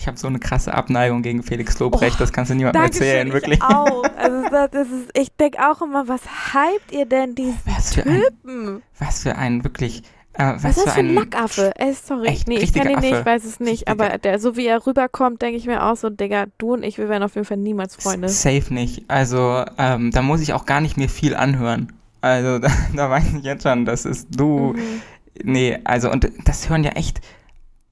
[0.00, 3.28] Ich habe so eine krasse Abneigung gegen Felix Lobrecht, oh, das kannst du niemandem erzählen,
[3.28, 3.60] ich wirklich.
[3.60, 4.02] Auch.
[4.16, 8.22] Also das, das ist, ich denke auch immer, was hypt ihr denn diesen was Typen?
[8.46, 10.02] Ein, was für ein wirklich
[10.32, 11.72] äh, was, was ist das für ein Lackaffe?
[11.76, 12.28] Ey, sorry.
[12.28, 13.88] Echt, nee, ich kenne ihn nicht, ich weiß es nicht.
[13.88, 13.90] Richtiger.
[13.90, 16.96] Aber der, so wie er rüberkommt, denke ich mir auch so, Digga, du und ich,
[16.96, 18.30] wir werden auf jeden Fall niemals Freunde.
[18.30, 19.04] Safe nicht.
[19.08, 21.92] Also, ähm, da muss ich auch gar nicht mehr viel anhören.
[22.22, 24.72] Also, da, da weiß ich jetzt schon, das ist du.
[24.72, 25.02] Mhm.
[25.42, 27.20] Nee, also, und das hören ja echt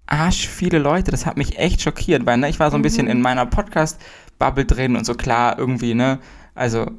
[0.08, 1.10] arsch viele Leute.
[1.10, 2.84] Das hat mich echt schockiert, weil, ne, ich war so ein mhm.
[2.84, 6.18] bisschen in meiner Podcast-Bubble drin und so klar irgendwie, ne,
[6.54, 6.90] also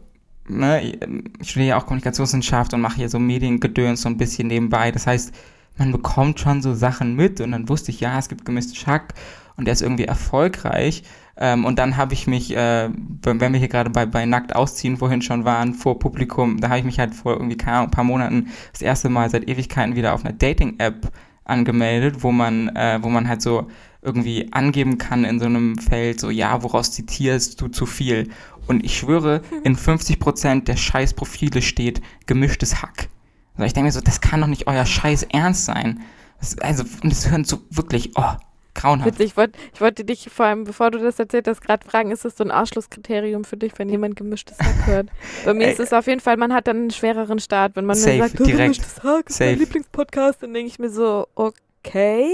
[0.48, 4.92] ne, ich studiere ja auch Kommunikationswissenschaft und mache hier so Mediengedöns so ein bisschen nebenbei.
[4.92, 5.34] Das heißt,
[5.78, 9.14] man bekommt schon so Sachen mit und dann wusste ich, ja, es gibt gemischte Schack
[9.56, 11.04] und der ist irgendwie erfolgreich.
[11.38, 12.90] Ähm, und dann habe ich mich, äh,
[13.24, 16.80] wenn wir hier gerade bei, bei Nackt ausziehen vorhin schon waren, vor Publikum, da habe
[16.80, 19.96] ich mich halt vor irgendwie keine Ahnung, ein paar Monaten das erste Mal seit Ewigkeiten
[19.96, 21.10] wieder auf einer Dating-App
[21.50, 23.68] angemeldet, wo man, äh, wo man halt so
[24.02, 28.30] irgendwie angeben kann in so einem Feld, so ja, woraus zitierst du zu viel?
[28.68, 33.10] Und ich schwöre, in 50% der Scheißprofile steht gemischtes Hack.
[33.56, 36.02] Also ich denke mir so, das kann doch nicht euer Scheiß ernst sein.
[36.40, 38.34] Das, also, und das hören so wirklich, oh,
[38.80, 39.14] grauenhaft.
[39.14, 42.12] Witzig, ich, wollt, ich wollte dich vor allem, bevor du das erzählt hast, gerade fragen,
[42.12, 45.08] ist das so ein Ausschlusskriterium für dich, wenn jemand gemischtes Hack hört?
[45.46, 45.74] Bei mir Ey.
[45.74, 47.76] ist es auf jeden Fall, man hat dann einen schwereren Start.
[47.76, 48.58] Wenn man Safe, mir sagt, direkt.
[48.58, 52.30] gemischtes Hack ist mein Lieblingspodcast, dann denke ich mir so, okay,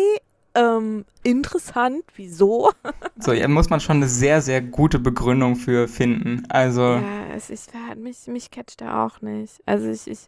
[0.55, 2.71] ähm, interessant, wieso?
[3.19, 6.45] so, ja, muss man schon eine sehr, sehr gute Begründung für finden.
[6.49, 6.81] Also.
[6.81, 9.61] Ja, es ist, mich, mich catcht er auch nicht.
[9.65, 10.27] Also ich, ich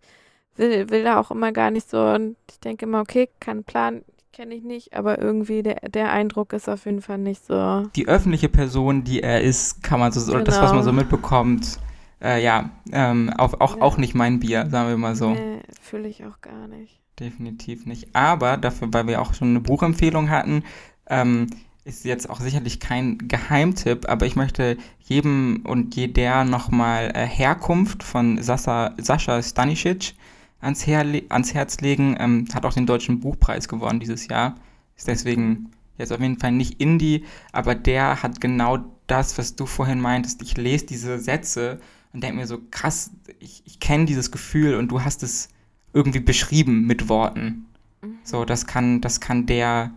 [0.58, 4.04] will, will da auch immer gar nicht so und ich denke immer, okay, kein Plan,
[4.38, 7.88] kenne ich nicht, aber irgendwie der, der Eindruck ist auf jeden Fall nicht so.
[7.96, 10.44] Die öffentliche Person, die er ist, kann man so, genau.
[10.44, 11.80] das, was man so mitbekommt,
[12.22, 13.82] äh, ja, ähm, auch, auch, ja.
[13.82, 15.32] auch nicht mein Bier, sagen wir mal so.
[15.32, 17.00] Nee, fühle ich auch gar nicht.
[17.20, 18.16] Definitiv nicht.
[18.16, 20.64] Aber dafür, weil wir auch schon eine Buchempfehlung hatten,
[21.10, 21.48] ähm,
[21.84, 28.04] ist jetzt auch sicherlich kein Geheimtipp, aber ich möchte jedem und jeder nochmal äh, Herkunft
[28.04, 30.14] von Sasa, Sascha Stanisic
[30.60, 32.16] ans, ans Herz legen.
[32.20, 34.56] Ähm, hat auch den Deutschen Buchpreis gewonnen dieses Jahr.
[34.96, 39.66] Ist deswegen jetzt auf jeden Fall nicht Indie, aber der hat genau das, was du
[39.66, 40.42] vorhin meintest.
[40.42, 41.80] Ich lese diese Sätze
[42.14, 45.50] und denke mir so, krass, ich, ich kenne dieses Gefühl und du hast es
[45.94, 47.66] irgendwie beschrieben mit Worten.
[48.02, 48.18] Mhm.
[48.24, 49.92] So, das kann, das kann der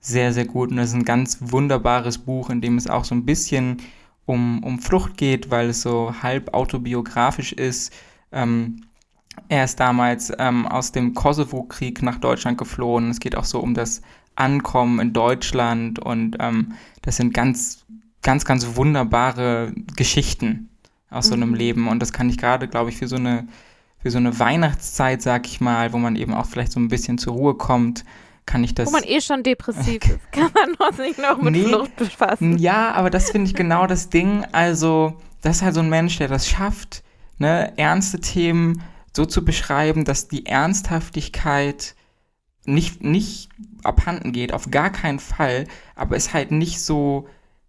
[0.00, 0.70] sehr, sehr gut.
[0.70, 3.78] Und das ist ein ganz wunderbares Buch, in dem es auch so ein bisschen
[4.26, 7.92] um, um Flucht geht, weil es so halb autobiografisch ist.
[8.32, 8.83] Ähm,
[9.48, 13.10] er ist damals ähm, aus dem Kosovo-Krieg nach Deutschland geflohen.
[13.10, 14.02] Es geht auch so um das
[14.36, 17.84] Ankommen in Deutschland und ähm, das sind ganz,
[18.22, 20.70] ganz, ganz wunderbare Geschichten
[21.10, 21.54] aus so einem mhm.
[21.54, 21.88] Leben.
[21.88, 23.46] Und das kann ich gerade, glaube ich, für so eine
[24.04, 27.16] für so eine Weihnachtszeit, sag ich mal, wo man eben auch vielleicht so ein bisschen
[27.16, 28.04] zur Ruhe kommt,
[28.44, 28.88] kann ich das.
[28.88, 32.58] Wo man eh schon depressiv ist, kann man noch sich noch mit nee, Flucht befassen.
[32.58, 34.44] Ja, aber das finde ich genau das Ding.
[34.52, 37.02] Also, das ist halt so ein Mensch, der das schafft,
[37.38, 38.82] ne, ernste Themen
[39.16, 41.94] so zu beschreiben, dass die Ernsthaftigkeit
[42.66, 43.50] nicht, nicht
[43.82, 47.28] abhanden geht, auf gar keinen Fall, aber es halt nicht so,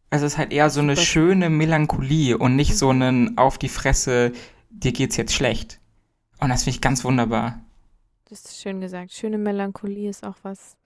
[0.10, 3.70] also es ist halt eher so eine schöne Melancholie und nicht so ein auf die
[3.70, 4.32] Fresse,
[4.70, 5.80] dir geht's jetzt schlecht.
[6.40, 7.62] Und das finde ich ganz wunderbar.
[8.30, 9.12] Das ist schön gesagt.
[9.14, 10.78] Schöne Melancholie ist auch was.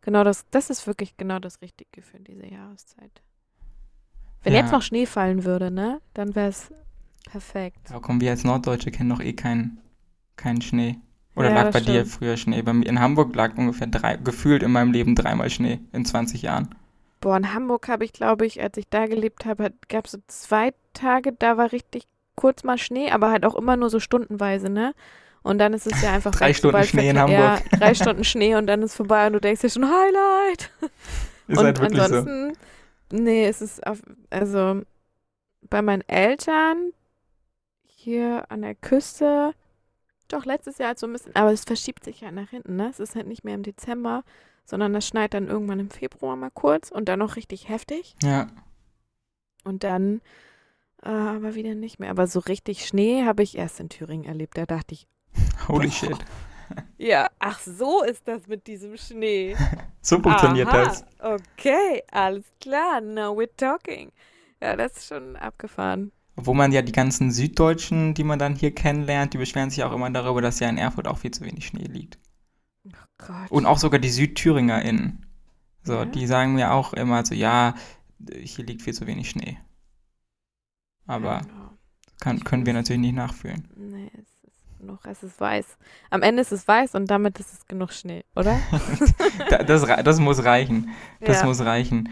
[0.00, 3.22] Genau das, das ist wirklich genau das Richtige für diese Jahreszeit.
[4.42, 4.60] Wenn ja.
[4.60, 6.72] jetzt noch Schnee fallen würde, ne, dann wäre es
[7.30, 7.90] perfekt.
[7.90, 9.80] Ja, komm, wir als Norddeutsche kennen noch eh keinen
[10.38, 10.96] kein Schnee.
[11.36, 11.96] Oder ja, lag bei stimmt.
[11.96, 12.62] dir früher Schnee?
[12.62, 16.42] Bei mir in Hamburg lag ungefähr drei, gefühlt in meinem Leben dreimal Schnee in 20
[16.42, 16.74] Jahren.
[17.20, 20.18] Boah, in Hamburg habe ich, glaube ich, als ich da gelebt habe, gab es so
[20.26, 22.04] zwei Tage, da war richtig
[22.34, 24.94] kurz mal Schnee, aber halt auch immer nur so stundenweise, ne?
[25.42, 27.62] Und dann ist es ja einfach drei Stunden Schnee in Hamburg.
[27.70, 30.70] Ja, drei Stunden Schnee und dann ist vorbei und du denkst dir schon Highlight.
[31.48, 32.52] Ist und halt wirklich ansonsten,
[33.10, 33.16] so.
[33.22, 34.82] nee, es ist auf, also
[35.70, 36.92] bei meinen Eltern
[37.86, 39.54] hier an der Küste,
[40.28, 42.88] doch letztes Jahr halt so ein bisschen, aber es verschiebt sich ja nach hinten, ne?
[42.88, 44.24] Es ist halt nicht mehr im Dezember,
[44.64, 48.16] sondern das schneit dann irgendwann im Februar mal kurz und dann noch richtig heftig.
[48.22, 48.48] Ja.
[49.64, 50.20] Und dann
[51.02, 52.10] äh, aber wieder nicht mehr.
[52.10, 54.56] Aber so richtig Schnee habe ich erst in Thüringen erlebt.
[54.56, 55.06] Da dachte ich.
[55.68, 56.16] Holy shit.
[56.98, 59.56] Ja, ach so ist das mit diesem Schnee.
[60.02, 61.04] so funktioniert Aha, das.
[61.18, 63.00] Okay, alles klar.
[63.00, 64.12] Now we're talking.
[64.60, 66.12] Ja, das ist schon abgefahren.
[66.40, 69.92] Wo man ja die ganzen Süddeutschen, die man dann hier kennenlernt, die beschweren sich auch
[69.92, 72.18] immer darüber, dass ja in Erfurt auch viel zu wenig Schnee liegt.
[72.86, 73.50] Oh Gott.
[73.50, 75.26] Und auch sogar die SüdthüringerInnen.
[75.82, 76.04] So, ja?
[76.04, 77.74] die sagen mir auch immer so, ja,
[78.40, 79.58] hier liegt viel zu wenig Schnee.
[81.06, 81.70] Aber genau.
[82.20, 83.66] kann, können wir natürlich nicht nachfühlen.
[83.74, 85.76] Nee, es ist genug, es ist weiß.
[86.10, 88.60] Am Ende ist es weiß und damit ist es genug Schnee, oder?
[89.66, 90.90] das, das muss reichen.
[91.20, 91.46] Das ja.
[91.46, 92.10] muss reichen.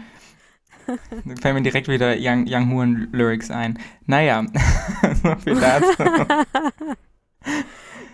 [1.25, 3.79] Da fällen mir direkt wieder Young, Young Huren Lyrics ein.
[4.05, 4.45] Naja,
[5.23, 6.03] so viel dazu.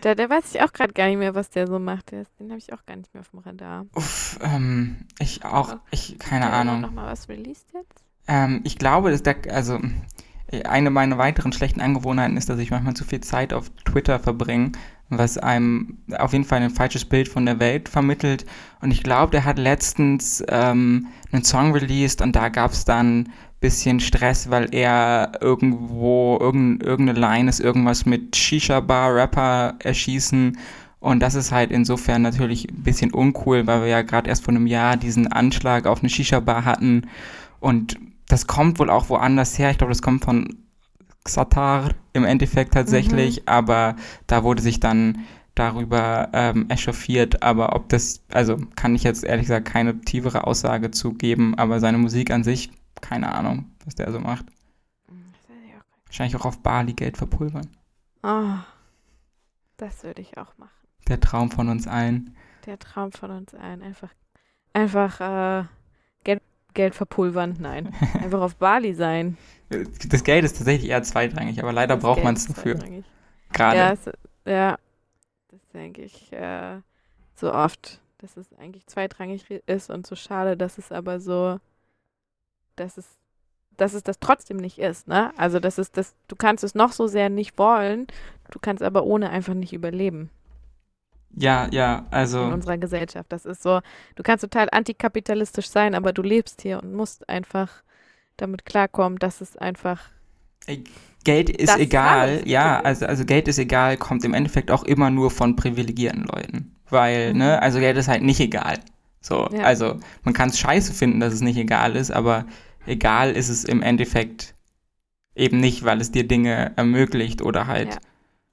[0.03, 2.11] Der, der weiß ich auch gerade gar nicht mehr, was der so macht.
[2.11, 3.85] Den habe ich auch gar nicht mehr auf dem Radar.
[3.95, 6.81] Uff, ähm, ich auch, ich, keine Hat Ahnung.
[6.81, 8.03] noch mal was released jetzt?
[8.27, 9.79] Ähm, ich glaube, dass der, also
[10.65, 14.73] eine meiner weiteren schlechten Angewohnheiten ist, dass ich manchmal zu viel Zeit auf Twitter verbringe,
[15.17, 18.45] was einem auf jeden Fall ein falsches Bild von der Welt vermittelt.
[18.81, 23.29] Und ich glaube, der hat letztens ähm, einen Song released und da gab es dann
[23.63, 30.57] bisschen Stress, weil er irgendwo, irgend, irgendeine Line ist irgendwas mit Shisha-Bar, Rapper erschießen.
[30.99, 34.53] Und das ist halt insofern natürlich ein bisschen uncool, weil wir ja gerade erst vor
[34.53, 37.07] einem Jahr diesen Anschlag auf eine Shisha-Bar hatten.
[37.61, 39.71] Und das kommt wohl auch woanders her.
[39.71, 40.62] Ich glaube, das kommt von
[41.23, 43.41] Xatar im Endeffekt tatsächlich.
[43.41, 43.47] Mhm.
[43.47, 43.95] Aber
[44.27, 45.25] da wurde sich dann
[45.55, 47.43] darüber ähm, echauffiert.
[47.43, 51.55] Aber ob das, also kann ich jetzt ehrlich gesagt keine tiefere Aussage zu geben.
[51.57, 52.71] Aber seine Musik an sich,
[53.01, 54.45] keine Ahnung, was der so macht.
[56.13, 57.69] Wahrscheinlich auch auf Bali Geld verpulvern.
[58.21, 58.57] Oh,
[59.77, 60.69] das würde ich auch machen.
[61.07, 62.37] Der Traum von uns allen.
[62.67, 63.81] Der Traum von uns allen.
[63.81, 64.09] Einfach,
[64.73, 65.65] einfach äh,
[66.23, 66.41] Geld,
[66.73, 67.57] Geld verpulvern.
[67.59, 67.93] Nein.
[68.21, 69.37] Einfach auf Bali sein.
[70.09, 72.79] Das Geld ist tatsächlich eher zweitrangig, aber leider Das braucht man es dafür.
[73.51, 73.77] Gerade.
[73.77, 74.09] Ja, es,
[74.45, 74.77] ja,
[75.49, 76.79] das denke ich äh,
[77.35, 81.59] so oft, dass es eigentlich zweitrangig ist und so schade, dass es aber so,
[82.75, 83.07] dass es,
[83.77, 85.31] dass es das trotzdem nicht ist, ne?
[85.37, 88.07] Also das ist das, du kannst es noch so sehr nicht wollen,
[88.51, 90.29] du kannst aber ohne einfach nicht überleben
[91.35, 93.31] Ja, ja, in also unserer Gesellschaft.
[93.31, 93.79] Das ist so,
[94.15, 97.69] du kannst total antikapitalistisch sein, aber du lebst hier und musst einfach
[98.37, 99.99] damit klarkommen, dass es einfach
[101.23, 102.29] Geld ist Das ist egal.
[102.29, 102.43] alles.
[102.45, 106.75] Ja, also, also Geld ist egal, kommt im Endeffekt auch immer nur von privilegierten Leuten.
[106.89, 107.39] Weil, Mhm.
[107.39, 108.79] ne, also Geld ist halt nicht egal.
[109.21, 109.63] So, Ja.
[109.63, 112.45] also man kann es scheiße finden, dass es nicht egal ist, aber
[112.85, 114.53] egal ist es im Endeffekt
[115.35, 117.97] eben nicht, weil es dir Dinge ermöglicht oder halt Ja.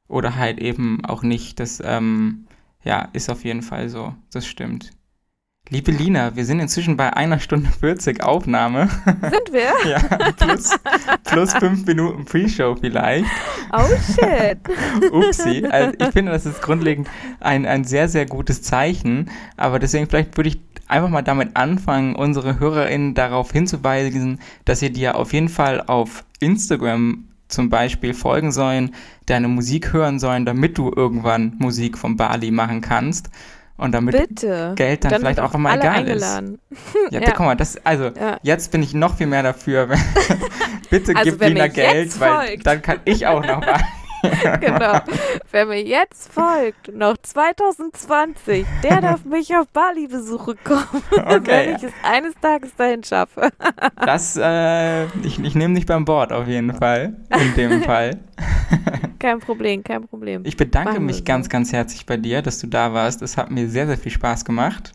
[0.08, 1.58] oder halt eben auch nicht.
[1.60, 2.46] Das ähm,
[2.84, 4.14] ja ist auf jeden Fall so.
[4.32, 4.92] Das stimmt.
[5.72, 8.88] Liebe Lina, wir sind inzwischen bei einer Stunde 40 Aufnahme.
[9.04, 9.70] sind wir?
[9.88, 10.00] ja,
[10.32, 10.76] plus,
[11.22, 13.26] plus fünf Minuten Pre-Show vielleicht.
[13.72, 14.58] Oh shit.
[15.12, 15.64] Upsi.
[15.70, 17.08] Also ich finde, das ist grundlegend
[17.38, 19.30] ein, ein sehr, sehr gutes Zeichen.
[19.56, 24.90] Aber deswegen vielleicht würde ich einfach mal damit anfangen, unsere HörerInnen darauf hinzuweisen, dass sie
[24.90, 28.94] dir auf jeden Fall auf Instagram zum Beispiel folgen sollen,
[29.26, 33.30] deine Musik hören sollen, damit du irgendwann Musik von Bali machen kannst.
[33.76, 34.74] Und damit Bitte.
[34.76, 36.58] Geld dann, Dann vielleicht auch immer egal eingeladen.
[36.70, 36.80] ist.
[37.12, 37.30] Ja, Ja.
[37.30, 38.38] guck mal, das, also, Ja.
[38.42, 39.88] jetzt bin ich noch viel mehr dafür.
[40.90, 43.80] Bitte Also, gib Lina Geld, weil dann kann ich auch noch was.
[44.60, 45.00] genau.
[45.50, 51.46] Wer mir jetzt folgt, noch 2020, der darf mich auf Bali-Besuche kommen, Okay.
[51.46, 53.50] wenn ich es eines Tages dahin schaffe.
[54.04, 57.16] Das, äh, ich, ich nehme dich beim Bord auf jeden Fall.
[57.38, 58.18] In dem Fall.
[59.18, 60.42] Kein Problem, kein Problem.
[60.44, 61.24] Ich bedanke Machen mich so.
[61.24, 63.22] ganz, ganz herzlich bei dir, dass du da warst.
[63.22, 64.92] Es hat mir sehr, sehr viel Spaß gemacht.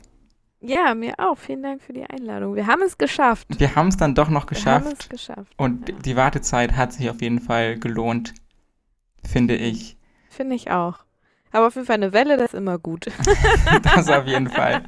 [0.61, 1.37] Ja, mir auch.
[1.37, 2.55] Vielen Dank für die Einladung.
[2.55, 3.45] Wir haben es geschafft.
[3.59, 5.03] Wir haben es dann doch noch Wir haben geschafft.
[5.03, 5.53] es geschafft.
[5.57, 5.95] Und Ja.
[6.03, 8.33] die Wartezeit hat sich auf jeden Fall gelohnt,
[9.27, 9.97] finde ich.
[10.29, 10.99] Finde ich auch.
[11.51, 13.07] Aber auf jeden Fall eine Welle, das ist immer gut.
[13.83, 14.83] Das auf jeden Fall.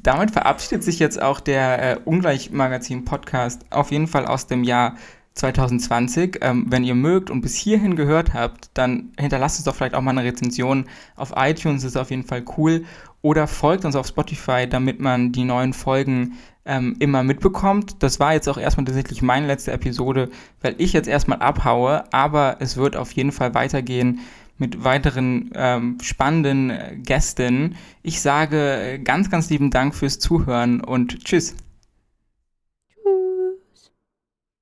[0.00, 4.96] Damit verabschiedet sich jetzt auch der äh, Ungleich-Magazin-Podcast auf jeden Fall aus dem Jahr
[5.34, 6.38] 2020.
[6.40, 10.00] Ähm, wenn ihr mögt und bis hierhin gehört habt, dann hinterlasst uns doch vielleicht auch
[10.00, 12.84] mal eine Rezension auf iTunes, ist auf jeden Fall cool.
[13.22, 16.38] Oder folgt uns auf Spotify, damit man die neuen Folgen
[16.68, 18.02] ähm, immer mitbekommt.
[18.02, 20.28] Das war jetzt auch erstmal tatsächlich meine letzte Episode,
[20.60, 24.20] weil ich jetzt erstmal abhaue, aber es wird auf jeden Fall weitergehen
[24.58, 27.76] mit weiteren ähm, spannenden äh, Gästen.
[28.02, 31.54] Ich sage äh, ganz, ganz lieben Dank fürs Zuhören und tschüss.